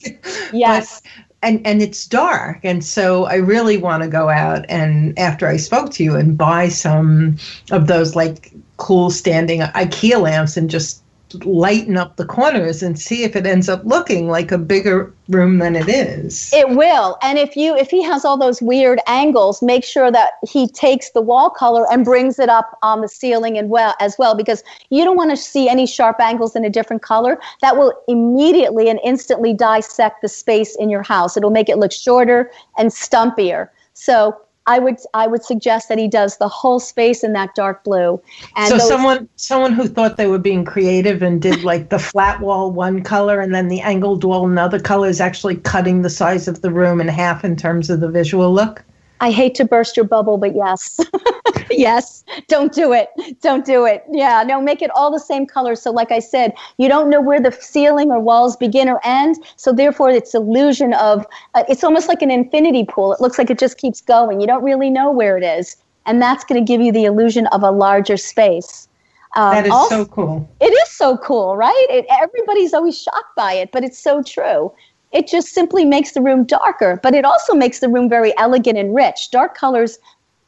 yes. 0.52 1.02
And 1.44 1.64
and 1.66 1.82
it's 1.82 2.06
dark, 2.06 2.60
and 2.64 2.82
so 2.82 3.26
I 3.26 3.34
really 3.34 3.76
want 3.76 4.02
to 4.02 4.08
go 4.08 4.30
out 4.30 4.64
and 4.70 5.16
after 5.18 5.46
I 5.46 5.58
spoke 5.58 5.90
to 5.92 6.02
you 6.02 6.16
and 6.16 6.38
buy 6.38 6.70
some 6.70 7.36
of 7.70 7.86
those 7.86 8.16
like 8.16 8.50
cool 8.78 9.10
standing 9.10 9.60
IKEA 9.60 10.20
lamps 10.20 10.56
and 10.56 10.70
just 10.70 11.03
lighten 11.44 11.96
up 11.96 12.16
the 12.16 12.24
corners 12.24 12.82
and 12.82 12.98
see 12.98 13.24
if 13.24 13.34
it 13.36 13.46
ends 13.46 13.68
up 13.68 13.84
looking 13.84 14.28
like 14.28 14.52
a 14.52 14.58
bigger 14.58 15.12
room 15.28 15.58
than 15.58 15.74
it 15.74 15.88
is. 15.88 16.52
It 16.52 16.70
will. 16.70 17.16
And 17.22 17.38
if 17.38 17.56
you 17.56 17.76
if 17.76 17.90
he 17.90 18.02
has 18.02 18.24
all 18.24 18.36
those 18.36 18.60
weird 18.60 19.00
angles, 19.06 19.62
make 19.62 19.84
sure 19.84 20.10
that 20.10 20.32
he 20.46 20.68
takes 20.68 21.10
the 21.10 21.20
wall 21.20 21.50
color 21.50 21.90
and 21.90 22.04
brings 22.04 22.38
it 22.38 22.48
up 22.48 22.78
on 22.82 23.00
the 23.00 23.08
ceiling 23.08 23.56
and 23.56 23.70
well 23.70 23.94
as 24.00 24.16
well 24.18 24.34
because 24.34 24.62
you 24.90 25.04
don't 25.04 25.16
want 25.16 25.30
to 25.30 25.36
see 25.36 25.68
any 25.68 25.86
sharp 25.86 26.20
angles 26.20 26.54
in 26.54 26.64
a 26.64 26.70
different 26.70 27.02
color. 27.02 27.38
That 27.60 27.76
will 27.76 27.92
immediately 28.08 28.88
and 28.88 29.00
instantly 29.02 29.54
dissect 29.54 30.22
the 30.22 30.28
space 30.28 30.76
in 30.76 30.90
your 30.90 31.02
house. 31.02 31.36
It'll 31.36 31.50
make 31.50 31.68
it 31.68 31.78
look 31.78 31.92
shorter 31.92 32.50
and 32.76 32.90
stumpier. 32.90 33.68
So 33.94 34.36
I 34.66 34.78
would 34.78 34.96
I 35.12 35.26
would 35.26 35.44
suggest 35.44 35.88
that 35.88 35.98
he 35.98 36.08
does 36.08 36.38
the 36.38 36.48
whole 36.48 36.80
space 36.80 37.22
in 37.22 37.34
that 37.34 37.54
dark 37.54 37.84
blue. 37.84 38.20
And 38.56 38.68
so 38.68 38.78
those, 38.78 38.88
someone 38.88 39.28
someone 39.36 39.72
who 39.72 39.86
thought 39.86 40.16
they 40.16 40.26
were 40.26 40.38
being 40.38 40.64
creative 40.64 41.22
and 41.22 41.40
did 41.40 41.64
like 41.64 41.90
the 41.90 41.98
flat 41.98 42.40
wall 42.40 42.70
one 42.70 43.02
color 43.02 43.40
and 43.40 43.54
then 43.54 43.68
the 43.68 43.80
angled 43.80 44.24
wall 44.24 44.48
another 44.48 44.80
color 44.80 45.08
is 45.08 45.20
actually 45.20 45.56
cutting 45.56 46.02
the 46.02 46.10
size 46.10 46.48
of 46.48 46.62
the 46.62 46.70
room 46.70 47.00
in 47.00 47.08
half 47.08 47.44
in 47.44 47.56
terms 47.56 47.90
of 47.90 48.00
the 48.00 48.08
visual 48.08 48.52
look. 48.52 48.82
I 49.24 49.30
hate 49.30 49.54
to 49.54 49.64
burst 49.64 49.96
your 49.96 50.04
bubble, 50.04 50.36
but 50.36 50.54
yes. 50.54 51.00
yes. 51.70 52.24
Don't 52.46 52.74
do 52.74 52.92
it. 52.92 53.08
Don't 53.40 53.64
do 53.64 53.86
it. 53.86 54.04
Yeah. 54.12 54.42
No, 54.46 54.60
make 54.60 54.82
it 54.82 54.90
all 54.90 55.10
the 55.10 55.18
same 55.18 55.46
color. 55.46 55.76
So, 55.76 55.90
like 55.90 56.12
I 56.12 56.18
said, 56.18 56.52
you 56.76 56.90
don't 56.90 57.08
know 57.08 57.22
where 57.22 57.40
the 57.40 57.50
ceiling 57.50 58.10
or 58.10 58.20
walls 58.20 58.54
begin 58.54 58.86
or 58.86 59.00
end. 59.02 59.36
So, 59.56 59.72
therefore, 59.72 60.10
it's 60.10 60.34
illusion 60.34 60.92
of 60.92 61.26
uh, 61.54 61.64
it's 61.70 61.82
almost 61.82 62.06
like 62.06 62.20
an 62.20 62.30
infinity 62.30 62.84
pool. 62.84 63.14
It 63.14 63.20
looks 63.22 63.38
like 63.38 63.48
it 63.48 63.58
just 63.58 63.78
keeps 63.78 64.02
going. 64.02 64.42
You 64.42 64.46
don't 64.46 64.62
really 64.62 64.90
know 64.90 65.10
where 65.10 65.38
it 65.38 65.42
is. 65.42 65.78
And 66.04 66.20
that's 66.20 66.44
going 66.44 66.62
to 66.62 66.72
give 66.72 66.82
you 66.82 66.92
the 66.92 67.06
illusion 67.06 67.46
of 67.46 67.62
a 67.62 67.70
larger 67.70 68.18
space. 68.18 68.88
Um, 69.36 69.54
that 69.54 69.64
is 69.64 69.72
also, 69.72 70.04
so 70.04 70.10
cool. 70.10 70.50
It 70.60 70.66
is 70.66 70.90
so 70.90 71.16
cool, 71.16 71.56
right? 71.56 71.86
It, 71.88 72.04
everybody's 72.10 72.74
always 72.74 73.00
shocked 73.00 73.34
by 73.36 73.54
it, 73.54 73.72
but 73.72 73.84
it's 73.84 73.98
so 73.98 74.22
true 74.22 74.70
it 75.14 75.28
just 75.28 75.54
simply 75.54 75.84
makes 75.84 76.12
the 76.12 76.20
room 76.20 76.44
darker, 76.44 76.98
but 77.02 77.14
it 77.14 77.24
also 77.24 77.54
makes 77.54 77.78
the 77.78 77.88
room 77.88 78.08
very 78.08 78.36
elegant 78.36 78.76
and 78.76 78.94
rich. 78.94 79.30
Dark 79.30 79.56
colors 79.56 79.96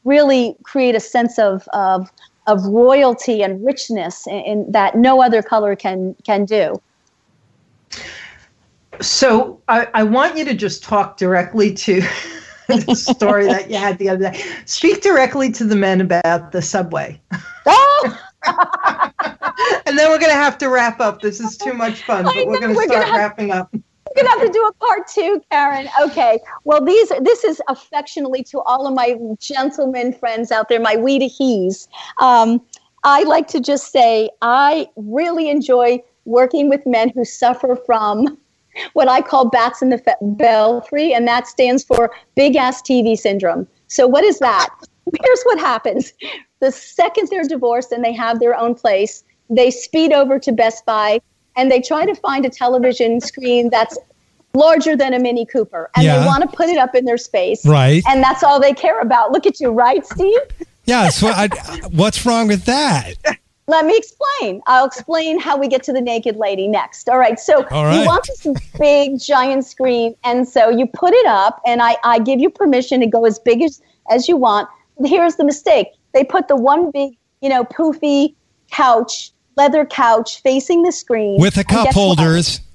really 0.04 0.56
create 0.64 0.96
a 0.96 1.00
sense 1.00 1.38
of, 1.38 1.68
of, 1.72 2.10
of 2.48 2.64
royalty 2.66 3.42
and 3.42 3.64
richness 3.64 4.26
in, 4.26 4.40
in 4.40 4.72
that 4.72 4.96
no 4.96 5.22
other 5.22 5.40
color 5.40 5.76
can, 5.76 6.16
can 6.24 6.44
do. 6.44 6.80
So 9.00 9.60
I, 9.68 9.88
I 9.94 10.02
want 10.02 10.36
you 10.36 10.44
to 10.44 10.54
just 10.54 10.82
talk 10.82 11.16
directly 11.16 11.72
to 11.74 12.00
the 12.66 12.96
story 12.96 13.46
that 13.46 13.70
you 13.70 13.76
had 13.76 13.98
the 13.98 14.08
other 14.08 14.32
day. 14.32 14.44
Speak 14.64 15.00
directly 15.00 15.52
to 15.52 15.64
the 15.64 15.76
men 15.76 16.00
about 16.00 16.50
the 16.50 16.60
subway. 16.60 17.20
Oh! 17.66 18.20
and 19.86 19.96
then 19.96 20.10
we're 20.10 20.18
going 20.18 20.30
to 20.30 20.34
have 20.34 20.58
to 20.58 20.68
wrap 20.70 21.00
up. 21.00 21.20
This 21.20 21.38
is 21.38 21.56
too 21.56 21.72
much 21.72 22.02
fun, 22.02 22.24
but 22.24 22.46
we're 22.48 22.58
going 22.58 22.74
to 22.74 22.82
start 22.82 23.12
wrapping 23.12 23.52
up 23.52 23.72
gonna 24.16 24.28
have 24.30 24.40
to 24.40 24.52
do 24.52 24.64
a 24.64 24.72
part 24.74 25.06
two, 25.06 25.42
Karen. 25.50 25.88
Okay. 26.00 26.40
Well, 26.64 26.84
these 26.84 27.08
this 27.20 27.44
is 27.44 27.60
affectionately 27.68 28.42
to 28.44 28.60
all 28.60 28.86
of 28.86 28.94
my 28.94 29.16
gentlemen 29.38 30.12
friends 30.12 30.50
out 30.50 30.68
there, 30.68 30.80
my 30.80 30.96
we 30.96 31.18
to 31.18 31.26
he's. 31.26 31.88
Um, 32.20 32.62
I 33.04 33.22
like 33.22 33.46
to 33.48 33.60
just 33.60 33.92
say 33.92 34.30
I 34.42 34.88
really 34.96 35.48
enjoy 35.48 36.02
working 36.24 36.68
with 36.68 36.84
men 36.86 37.10
who 37.10 37.24
suffer 37.24 37.76
from 37.76 38.36
what 38.92 39.08
I 39.08 39.22
call 39.22 39.48
bats 39.48 39.80
in 39.80 39.90
the 39.90 40.16
belfry, 40.20 41.14
and 41.14 41.26
that 41.28 41.46
stands 41.46 41.84
for 41.84 42.10
big 42.34 42.56
ass 42.56 42.82
TV 42.82 43.16
syndrome. 43.16 43.66
So, 43.86 44.06
what 44.06 44.24
is 44.24 44.38
that? 44.40 44.68
Here's 45.22 45.42
what 45.44 45.60
happens 45.60 46.12
the 46.60 46.72
second 46.72 47.28
they're 47.28 47.44
divorced 47.44 47.92
and 47.92 48.04
they 48.04 48.12
have 48.12 48.40
their 48.40 48.56
own 48.56 48.74
place, 48.74 49.24
they 49.50 49.70
speed 49.70 50.12
over 50.12 50.38
to 50.38 50.52
Best 50.52 50.84
Buy 50.86 51.20
and 51.57 51.70
they 51.70 51.80
try 51.80 52.07
to 52.07 52.14
find 52.14 52.44
a 52.44 52.50
television 52.50 53.20
screen 53.20 53.70
that's 53.70 53.98
larger 54.54 54.96
than 54.96 55.14
a 55.14 55.18
Mini 55.18 55.44
Cooper, 55.46 55.90
and 55.94 56.04
yeah. 56.04 56.20
they 56.20 56.26
want 56.26 56.42
to 56.42 56.57
put 56.57 56.68
it 56.68 56.78
up 56.78 56.94
in 56.94 57.04
their 57.04 57.18
space. 57.18 57.66
Right. 57.66 58.02
And 58.09 58.22
that's 58.22 58.42
all 58.42 58.61
they 58.61 58.72
care 58.72 59.00
about. 59.00 59.32
Look 59.32 59.46
at 59.46 59.61
you, 59.61 59.70
right, 59.70 60.04
Steve? 60.07 60.40
Yeah. 60.84 61.09
So, 61.09 61.28
I, 61.28 61.48
what's 61.90 62.24
wrong 62.24 62.48
with 62.48 62.64
that? 62.64 63.14
Let 63.68 63.84
me 63.84 63.96
explain. 63.96 64.62
I'll 64.66 64.86
explain 64.86 65.40
how 65.40 65.59
we 65.59 65.66
get 65.66 65.82
to 65.84 65.92
the 65.92 66.00
naked 66.00 66.36
lady 66.36 66.68
next. 66.68 67.09
All 67.09 67.18
right. 67.18 67.38
So 67.38 67.66
all 67.72 67.84
right. 67.84 67.98
you 67.98 68.07
want 68.07 68.28
this 68.28 68.46
big 68.78 69.18
giant 69.18 69.64
screen, 69.66 70.14
and 70.22 70.48
so 70.48 70.68
you 70.68 70.86
put 70.86 71.12
it 71.12 71.26
up, 71.26 71.61
and 71.66 71.82
I, 71.82 71.96
I 72.04 72.20
give 72.20 72.38
you 72.38 72.48
permission 72.48 73.00
to 73.00 73.07
go 73.07 73.26
as 73.26 73.40
big 73.40 73.62
as, 73.62 73.82
as 74.09 74.28
you 74.28 74.36
want. 74.36 74.68
Here's 75.04 75.34
the 75.34 75.44
mistake: 75.44 75.88
they 76.14 76.22
put 76.22 76.46
the 76.46 76.54
one 76.54 76.92
big, 76.92 77.16
you 77.40 77.48
know, 77.48 77.64
poofy 77.64 78.36
couch, 78.70 79.32
leather 79.57 79.84
couch 79.84 80.42
facing 80.42 80.82
the 80.82 80.92
screen 80.92 81.40
with 81.40 81.54
the 81.54 81.64
cup 81.64 81.92
holders. 81.92 82.59
What? 82.59 82.66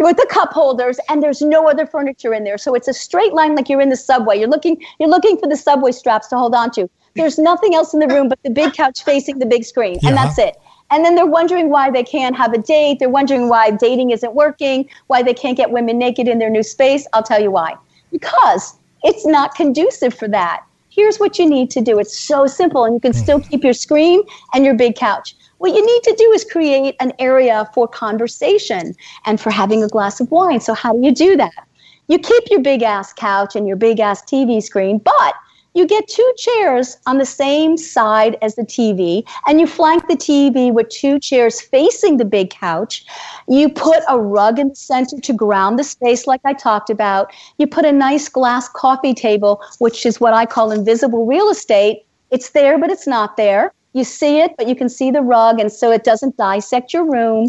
with 0.00 0.16
the 0.16 0.26
cup 0.30 0.52
holders 0.52 0.98
and 1.08 1.22
there's 1.22 1.42
no 1.42 1.68
other 1.68 1.86
furniture 1.86 2.32
in 2.32 2.44
there. 2.44 2.58
So 2.58 2.74
it's 2.74 2.88
a 2.88 2.94
straight 2.94 3.34
line 3.34 3.54
like 3.54 3.68
you're 3.68 3.80
in 3.80 3.90
the 3.90 3.96
subway. 3.96 4.38
You're 4.38 4.48
looking 4.48 4.82
you're 4.98 5.08
looking 5.08 5.38
for 5.38 5.48
the 5.48 5.56
subway 5.56 5.92
straps 5.92 6.28
to 6.28 6.38
hold 6.38 6.54
on 6.54 6.70
to 6.72 6.88
there's 7.16 7.38
nothing 7.38 7.74
else 7.74 7.92
in 7.92 8.00
the 8.00 8.06
room 8.08 8.28
but 8.28 8.38
the 8.42 8.50
big 8.50 8.72
couch 8.72 9.04
facing 9.04 9.38
the 9.38 9.46
big 9.46 9.64
screen 9.64 9.98
yeah. 10.02 10.08
and 10.08 10.16
that's 10.16 10.38
it. 10.38 10.56
And 10.92 11.04
then 11.04 11.14
they're 11.14 11.26
wondering 11.26 11.70
why 11.70 11.90
they 11.90 12.02
can't 12.02 12.36
have 12.36 12.52
a 12.52 12.58
date. 12.58 12.98
They're 12.98 13.08
wondering 13.08 13.48
why 13.48 13.70
dating 13.70 14.10
isn't 14.10 14.34
working 14.34 14.88
why 15.08 15.22
they 15.22 15.34
can't 15.34 15.56
get 15.56 15.70
women 15.70 15.98
naked 15.98 16.28
in 16.28 16.38
their 16.38 16.50
new 16.50 16.62
space. 16.62 17.06
I'll 17.12 17.22
tell 17.22 17.40
you 17.40 17.50
why. 17.50 17.76
Because 18.10 18.74
it's 19.04 19.26
not 19.26 19.54
conducive 19.54 20.14
for 20.14 20.28
that 20.28 20.64
here's 20.90 21.18
what 21.18 21.38
you 21.38 21.48
need 21.48 21.70
to 21.70 21.80
do 21.80 21.98
it's 21.98 22.16
so 22.16 22.46
simple 22.46 22.84
and 22.84 22.94
you 22.94 23.00
can 23.00 23.12
still 23.12 23.38
mm-hmm. 23.38 23.50
keep 23.50 23.64
your 23.64 23.72
screen 23.72 24.22
and 24.54 24.64
your 24.64 24.74
big 24.74 24.94
couch 24.96 25.34
what 25.60 25.74
you 25.74 25.84
need 25.84 26.02
to 26.04 26.14
do 26.16 26.32
is 26.32 26.42
create 26.42 26.96
an 27.00 27.12
area 27.18 27.68
for 27.74 27.86
conversation 27.86 28.94
and 29.26 29.38
for 29.38 29.50
having 29.50 29.84
a 29.84 29.88
glass 29.88 30.18
of 30.18 30.30
wine. 30.30 30.58
So, 30.58 30.72
how 30.72 30.94
do 30.94 31.00
you 31.02 31.12
do 31.12 31.36
that? 31.36 31.68
You 32.08 32.18
keep 32.18 32.44
your 32.50 32.60
big 32.60 32.82
ass 32.82 33.12
couch 33.12 33.54
and 33.54 33.68
your 33.68 33.76
big 33.76 34.00
ass 34.00 34.22
TV 34.22 34.62
screen, 34.62 34.96
but 34.96 35.34
you 35.74 35.86
get 35.86 36.08
two 36.08 36.32
chairs 36.36 36.96
on 37.06 37.18
the 37.18 37.24
same 37.24 37.76
side 37.76 38.36
as 38.42 38.56
the 38.56 38.62
TV, 38.62 39.22
and 39.46 39.60
you 39.60 39.66
flank 39.66 40.08
the 40.08 40.16
TV 40.16 40.72
with 40.72 40.88
two 40.88 41.18
chairs 41.20 41.60
facing 41.60 42.16
the 42.16 42.24
big 42.24 42.50
couch. 42.50 43.04
You 43.48 43.68
put 43.68 44.02
a 44.08 44.18
rug 44.18 44.58
in 44.58 44.70
the 44.70 44.76
center 44.76 45.20
to 45.20 45.32
ground 45.32 45.78
the 45.78 45.84
space, 45.84 46.26
like 46.26 46.40
I 46.44 46.54
talked 46.54 46.90
about. 46.90 47.32
You 47.58 47.66
put 47.66 47.84
a 47.84 47.92
nice 47.92 48.28
glass 48.28 48.68
coffee 48.68 49.14
table, 49.14 49.62
which 49.78 50.04
is 50.04 50.20
what 50.20 50.34
I 50.34 50.46
call 50.46 50.72
invisible 50.72 51.26
real 51.26 51.50
estate. 51.50 52.04
It's 52.30 52.50
there, 52.50 52.78
but 52.78 52.90
it's 52.90 53.06
not 53.06 53.36
there. 53.36 53.72
You 53.92 54.04
see 54.04 54.38
it, 54.40 54.54
but 54.56 54.68
you 54.68 54.76
can 54.76 54.88
see 54.88 55.10
the 55.10 55.22
rug, 55.22 55.58
and 55.58 55.70
so 55.70 55.90
it 55.90 56.04
doesn't 56.04 56.36
dissect 56.36 56.92
your 56.92 57.04
room. 57.04 57.48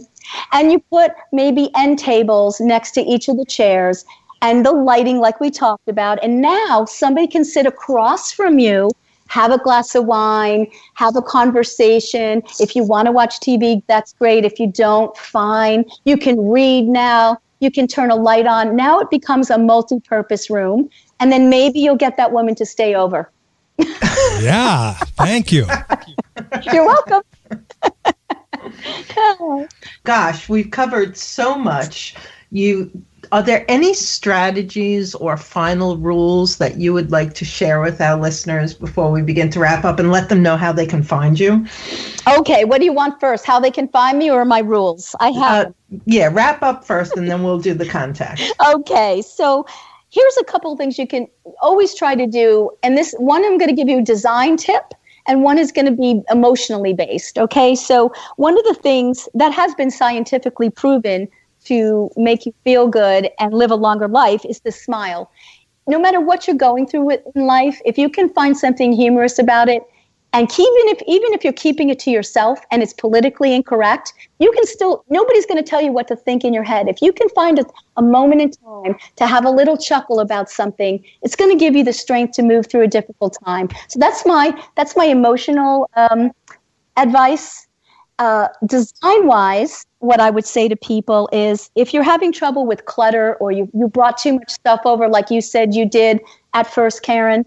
And 0.51 0.71
you 0.71 0.79
put 0.91 1.11
maybe 1.31 1.69
end 1.75 1.99
tables 1.99 2.59
next 2.59 2.91
to 2.91 3.01
each 3.01 3.27
of 3.27 3.37
the 3.37 3.45
chairs 3.45 4.05
and 4.41 4.65
the 4.65 4.71
lighting, 4.71 5.19
like 5.19 5.39
we 5.39 5.51
talked 5.51 5.87
about. 5.87 6.23
And 6.23 6.41
now 6.41 6.85
somebody 6.85 7.27
can 7.27 7.45
sit 7.45 7.65
across 7.65 8.31
from 8.31 8.59
you, 8.59 8.89
have 9.27 9.51
a 9.51 9.57
glass 9.59 9.95
of 9.95 10.05
wine, 10.05 10.67
have 10.95 11.15
a 11.15 11.21
conversation. 11.21 12.43
If 12.59 12.75
you 12.75 12.83
want 12.83 13.05
to 13.05 13.11
watch 13.11 13.39
TV, 13.39 13.83
that's 13.87 14.13
great. 14.13 14.43
If 14.43 14.59
you 14.59 14.67
don't, 14.67 15.15
fine. 15.15 15.85
You 16.05 16.17
can 16.17 16.49
read 16.49 16.87
now. 16.87 17.37
You 17.59 17.71
can 17.71 17.87
turn 17.87 18.09
a 18.09 18.15
light 18.15 18.47
on. 18.47 18.75
Now 18.75 18.99
it 18.99 19.09
becomes 19.09 19.51
a 19.51 19.57
multi 19.57 19.99
purpose 19.99 20.49
room. 20.49 20.89
And 21.19 21.31
then 21.31 21.49
maybe 21.49 21.79
you'll 21.79 21.95
get 21.95 22.17
that 22.17 22.31
woman 22.31 22.55
to 22.55 22.65
stay 22.65 22.95
over. 22.95 23.31
yeah, 24.41 24.93
thank 25.17 25.51
you. 25.51 25.67
You're 26.73 26.85
welcome. 26.85 27.21
Gosh, 30.03 30.49
we've 30.49 30.71
covered 30.71 31.15
so 31.15 31.55
much. 31.55 32.15
You 32.51 32.91
are 33.31 33.41
there 33.41 33.63
any 33.69 33.93
strategies 33.93 35.15
or 35.15 35.37
final 35.37 35.97
rules 35.97 36.57
that 36.57 36.77
you 36.77 36.93
would 36.93 37.11
like 37.11 37.33
to 37.35 37.45
share 37.45 37.79
with 37.79 38.01
our 38.01 38.19
listeners 38.19 38.73
before 38.73 39.09
we 39.09 39.21
begin 39.21 39.49
to 39.51 39.59
wrap 39.59 39.85
up 39.85 39.99
and 39.99 40.11
let 40.11 40.27
them 40.27 40.43
know 40.43 40.57
how 40.57 40.73
they 40.73 40.85
can 40.85 41.01
find 41.01 41.39
you? 41.39 41.65
Okay, 42.27 42.65
what 42.65 42.79
do 42.79 42.85
you 42.85 42.93
want 42.93 43.19
first? 43.19 43.45
How 43.45 43.59
they 43.59 43.71
can 43.71 43.87
find 43.87 44.19
me 44.19 44.29
or 44.29 44.43
my 44.43 44.59
rules? 44.59 45.15
I 45.19 45.29
have. 45.31 45.67
Uh, 45.67 45.71
yeah, 46.05 46.29
wrap 46.31 46.61
up 46.61 46.83
first 46.83 47.15
and 47.15 47.29
then 47.29 47.41
we'll 47.41 47.59
do 47.59 47.73
the 47.73 47.87
contact. 47.87 48.41
okay, 48.73 49.21
so 49.21 49.65
here's 50.09 50.37
a 50.37 50.43
couple 50.43 50.73
of 50.73 50.77
things 50.77 50.99
you 50.99 51.07
can 51.07 51.27
always 51.61 51.95
try 51.95 52.15
to 52.15 52.27
do. 52.27 52.69
And 52.83 52.97
this 52.97 53.15
one, 53.17 53.45
I'm 53.45 53.57
going 53.57 53.69
to 53.69 53.75
give 53.75 53.87
you 53.87 53.99
a 53.99 54.03
design 54.03 54.57
tip 54.57 54.93
and 55.27 55.43
one 55.43 55.57
is 55.57 55.71
going 55.71 55.85
to 55.85 55.91
be 55.91 56.21
emotionally 56.29 56.93
based. 56.93 57.37
Okay. 57.37 57.75
So, 57.75 58.11
one 58.37 58.57
of 58.57 58.63
the 58.65 58.73
things 58.73 59.29
that 59.35 59.53
has 59.53 59.73
been 59.75 59.91
scientifically 59.91 60.69
proven 60.69 61.27
to 61.65 62.09
make 62.17 62.45
you 62.45 62.53
feel 62.63 62.87
good 62.87 63.29
and 63.39 63.53
live 63.53 63.71
a 63.71 63.75
longer 63.75 64.07
life 64.07 64.43
is 64.45 64.59
the 64.61 64.71
smile. 64.71 65.31
No 65.87 65.99
matter 65.99 66.19
what 66.19 66.47
you're 66.47 66.55
going 66.55 66.87
through 66.87 67.11
in 67.11 67.45
life, 67.45 67.79
if 67.85 67.97
you 67.97 68.09
can 68.09 68.29
find 68.29 68.57
something 68.57 68.93
humorous 68.93 69.39
about 69.39 69.67
it, 69.67 69.83
and 70.33 70.49
even 70.49 70.87
if 70.87 71.01
even 71.07 71.33
if 71.33 71.43
you're 71.43 71.51
keeping 71.53 71.89
it 71.89 71.99
to 71.99 72.11
yourself 72.11 72.59
and 72.71 72.81
it's 72.81 72.93
politically 72.93 73.53
incorrect, 73.53 74.13
you 74.39 74.49
can 74.53 74.65
still 74.65 75.03
nobody's 75.09 75.45
going 75.45 75.61
to 75.61 75.69
tell 75.69 75.81
you 75.81 75.91
what 75.91 76.07
to 76.07 76.15
think 76.15 76.45
in 76.45 76.53
your 76.53 76.63
head. 76.63 76.87
If 76.87 77.01
you 77.01 77.11
can 77.11 77.27
find 77.29 77.59
a, 77.59 77.65
a 77.97 78.01
moment 78.01 78.41
in 78.41 78.51
time 78.51 78.95
to 79.17 79.27
have 79.27 79.43
a 79.43 79.49
little 79.49 79.75
chuckle 79.75 80.21
about 80.21 80.49
something, 80.49 81.03
it's 81.21 81.35
going 81.35 81.51
to 81.51 81.57
give 81.57 81.75
you 81.75 81.83
the 81.83 81.91
strength 81.91 82.33
to 82.35 82.43
move 82.43 82.67
through 82.67 82.83
a 82.83 82.87
difficult 82.87 83.35
time. 83.43 83.67
So 83.89 83.99
that's 83.99 84.25
my 84.25 84.57
that's 84.75 84.95
my 84.95 85.05
emotional 85.05 85.89
um, 85.95 86.31
advice. 86.95 87.67
Uh, 88.19 88.47
design 88.65 89.25
wise, 89.25 89.85
what 89.99 90.19
I 90.19 90.29
would 90.29 90.45
say 90.45 90.67
to 90.67 90.75
people 90.75 91.29
is 91.31 91.71
if 91.75 91.93
you're 91.93 92.03
having 92.03 92.31
trouble 92.31 92.65
with 92.65 92.85
clutter 92.85 93.35
or 93.35 93.51
you, 93.51 93.69
you 93.73 93.87
brought 93.87 94.17
too 94.17 94.33
much 94.33 94.51
stuff 94.51 94.81
over, 94.85 95.07
like 95.07 95.31
you 95.31 95.41
said 95.41 95.73
you 95.73 95.87
did 95.87 96.19
at 96.53 96.67
first, 96.71 97.01
Karen, 97.01 97.45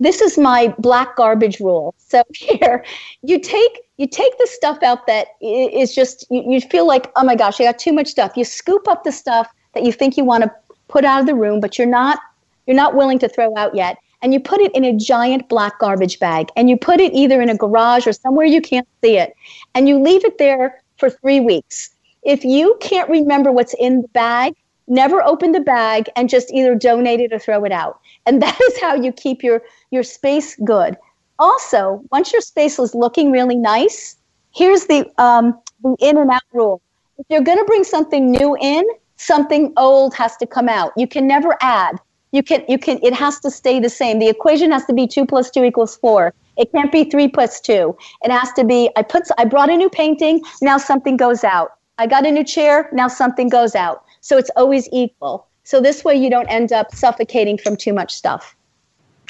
this 0.00 0.20
is 0.20 0.38
my 0.38 0.74
black 0.78 1.16
garbage 1.16 1.60
rule. 1.60 1.94
So 2.14 2.22
here, 2.32 2.84
you 3.22 3.40
take 3.40 3.80
you 3.96 4.06
take 4.06 4.38
the 4.38 4.46
stuff 4.46 4.84
out 4.84 5.08
that 5.08 5.28
is 5.40 5.92
just 5.92 6.24
you, 6.30 6.44
you 6.48 6.60
feel 6.60 6.86
like 6.86 7.10
oh 7.16 7.24
my 7.24 7.34
gosh, 7.34 7.60
I 7.60 7.64
got 7.64 7.76
too 7.76 7.92
much 7.92 8.06
stuff. 8.06 8.36
You 8.36 8.44
scoop 8.44 8.86
up 8.86 9.02
the 9.02 9.10
stuff 9.10 9.48
that 9.72 9.82
you 9.82 9.90
think 9.90 10.16
you 10.16 10.24
want 10.24 10.44
to 10.44 10.54
put 10.86 11.04
out 11.04 11.18
of 11.18 11.26
the 11.26 11.34
room, 11.34 11.58
but 11.58 11.76
you're 11.76 11.88
not 11.88 12.20
you're 12.68 12.76
not 12.76 12.94
willing 12.94 13.18
to 13.18 13.28
throw 13.28 13.56
out 13.56 13.74
yet. 13.74 13.96
And 14.24 14.32
you 14.32 14.40
put 14.40 14.60
it 14.60 14.74
in 14.74 14.84
a 14.84 14.96
giant 14.96 15.48
black 15.48 15.78
garbage 15.78 16.18
bag, 16.18 16.48
and 16.56 16.68
you 16.68 16.76
put 16.76 16.98
it 16.98 17.12
either 17.12 17.40
in 17.40 17.48
a 17.48 17.56
garage 17.56 18.06
or 18.06 18.12
somewhere 18.12 18.46
you 18.46 18.60
can't 18.60 18.88
see 19.02 19.18
it, 19.18 19.36
and 19.74 19.86
you 19.86 20.02
leave 20.02 20.24
it 20.24 20.38
there 20.38 20.82
for 20.96 21.10
three 21.10 21.38
weeks. 21.38 21.90
If 22.22 22.42
you 22.42 22.76
can't 22.80 23.08
remember 23.08 23.52
what's 23.52 23.74
in 23.74 24.02
the 24.02 24.08
bag, 24.08 24.54
never 24.88 25.22
open 25.22 25.52
the 25.52 25.60
bag 25.60 26.08
and 26.16 26.28
just 26.28 26.50
either 26.52 26.74
donate 26.74 27.20
it 27.20 27.32
or 27.32 27.38
throw 27.38 27.64
it 27.64 27.72
out. 27.72 28.00
And 28.26 28.42
that 28.42 28.58
is 28.60 28.80
how 28.80 28.94
you 28.94 29.12
keep 29.12 29.42
your 29.42 29.62
your 29.90 30.02
space 30.02 30.56
good. 30.64 30.96
Also, 31.38 32.02
once 32.10 32.32
your 32.32 32.42
space 32.42 32.78
is 32.78 32.94
looking 32.94 33.30
really 33.30 33.56
nice, 33.56 34.16
here's 34.54 34.86
the 34.86 35.06
um, 35.18 35.60
the 35.82 35.94
in 36.00 36.16
and 36.16 36.30
out 36.30 36.42
rule. 36.52 36.80
If 37.18 37.26
you're 37.28 37.42
going 37.42 37.58
to 37.58 37.64
bring 37.64 37.84
something 37.84 38.30
new 38.30 38.56
in, 38.60 38.84
something 39.16 39.72
old 39.76 40.14
has 40.14 40.36
to 40.38 40.46
come 40.46 40.68
out. 40.68 40.92
You 40.96 41.06
can 41.06 41.26
never 41.26 41.56
add. 41.60 41.98
You 42.34 42.42
can 42.42 42.64
you 42.66 42.78
can 42.78 42.98
it 43.00 43.14
has 43.14 43.38
to 43.40 43.50
stay 43.50 43.78
the 43.78 43.88
same. 43.88 44.18
The 44.18 44.28
equation 44.28 44.72
has 44.72 44.84
to 44.86 44.92
be 44.92 45.06
two 45.06 45.24
plus 45.24 45.52
two 45.52 45.62
equals 45.62 45.96
four. 45.96 46.34
It 46.56 46.72
can't 46.72 46.90
be 46.90 47.04
three 47.04 47.28
plus 47.28 47.60
two. 47.60 47.96
It 48.22 48.32
has 48.32 48.52
to 48.54 48.64
be 48.64 48.90
I 48.96 49.02
put 49.02 49.22
I 49.38 49.44
brought 49.44 49.70
a 49.70 49.76
new 49.76 49.88
painting, 49.88 50.42
now 50.60 50.76
something 50.76 51.16
goes 51.16 51.44
out. 51.44 51.74
I 51.98 52.08
got 52.08 52.26
a 52.26 52.32
new 52.32 52.42
chair, 52.42 52.88
now 52.92 53.06
something 53.06 53.48
goes 53.48 53.76
out. 53.76 54.02
So 54.20 54.36
it's 54.36 54.50
always 54.56 54.88
equal. 54.90 55.46
So 55.62 55.80
this 55.80 56.02
way 56.02 56.16
you 56.16 56.28
don't 56.28 56.48
end 56.48 56.72
up 56.72 56.92
suffocating 56.92 57.56
from 57.56 57.76
too 57.76 57.92
much 57.92 58.12
stuff. 58.12 58.56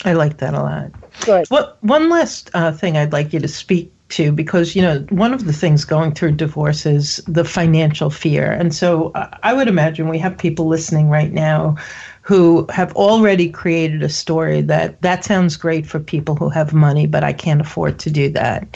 I 0.06 0.14
like 0.14 0.38
that 0.38 0.54
a 0.54 0.62
lot. 0.62 0.90
Good. 1.26 1.46
What 1.50 1.76
one 1.82 2.08
last 2.08 2.50
uh, 2.54 2.72
thing 2.72 2.96
I'd 2.96 3.12
like 3.12 3.34
you 3.34 3.38
to 3.40 3.48
speak 3.48 3.92
to 4.10 4.32
because 4.32 4.74
you 4.74 4.82
know 4.82 5.00
one 5.10 5.34
of 5.34 5.44
the 5.44 5.52
things 5.52 5.84
going 5.84 6.14
through 6.14 6.32
divorce 6.32 6.86
is 6.86 7.22
the 7.26 7.44
financial 7.44 8.08
fear, 8.08 8.50
and 8.50 8.74
so 8.74 9.12
uh, 9.12 9.28
I 9.42 9.52
would 9.52 9.68
imagine 9.68 10.08
we 10.08 10.18
have 10.20 10.38
people 10.38 10.66
listening 10.66 11.10
right 11.10 11.32
now 11.32 11.76
who 12.24 12.66
have 12.70 12.90
already 12.96 13.50
created 13.50 14.02
a 14.02 14.08
story 14.08 14.62
that 14.62 15.00
that 15.02 15.22
sounds 15.24 15.58
great 15.58 15.86
for 15.86 16.00
people 16.00 16.34
who 16.34 16.48
have 16.48 16.72
money, 16.72 17.06
but 17.06 17.22
I 17.22 17.34
can't 17.34 17.60
afford 17.60 17.98
to 17.98 18.10
do 18.10 18.30
that. 18.30 18.66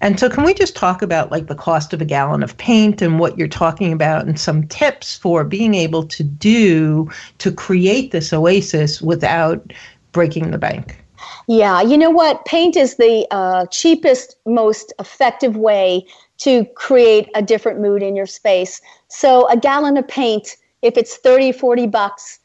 And 0.00 0.18
so, 0.18 0.28
can 0.28 0.42
we 0.42 0.52
just 0.52 0.74
talk 0.74 1.02
about 1.02 1.30
like 1.30 1.46
the 1.46 1.54
cost 1.54 1.92
of 1.92 2.00
a 2.00 2.04
gallon 2.04 2.42
of 2.42 2.56
paint 2.56 3.00
and 3.00 3.20
what 3.20 3.38
you're 3.38 3.46
talking 3.46 3.92
about, 3.92 4.26
and 4.26 4.40
some 4.40 4.66
tips 4.66 5.16
for 5.16 5.44
being 5.44 5.72
able 5.72 6.04
to 6.04 6.24
do 6.24 7.08
to 7.38 7.52
create 7.52 8.10
this 8.10 8.32
oasis 8.32 9.00
without 9.00 9.72
breaking 10.10 10.50
the 10.50 10.58
bank. 10.58 10.98
Yeah, 11.46 11.80
you 11.82 11.96
know 11.96 12.10
what? 12.10 12.44
Paint 12.44 12.76
is 12.76 12.96
the 12.96 13.24
uh, 13.30 13.66
cheapest, 13.66 14.36
most 14.46 14.92
effective 14.98 15.56
way 15.56 16.04
to 16.38 16.64
create 16.74 17.28
a 17.36 17.42
different 17.42 17.80
mood 17.80 18.02
in 18.02 18.16
your 18.16 18.26
space. 18.26 18.80
So, 19.06 19.48
a 19.48 19.56
gallon 19.56 19.96
of 19.96 20.08
paint, 20.08 20.56
if 20.82 20.96
it's 20.96 21.18
30, 21.18 21.52
40 21.52 21.86
bucks, 21.86 22.40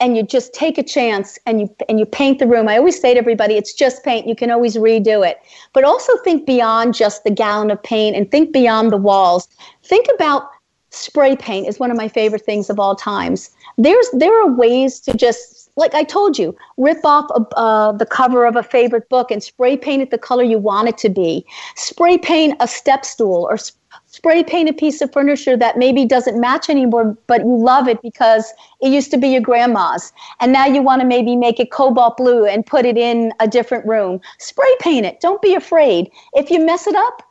and 0.00 0.16
you 0.16 0.22
just 0.22 0.52
take 0.52 0.78
a 0.78 0.82
chance 0.82 1.38
and 1.46 1.60
you 1.60 1.76
and 1.88 1.98
you 1.98 2.06
paint 2.06 2.38
the 2.38 2.46
room. 2.46 2.68
I 2.68 2.76
always 2.78 3.00
say 3.00 3.14
to 3.14 3.18
everybody, 3.18 3.54
it's 3.54 3.72
just 3.72 4.02
paint. 4.04 4.26
You 4.26 4.34
can 4.34 4.50
always 4.50 4.76
redo 4.76 5.26
it. 5.26 5.38
But 5.72 5.84
also 5.84 6.16
think 6.18 6.46
beyond 6.46 6.94
just 6.94 7.24
the 7.24 7.30
gallon 7.30 7.70
of 7.70 7.82
paint 7.82 8.16
and 8.16 8.30
think 8.30 8.52
beyond 8.52 8.92
the 8.92 8.96
walls. 8.96 9.48
Think 9.82 10.06
about 10.14 10.50
spray 10.90 11.36
paint 11.36 11.66
is 11.66 11.78
one 11.78 11.90
of 11.90 11.96
my 11.96 12.08
favorite 12.08 12.44
things 12.44 12.70
of 12.70 12.78
all 12.78 12.94
times. 12.94 13.50
There's 13.78 14.08
there 14.12 14.34
are 14.42 14.50
ways 14.50 15.00
to 15.00 15.14
just 15.14 15.70
like 15.76 15.94
I 15.94 16.04
told 16.04 16.38
you, 16.38 16.56
rip 16.76 17.04
off 17.04 17.28
a, 17.30 17.56
uh, 17.56 17.92
the 17.92 18.06
cover 18.06 18.46
of 18.46 18.54
a 18.54 18.62
favorite 18.62 19.08
book 19.08 19.30
and 19.30 19.42
spray 19.42 19.76
paint 19.76 20.02
it 20.02 20.10
the 20.10 20.18
color 20.18 20.44
you 20.44 20.58
want 20.58 20.88
it 20.88 20.98
to 20.98 21.08
be. 21.08 21.44
Spray 21.74 22.16
paint 22.16 22.56
a 22.60 22.68
step 22.68 23.04
stool 23.04 23.46
or 23.50 23.56
sp- 23.58 23.78
spray 24.24 24.42
paint 24.42 24.70
a 24.70 24.72
piece 24.72 25.02
of 25.02 25.12
furniture 25.12 25.54
that 25.54 25.76
maybe 25.76 26.06
doesn't 26.06 26.40
match 26.40 26.70
anymore, 26.70 27.14
but 27.26 27.42
you 27.42 27.58
love 27.58 27.86
it 27.88 28.00
because 28.00 28.54
it 28.80 28.88
used 28.88 29.10
to 29.10 29.18
be 29.18 29.28
your 29.28 29.42
grandma's. 29.42 30.14
And 30.40 30.50
now 30.50 30.64
you 30.64 30.80
want 30.80 31.02
to 31.02 31.06
maybe 31.06 31.36
make 31.36 31.60
it 31.60 31.70
cobalt 31.70 32.16
blue 32.16 32.46
and 32.46 32.64
put 32.64 32.86
it 32.86 32.96
in 32.96 33.34
a 33.40 33.46
different 33.46 33.84
room. 33.84 34.22
Spray 34.38 34.74
paint 34.80 35.04
it. 35.04 35.20
Don't 35.20 35.42
be 35.42 35.54
afraid. 35.54 36.10
If 36.32 36.50
you 36.50 36.64
mess 36.64 36.86
it 36.86 36.94
up, 36.94 37.22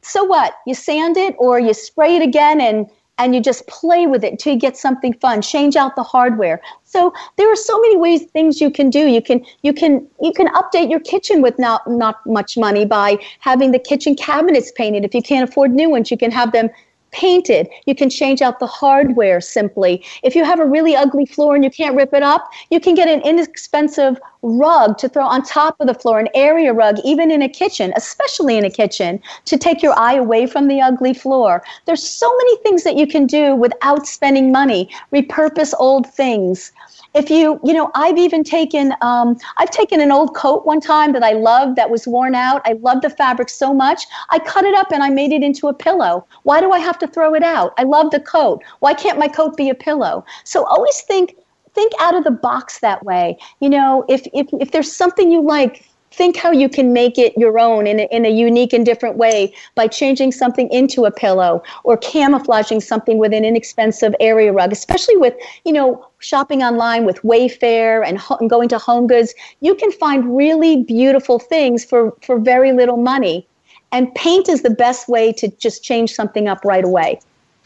so 0.00 0.24
what? 0.24 0.54
You 0.66 0.74
sand 0.74 1.18
it 1.18 1.36
or 1.38 1.60
you 1.60 1.74
spray 1.74 2.16
it 2.16 2.22
again 2.22 2.62
and 2.62 2.88
and 3.22 3.36
you 3.36 3.40
just 3.40 3.66
play 3.68 4.06
with 4.06 4.24
it 4.24 4.32
until 4.32 4.54
you 4.54 4.58
get 4.58 4.76
something 4.76 5.14
fun. 5.14 5.40
Change 5.42 5.76
out 5.76 5.94
the 5.94 6.02
hardware. 6.02 6.60
So 6.82 7.12
there 7.36 7.50
are 7.50 7.56
so 7.56 7.80
many 7.80 7.96
ways 7.96 8.24
things 8.24 8.60
you 8.60 8.70
can 8.70 8.90
do. 8.90 9.06
You 9.06 9.22
can 9.22 9.44
you 9.62 9.72
can 9.72 10.06
you 10.20 10.32
can 10.32 10.48
update 10.48 10.90
your 10.90 11.00
kitchen 11.00 11.40
with 11.40 11.56
not 11.58 11.88
not 11.88 12.16
much 12.26 12.58
money 12.58 12.84
by 12.84 13.18
having 13.38 13.70
the 13.70 13.78
kitchen 13.78 14.16
cabinets 14.16 14.72
painted. 14.72 15.04
If 15.04 15.14
you 15.14 15.22
can't 15.22 15.48
afford 15.48 15.70
new 15.70 15.88
ones 15.88 16.10
you 16.10 16.18
can 16.18 16.32
have 16.32 16.50
them 16.50 16.68
painted. 17.12 17.68
You 17.86 17.94
can 17.94 18.10
change 18.10 18.42
out 18.42 18.58
the 18.58 18.66
hardware 18.66 19.40
simply. 19.40 20.04
If 20.22 20.34
you 20.34 20.44
have 20.44 20.60
a 20.60 20.66
really 20.66 20.96
ugly 20.96 21.26
floor 21.26 21.54
and 21.54 21.62
you 21.64 21.70
can't 21.70 21.94
rip 21.94 22.12
it 22.12 22.22
up, 22.22 22.50
you 22.70 22.80
can 22.80 22.94
get 22.94 23.08
an 23.08 23.20
inexpensive 23.22 24.18
rug 24.42 24.98
to 24.98 25.08
throw 25.08 25.24
on 25.24 25.42
top 25.42 25.76
of 25.80 25.86
the 25.86 25.94
floor, 25.94 26.18
an 26.18 26.28
area 26.34 26.72
rug, 26.72 26.96
even 27.04 27.30
in 27.30 27.42
a 27.42 27.48
kitchen, 27.48 27.92
especially 27.96 28.56
in 28.56 28.64
a 28.64 28.70
kitchen, 28.70 29.20
to 29.44 29.56
take 29.56 29.82
your 29.82 29.96
eye 29.98 30.14
away 30.14 30.46
from 30.46 30.66
the 30.66 30.80
ugly 30.80 31.14
floor. 31.14 31.62
There's 31.86 32.02
so 32.02 32.28
many 32.36 32.56
things 32.58 32.82
that 32.84 32.96
you 32.96 33.06
can 33.06 33.26
do 33.26 33.54
without 33.54 34.06
spending 34.06 34.50
money. 34.50 34.90
Repurpose 35.12 35.74
old 35.78 36.12
things 36.12 36.72
if 37.14 37.30
you 37.30 37.60
you 37.64 37.72
know 37.72 37.90
i've 37.94 38.18
even 38.18 38.42
taken 38.42 38.94
um, 39.00 39.36
i've 39.58 39.70
taken 39.70 40.00
an 40.00 40.10
old 40.10 40.34
coat 40.34 40.64
one 40.64 40.80
time 40.80 41.12
that 41.12 41.22
i 41.22 41.32
loved 41.32 41.76
that 41.76 41.90
was 41.90 42.06
worn 42.06 42.34
out. 42.34 42.62
I 42.64 42.72
loved 42.74 43.02
the 43.02 43.10
fabric 43.10 43.48
so 43.48 43.74
much 43.74 44.04
i 44.30 44.38
cut 44.38 44.64
it 44.64 44.74
up 44.74 44.92
and 44.92 45.02
i 45.02 45.10
made 45.10 45.32
it 45.32 45.42
into 45.42 45.68
a 45.68 45.74
pillow. 45.74 46.26
Why 46.44 46.60
do 46.60 46.72
i 46.72 46.78
have 46.78 46.98
to 47.00 47.06
throw 47.06 47.34
it 47.34 47.42
out? 47.42 47.74
I 47.78 47.84
love 47.84 48.10
the 48.10 48.20
coat. 48.20 48.62
Why 48.80 48.94
can't 48.94 49.18
my 49.18 49.28
coat 49.28 49.56
be 49.56 49.68
a 49.70 49.74
pillow? 49.74 50.24
So 50.44 50.64
always 50.64 51.00
think 51.02 51.36
think 51.74 51.92
out 52.00 52.14
of 52.14 52.24
the 52.24 52.30
box 52.30 52.80
that 52.80 53.04
way. 53.04 53.38
You 53.60 53.70
know 53.70 54.04
if 54.08 54.26
if, 54.32 54.46
if 54.60 54.70
there's 54.70 54.92
something 54.92 55.30
you 55.30 55.42
like 55.42 55.84
think 56.12 56.36
how 56.36 56.52
you 56.52 56.68
can 56.68 56.92
make 56.92 57.18
it 57.18 57.36
your 57.36 57.58
own 57.58 57.86
in 57.86 58.00
a, 58.00 58.02
in 58.14 58.24
a 58.24 58.28
unique 58.28 58.72
and 58.72 58.84
different 58.84 59.16
way 59.16 59.54
by 59.74 59.86
changing 59.86 60.30
something 60.30 60.70
into 60.70 61.04
a 61.06 61.10
pillow 61.10 61.62
or 61.84 61.96
camouflaging 61.96 62.80
something 62.80 63.18
with 63.18 63.32
an 63.32 63.44
inexpensive 63.44 64.14
area 64.20 64.52
rug 64.52 64.72
especially 64.72 65.16
with 65.16 65.34
you 65.64 65.72
know 65.72 66.06
shopping 66.22 66.62
online 66.62 67.04
with 67.04 67.20
wayfair 67.22 68.06
and, 68.06 68.18
ho- 68.18 68.36
and 68.40 68.48
going 68.48 68.68
to 68.68 68.78
home 68.78 69.06
goods 69.06 69.34
you 69.60 69.74
can 69.74 69.92
find 69.92 70.36
really 70.36 70.82
beautiful 70.84 71.38
things 71.38 71.84
for 71.84 72.16
for 72.22 72.38
very 72.38 72.72
little 72.72 72.96
money 72.96 73.46
and 73.90 74.14
paint 74.14 74.48
is 74.48 74.62
the 74.62 74.70
best 74.70 75.08
way 75.08 75.32
to 75.32 75.48
just 75.56 75.82
change 75.82 76.14
something 76.14 76.48
up 76.48 76.64
right 76.64 76.84
away 76.84 77.18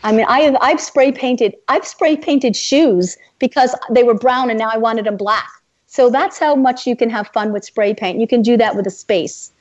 I 0.03 0.13
mean, 0.13 0.27
I 0.29 0.41
have, 0.41 0.57
I've 0.61 0.81
spray 0.81 1.11
painted, 1.11 1.57
I've 1.69 1.87
spray 1.87 2.17
painted 2.17 2.55
shoes 2.55 3.17
because 3.39 3.75
they 3.91 4.03
were 4.03 4.15
brown 4.15 4.51
and 4.51 4.59
now 4.59 4.71
I 4.73 4.77
wanted 4.79 5.07
them 5.07 5.17
black. 5.17 5.49
So 5.87 6.11
that's 6.11 6.39
how 6.39 6.55
much 6.55 6.87
you 6.87 6.95
can 6.95 7.11
have 7.11 7.29
fun 7.29 7.53
with 7.53 7.65
spray 7.65 7.95
paint. 7.95 8.21
You 8.21 8.27
can 8.27 8.43
do 8.43 8.57
that 8.57 8.77
with 8.77 8.87
a 8.87 8.91
space. 8.91 9.53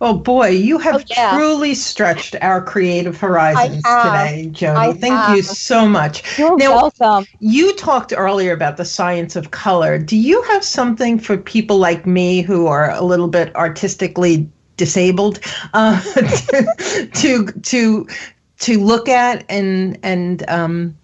Oh 0.00 0.14
boy, 0.14 0.48
you 0.48 0.78
have 0.78 0.96
oh, 0.96 1.04
yeah. 1.08 1.36
truly 1.36 1.74
stretched 1.74 2.36
our 2.40 2.62
creative 2.62 3.18
horizons 3.18 3.82
today, 3.82 4.48
Jodi. 4.52 4.98
Thank 4.98 5.14
have. 5.14 5.36
you 5.36 5.42
so 5.42 5.88
much. 5.88 6.38
You're 6.38 6.56
now, 6.56 6.90
welcome. 7.00 7.26
You 7.38 7.74
talked 7.76 8.12
earlier 8.16 8.52
about 8.52 8.76
the 8.76 8.84
science 8.84 9.36
of 9.36 9.50
color. 9.50 9.98
Do 9.98 10.16
you 10.16 10.42
have 10.42 10.64
something 10.64 11.18
for 11.18 11.36
people 11.36 11.78
like 11.78 12.06
me 12.06 12.42
who 12.42 12.66
are 12.66 12.90
a 12.90 13.02
little 13.02 13.28
bit 13.28 13.54
artistically 13.56 14.48
disabled 14.80 15.40
uh, 15.74 16.00
to, 16.00 17.08
to 17.14 17.46
to 17.60 18.08
to 18.60 18.80
look 18.80 19.08
at 19.08 19.44
and 19.50 19.98
and 20.02 20.48
um, 20.48 20.96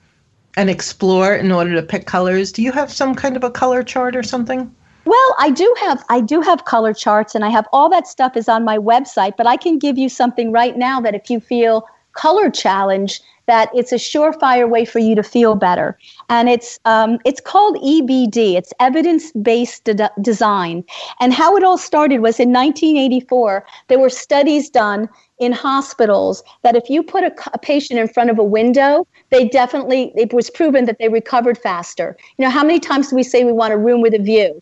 and 0.56 0.70
explore 0.70 1.34
in 1.34 1.52
order 1.52 1.74
to 1.74 1.82
pick 1.82 2.06
colors. 2.06 2.50
Do 2.50 2.62
you 2.62 2.72
have 2.72 2.90
some 2.90 3.14
kind 3.14 3.36
of 3.36 3.44
a 3.44 3.50
color 3.50 3.82
chart 3.82 4.16
or 4.16 4.22
something? 4.22 4.74
Well, 5.06 5.36
I 5.38 5.50
do 5.50 5.72
have 5.78 6.04
I 6.08 6.20
do 6.20 6.40
have 6.40 6.64
color 6.64 6.92
charts 6.92 7.36
and 7.36 7.44
I 7.44 7.48
have 7.48 7.68
all 7.72 7.88
that 7.90 8.08
stuff 8.08 8.36
is 8.36 8.48
on 8.48 8.64
my 8.64 8.76
website, 8.76 9.36
but 9.36 9.46
I 9.46 9.56
can 9.56 9.78
give 9.78 9.96
you 9.96 10.08
something 10.08 10.50
right 10.50 10.76
now 10.76 11.00
that 11.00 11.14
if 11.14 11.30
you 11.30 11.38
feel 11.38 11.86
color 12.12 12.50
challenged, 12.50 13.22
that 13.46 13.70
it's 13.72 13.92
a 13.92 13.96
surefire 13.96 14.68
way 14.68 14.84
for 14.84 14.98
you 14.98 15.14
to 15.14 15.22
feel 15.22 15.54
better. 15.54 15.96
And 16.28 16.48
it's 16.48 16.80
um, 16.84 17.18
it's 17.24 17.40
called 17.40 17.76
EBD. 17.76 18.56
It's 18.56 18.72
evidence 18.80 19.30
based 19.30 19.84
de- 19.84 20.10
design. 20.20 20.82
And 21.20 21.32
how 21.32 21.56
it 21.56 21.62
all 21.62 21.78
started 21.78 22.20
was 22.20 22.40
in 22.40 22.52
1984. 22.52 23.64
There 23.86 24.00
were 24.00 24.10
studies 24.10 24.68
done 24.68 25.08
in 25.38 25.52
hospitals 25.52 26.42
that 26.64 26.74
if 26.74 26.90
you 26.90 27.04
put 27.04 27.22
a, 27.22 27.32
a, 27.52 27.58
patient 27.58 28.00
in 28.00 28.08
front 28.08 28.30
of 28.30 28.38
a 28.38 28.44
window, 28.44 29.06
they 29.30 29.46
definitely 29.46 30.12
it 30.16 30.32
was 30.32 30.50
proven 30.50 30.86
that 30.86 30.98
they 30.98 31.08
recovered 31.08 31.58
faster. 31.58 32.16
You 32.38 32.44
know, 32.44 32.50
how 32.50 32.64
many 32.64 32.80
times 32.80 33.10
do 33.10 33.16
we 33.16 33.22
say 33.22 33.44
we 33.44 33.52
want 33.52 33.72
a 33.72 33.78
room 33.78 34.00
with 34.00 34.14
a 34.14 34.18
view? 34.18 34.60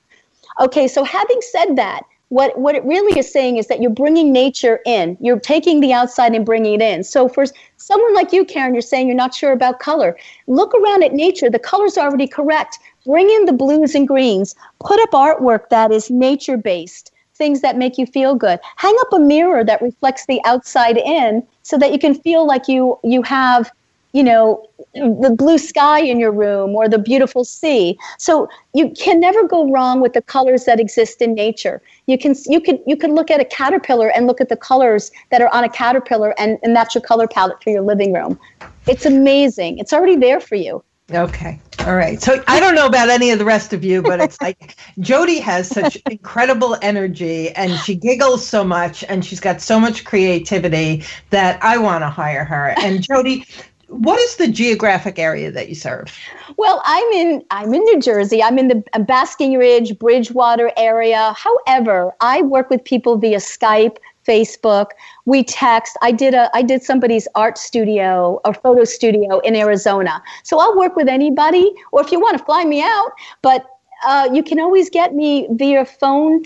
Okay, 0.60 0.88
so 0.88 1.04
having 1.04 1.40
said 1.40 1.76
that, 1.76 2.02
what 2.28 2.58
what 2.58 2.74
it 2.74 2.84
really 2.84 3.18
is 3.18 3.30
saying 3.30 3.58
is 3.58 3.66
that 3.68 3.80
you're 3.80 3.90
bringing 3.90 4.32
nature 4.32 4.80
in. 4.86 5.16
You're 5.20 5.38
taking 5.38 5.80
the 5.80 5.92
outside 5.92 6.34
and 6.34 6.44
bringing 6.44 6.74
it 6.74 6.82
in. 6.82 7.04
So 7.04 7.28
for 7.28 7.44
someone 7.76 8.14
like 8.14 8.32
you, 8.32 8.44
Karen, 8.44 8.74
you're 8.74 8.82
saying 8.82 9.06
you're 9.06 9.16
not 9.16 9.34
sure 9.34 9.52
about 9.52 9.78
color. 9.78 10.16
Look 10.46 10.74
around 10.74 11.04
at 11.04 11.12
nature. 11.12 11.50
The 11.50 11.58
color's 11.58 11.98
already 11.98 12.26
correct. 12.26 12.78
Bring 13.04 13.28
in 13.30 13.44
the 13.44 13.52
blues 13.52 13.94
and 13.94 14.08
greens. 14.08 14.54
Put 14.80 15.00
up 15.00 15.10
artwork 15.10 15.68
that 15.68 15.92
is 15.92 16.10
nature 16.10 16.56
based. 16.56 17.12
Things 17.34 17.60
that 17.60 17.76
make 17.76 17.98
you 17.98 18.06
feel 18.06 18.34
good. 18.34 18.58
Hang 18.76 18.96
up 19.00 19.12
a 19.12 19.18
mirror 19.18 19.64
that 19.64 19.82
reflects 19.82 20.26
the 20.26 20.40
outside 20.44 20.96
in, 20.96 21.46
so 21.62 21.76
that 21.78 21.92
you 21.92 21.98
can 21.98 22.14
feel 22.14 22.46
like 22.46 22.68
you 22.68 22.98
you 23.04 23.22
have 23.22 23.70
you 24.14 24.22
know, 24.22 24.64
the 24.94 25.34
blue 25.36 25.58
sky 25.58 26.00
in 26.00 26.20
your 26.20 26.32
room 26.32 26.74
or 26.74 26.88
the 26.88 26.98
beautiful 26.98 27.44
sea. 27.44 27.98
So 28.18 28.48
you 28.72 28.90
can 28.90 29.20
never 29.20 29.46
go 29.46 29.70
wrong 29.70 30.00
with 30.00 30.12
the 30.12 30.22
colors 30.22 30.64
that 30.64 30.78
exist 30.78 31.20
in 31.20 31.34
nature. 31.34 31.82
You 32.06 32.16
can 32.16 32.34
you 32.46 32.60
could 32.60 32.80
you 32.86 32.96
could 32.96 33.10
look 33.10 33.30
at 33.30 33.40
a 33.40 33.44
caterpillar 33.44 34.08
and 34.08 34.26
look 34.26 34.40
at 34.40 34.48
the 34.48 34.56
colors 34.56 35.10
that 35.30 35.40
are 35.40 35.52
on 35.52 35.64
a 35.64 35.68
caterpillar 35.68 36.34
and, 36.38 36.58
and 36.62 36.74
that's 36.76 36.94
your 36.94 37.02
color 37.02 37.26
palette 37.26 37.62
for 37.62 37.70
your 37.70 37.82
living 37.82 38.12
room. 38.12 38.38
It's 38.86 39.06
amazing. 39.06 39.78
It's 39.78 39.92
already 39.92 40.16
there 40.16 40.40
for 40.40 40.54
you. 40.54 40.84
Okay. 41.10 41.60
All 41.80 41.96
right. 41.96 42.22
So 42.22 42.42
I 42.46 42.60
don't 42.60 42.74
know 42.74 42.86
about 42.86 43.10
any 43.10 43.30
of 43.30 43.38
the 43.38 43.44
rest 43.44 43.74
of 43.74 43.84
you, 43.84 44.00
but 44.00 44.20
it's 44.20 44.40
like 44.40 44.76
Jodi 45.00 45.38
has 45.38 45.68
such 45.68 45.98
incredible 46.10 46.78
energy 46.80 47.50
and 47.50 47.72
she 47.80 47.94
giggles 47.94 48.46
so 48.46 48.64
much 48.64 49.04
and 49.04 49.22
she's 49.22 49.40
got 49.40 49.60
so 49.60 49.78
much 49.78 50.04
creativity 50.04 51.04
that 51.28 51.62
I 51.62 51.76
want 51.76 52.02
to 52.02 52.08
hire 52.08 52.44
her. 52.44 52.74
And 52.78 53.02
Jodi, 53.02 53.44
what 53.88 54.18
is 54.20 54.36
the 54.36 54.48
geographic 54.48 55.18
area 55.18 55.50
that 55.50 55.68
you 55.68 55.74
serve? 55.74 56.16
Well, 56.56 56.82
I'm 56.84 57.06
in 57.12 57.44
I'm 57.50 57.72
in 57.74 57.82
New 57.84 58.00
Jersey. 58.00 58.42
I'm 58.42 58.58
in 58.58 58.68
the 58.68 58.82
Basking 59.00 59.58
Ridge, 59.58 59.98
Bridgewater 59.98 60.70
area. 60.76 61.34
However, 61.36 62.12
I 62.20 62.42
work 62.42 62.70
with 62.70 62.84
people 62.84 63.16
via 63.16 63.38
Skype, 63.38 63.96
Facebook. 64.26 64.90
We 65.24 65.44
text. 65.44 65.96
I 66.02 66.12
did 66.12 66.34
a 66.34 66.50
I 66.54 66.62
did 66.62 66.82
somebody's 66.82 67.28
art 67.34 67.58
studio 67.58 68.40
or 68.44 68.54
photo 68.54 68.84
studio 68.84 69.40
in 69.40 69.54
Arizona. 69.54 70.22
So 70.42 70.58
I'll 70.58 70.76
work 70.76 70.96
with 70.96 71.08
anybody, 71.08 71.72
or 71.92 72.02
if 72.02 72.10
you 72.12 72.20
want 72.20 72.38
to 72.38 72.44
fly 72.44 72.64
me 72.64 72.82
out. 72.82 73.12
But 73.42 73.66
uh, 74.06 74.28
you 74.32 74.42
can 74.42 74.60
always 74.60 74.90
get 74.90 75.14
me 75.14 75.46
via 75.50 75.84
phone 75.84 76.44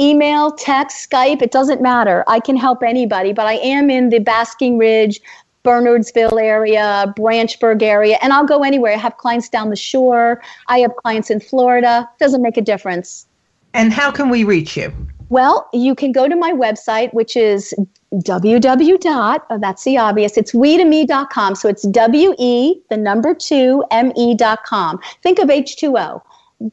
email, 0.00 0.52
text, 0.52 1.08
Skype, 1.08 1.42
it 1.42 1.50
doesn't 1.50 1.80
matter. 1.80 2.24
I 2.26 2.40
can 2.40 2.56
help 2.56 2.82
anybody, 2.82 3.32
but 3.32 3.46
I 3.46 3.54
am 3.54 3.90
in 3.90 4.08
the 4.08 4.18
Basking 4.18 4.78
Ridge, 4.78 5.20
Bernardsville 5.64 6.40
area, 6.40 7.12
Branchburg 7.16 7.82
area, 7.82 8.18
and 8.20 8.32
I'll 8.32 8.46
go 8.46 8.62
anywhere. 8.64 8.94
I 8.94 8.96
have 8.96 9.16
clients 9.16 9.48
down 9.48 9.70
the 9.70 9.76
shore. 9.76 10.42
I 10.68 10.78
have 10.80 10.94
clients 10.96 11.30
in 11.30 11.40
Florida. 11.40 12.08
Doesn't 12.18 12.42
make 12.42 12.56
a 12.56 12.62
difference. 12.62 13.26
And 13.74 13.92
how 13.92 14.10
can 14.10 14.28
we 14.28 14.44
reach 14.44 14.76
you? 14.76 14.92
Well, 15.28 15.68
you 15.72 15.94
can 15.94 16.12
go 16.12 16.28
to 16.28 16.36
my 16.36 16.52
website, 16.52 17.14
which 17.14 17.36
is 17.36 17.72
www. 18.12 19.00
Dot, 19.00 19.46
oh, 19.48 19.58
that's 19.58 19.84
the 19.84 19.96
obvious. 19.96 20.36
It's 20.36 20.52
we 20.52 20.76
to 20.76 20.84
me.com. 20.84 21.54
So 21.54 21.68
it's 21.68 21.86
W 21.88 22.34
E, 22.38 22.78
the 22.90 22.98
number 22.98 23.32
two, 23.32 23.82
M 23.90 24.12
E.com. 24.14 25.00
Think 25.22 25.38
of 25.38 25.48
H2O. 25.48 26.20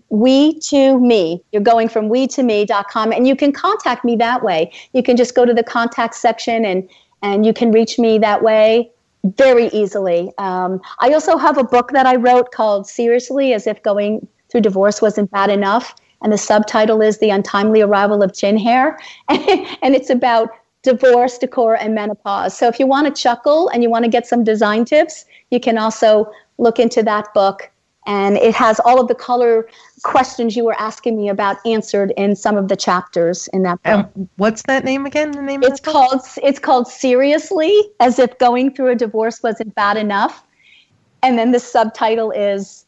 We 0.10 0.60
to 0.60 1.00
me. 1.00 1.42
You're 1.52 1.62
going 1.62 1.88
from 1.88 2.10
we 2.10 2.28
to 2.28 2.44
me.com, 2.44 3.14
and 3.14 3.26
you 3.26 3.36
can 3.36 3.54
contact 3.54 4.04
me 4.04 4.16
that 4.18 4.44
way. 4.44 4.72
You 4.94 5.04
can 5.04 5.16
just 5.16 5.36
go 5.36 5.46
to 5.46 5.54
the 5.54 5.64
contact 5.64 6.16
section 6.16 6.66
and 6.66 6.88
and 7.22 7.46
you 7.46 7.54
can 7.54 7.72
reach 7.72 8.00
me 8.00 8.18
that 8.20 8.42
way 8.42 8.92
very 9.24 9.68
easily. 9.68 10.32
Um, 10.38 10.82
I 11.00 11.14
also 11.14 11.38
have 11.38 11.58
a 11.58 11.64
book 11.64 11.92
that 11.92 12.06
I 12.06 12.16
wrote 12.16 12.52
called 12.52 12.88
Seriously, 12.88 13.54
as 13.54 13.68
if 13.68 13.82
going 13.84 14.28
through 14.50 14.62
divorce 14.62 15.02
wasn't 15.02 15.32
bad 15.32 15.50
enough. 15.50 15.96
And 16.22 16.34
the 16.34 16.38
subtitle 16.38 17.02
is 17.02 17.20
The 17.20 17.30
Untimely 17.30 17.82
Arrival 17.82 18.24
of 18.24 18.34
Chin 18.34 18.58
Hair. 18.58 18.98
and 19.30 19.96
it's 19.96 20.10
about 20.10 20.50
divorce, 20.84 21.38
decor, 21.38 21.76
and 21.76 21.94
menopause. 21.94 22.58
So 22.58 22.68
if 22.68 22.80
you 22.80 22.88
want 22.88 23.14
to 23.14 23.22
chuckle 23.22 23.70
and 23.70 23.84
you 23.84 23.90
want 23.90 24.06
to 24.06 24.12
get 24.12 24.26
some 24.26 24.44
design 24.44 24.86
tips, 24.86 25.26
you 25.52 25.60
can 25.60 25.78
also 25.78 26.32
look 26.58 26.80
into 26.80 27.04
that 27.04 27.34
book 27.34 27.70
and 28.10 28.38
it 28.38 28.56
has 28.56 28.80
all 28.80 29.00
of 29.00 29.08
the 29.08 29.14
color 29.14 29.68
questions 30.02 30.56
you 30.56 30.66
were 30.66 30.76
asking 30.82 31.16
me 31.16 31.30
about 31.30 31.58
answered 31.64 32.12
in 32.18 32.36
some 32.36 32.58
of 32.58 32.68
the 32.68 32.76
chapters 32.76 33.48
in 33.50 33.62
that 33.62 33.82
book. 33.84 34.10
Um, 34.16 34.30
what's 34.38 34.64
that 34.64 34.84
name 34.84 35.06
again? 35.06 35.30
The 35.32 35.44
name 35.44 35.62
it's 35.62 35.80
called 35.80 36.22
it's 36.42 36.58
called 36.58 36.88
seriously 36.88 37.72
as 38.00 38.18
if 38.18 38.36
going 38.40 38.74
through 38.74 38.90
a 38.90 38.96
divorce 38.96 39.44
wasn't 39.44 39.76
bad 39.76 39.96
enough, 39.96 40.44
and 41.22 41.38
then 41.38 41.52
the 41.52 41.60
subtitle 41.60 42.32
is 42.32 42.86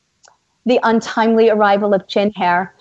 the 0.66 0.80
untimely 0.82 1.52
arrival 1.52 1.94
of 1.94 2.08
chin 2.08 2.32
hair. 2.32 2.74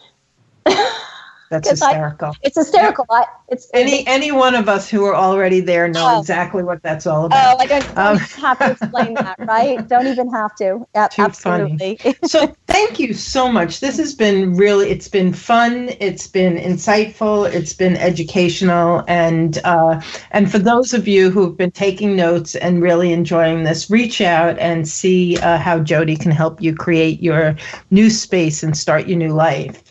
That's 1.50 1.68
hysterical. 1.68 2.28
I, 2.28 2.32
it's 2.42 2.56
hysterical. 2.56 3.06
I, 3.10 3.26
it's 3.48 3.68
any 3.74 4.06
any 4.06 4.30
one 4.30 4.54
of 4.54 4.68
us 4.68 4.88
who 4.88 5.04
are 5.04 5.16
already 5.16 5.58
there 5.58 5.88
know 5.88 6.14
oh, 6.14 6.20
exactly 6.20 6.62
what 6.62 6.80
that's 6.80 7.08
all 7.08 7.24
about. 7.24 7.56
Oh, 7.56 7.58
I 7.58 7.66
don't, 7.66 7.98
um, 7.98 8.18
have 8.18 8.58
to 8.60 8.70
explain 8.70 9.14
that, 9.14 9.36
right? 9.40 9.86
Don't 9.88 10.06
even 10.06 10.30
have 10.30 10.54
to. 10.56 10.86
Yeah, 10.94 11.08
too 11.08 11.22
absolutely. 11.22 11.96
Funny. 11.96 12.16
so 12.22 12.54
thank 12.68 13.00
you 13.00 13.12
so 13.12 13.50
much. 13.50 13.80
This 13.80 13.96
has 13.96 14.14
been 14.14 14.54
really. 14.54 14.90
It's 14.90 15.08
been 15.08 15.32
fun. 15.32 15.90
It's 15.98 16.28
been 16.28 16.56
insightful. 16.56 17.52
It's 17.52 17.72
been 17.72 17.96
educational, 17.96 19.02
and 19.08 19.58
uh, 19.64 20.00
and 20.30 20.52
for 20.52 20.60
those 20.60 20.94
of 20.94 21.08
you 21.08 21.30
who've 21.30 21.56
been 21.56 21.72
taking 21.72 22.14
notes 22.14 22.54
and 22.54 22.80
really 22.80 23.12
enjoying 23.12 23.64
this, 23.64 23.90
reach 23.90 24.20
out 24.20 24.56
and 24.60 24.86
see 24.86 25.36
uh, 25.38 25.58
how 25.58 25.80
Jodi 25.80 26.14
can 26.14 26.30
help 26.30 26.62
you 26.62 26.76
create 26.76 27.20
your 27.20 27.56
new 27.90 28.08
space 28.08 28.62
and 28.62 28.76
start 28.76 29.08
your 29.08 29.18
new 29.18 29.32
life. 29.32 29.89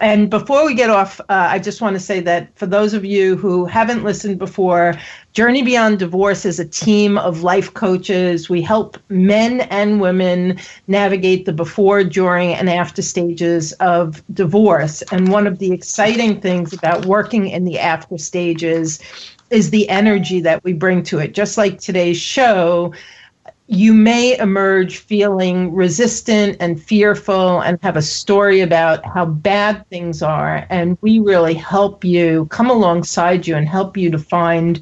And 0.00 0.30
before 0.30 0.64
we 0.64 0.74
get 0.74 0.90
off, 0.90 1.20
uh, 1.20 1.24
I 1.28 1.58
just 1.58 1.80
want 1.80 1.94
to 1.94 2.00
say 2.00 2.20
that 2.20 2.56
for 2.56 2.66
those 2.66 2.94
of 2.94 3.04
you 3.04 3.36
who 3.36 3.64
haven't 3.64 4.04
listened 4.04 4.38
before, 4.38 4.94
Journey 5.32 5.62
Beyond 5.62 5.98
Divorce 5.98 6.44
is 6.44 6.60
a 6.60 6.64
team 6.64 7.18
of 7.18 7.42
life 7.42 7.74
coaches. 7.74 8.48
We 8.48 8.62
help 8.62 8.96
men 9.08 9.62
and 9.62 10.00
women 10.00 10.58
navigate 10.86 11.46
the 11.46 11.52
before, 11.52 12.04
during, 12.04 12.54
and 12.54 12.70
after 12.70 13.02
stages 13.02 13.72
of 13.74 14.22
divorce. 14.32 15.02
And 15.10 15.32
one 15.32 15.46
of 15.46 15.58
the 15.58 15.72
exciting 15.72 16.40
things 16.40 16.72
about 16.72 17.06
working 17.06 17.48
in 17.48 17.64
the 17.64 17.78
after 17.78 18.18
stages 18.18 19.00
is 19.50 19.70
the 19.70 19.88
energy 19.88 20.40
that 20.40 20.62
we 20.62 20.74
bring 20.74 21.02
to 21.04 21.18
it. 21.18 21.34
Just 21.34 21.56
like 21.58 21.80
today's 21.80 22.18
show, 22.18 22.92
you 23.70 23.92
may 23.92 24.38
emerge 24.38 24.96
feeling 24.96 25.74
resistant 25.74 26.56
and 26.58 26.82
fearful 26.82 27.60
and 27.60 27.78
have 27.82 27.96
a 27.96 28.02
story 28.02 28.62
about 28.62 29.04
how 29.04 29.26
bad 29.26 29.86
things 29.90 30.22
are. 30.22 30.66
And 30.70 30.96
we 31.02 31.18
really 31.18 31.52
help 31.52 32.02
you 32.02 32.46
come 32.46 32.70
alongside 32.70 33.46
you 33.46 33.56
and 33.56 33.68
help 33.68 33.98
you 33.98 34.10
to 34.10 34.18
find 34.18 34.80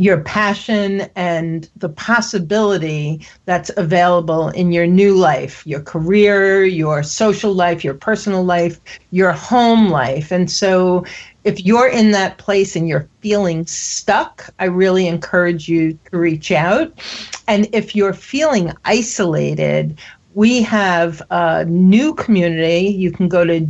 your 0.00 0.22
passion 0.22 1.02
and 1.14 1.68
the 1.76 1.90
possibility 1.90 3.26
that's 3.44 3.70
available 3.76 4.48
in 4.48 4.72
your 4.72 4.86
new 4.86 5.14
life, 5.14 5.66
your 5.66 5.82
career, 5.82 6.64
your 6.64 7.02
social 7.02 7.52
life, 7.52 7.84
your 7.84 7.92
personal 7.92 8.42
life, 8.42 8.80
your 9.10 9.32
home 9.32 9.90
life. 9.90 10.32
And 10.32 10.50
so 10.50 11.04
if 11.44 11.66
you're 11.66 11.88
in 11.88 12.12
that 12.12 12.38
place 12.38 12.76
and 12.76 12.88
you're 12.88 13.08
feeling 13.20 13.66
stuck, 13.66 14.48
I 14.58 14.64
really 14.64 15.06
encourage 15.06 15.68
you 15.68 15.98
to 16.10 16.16
reach 16.16 16.50
out. 16.50 16.98
And 17.46 17.68
if 17.74 17.94
you're 17.94 18.14
feeling 18.14 18.72
isolated, 18.86 19.98
we 20.32 20.62
have 20.62 21.20
a 21.30 21.66
new 21.66 22.14
community. 22.14 22.88
You 22.88 23.12
can 23.12 23.28
go 23.28 23.44
to 23.44 23.66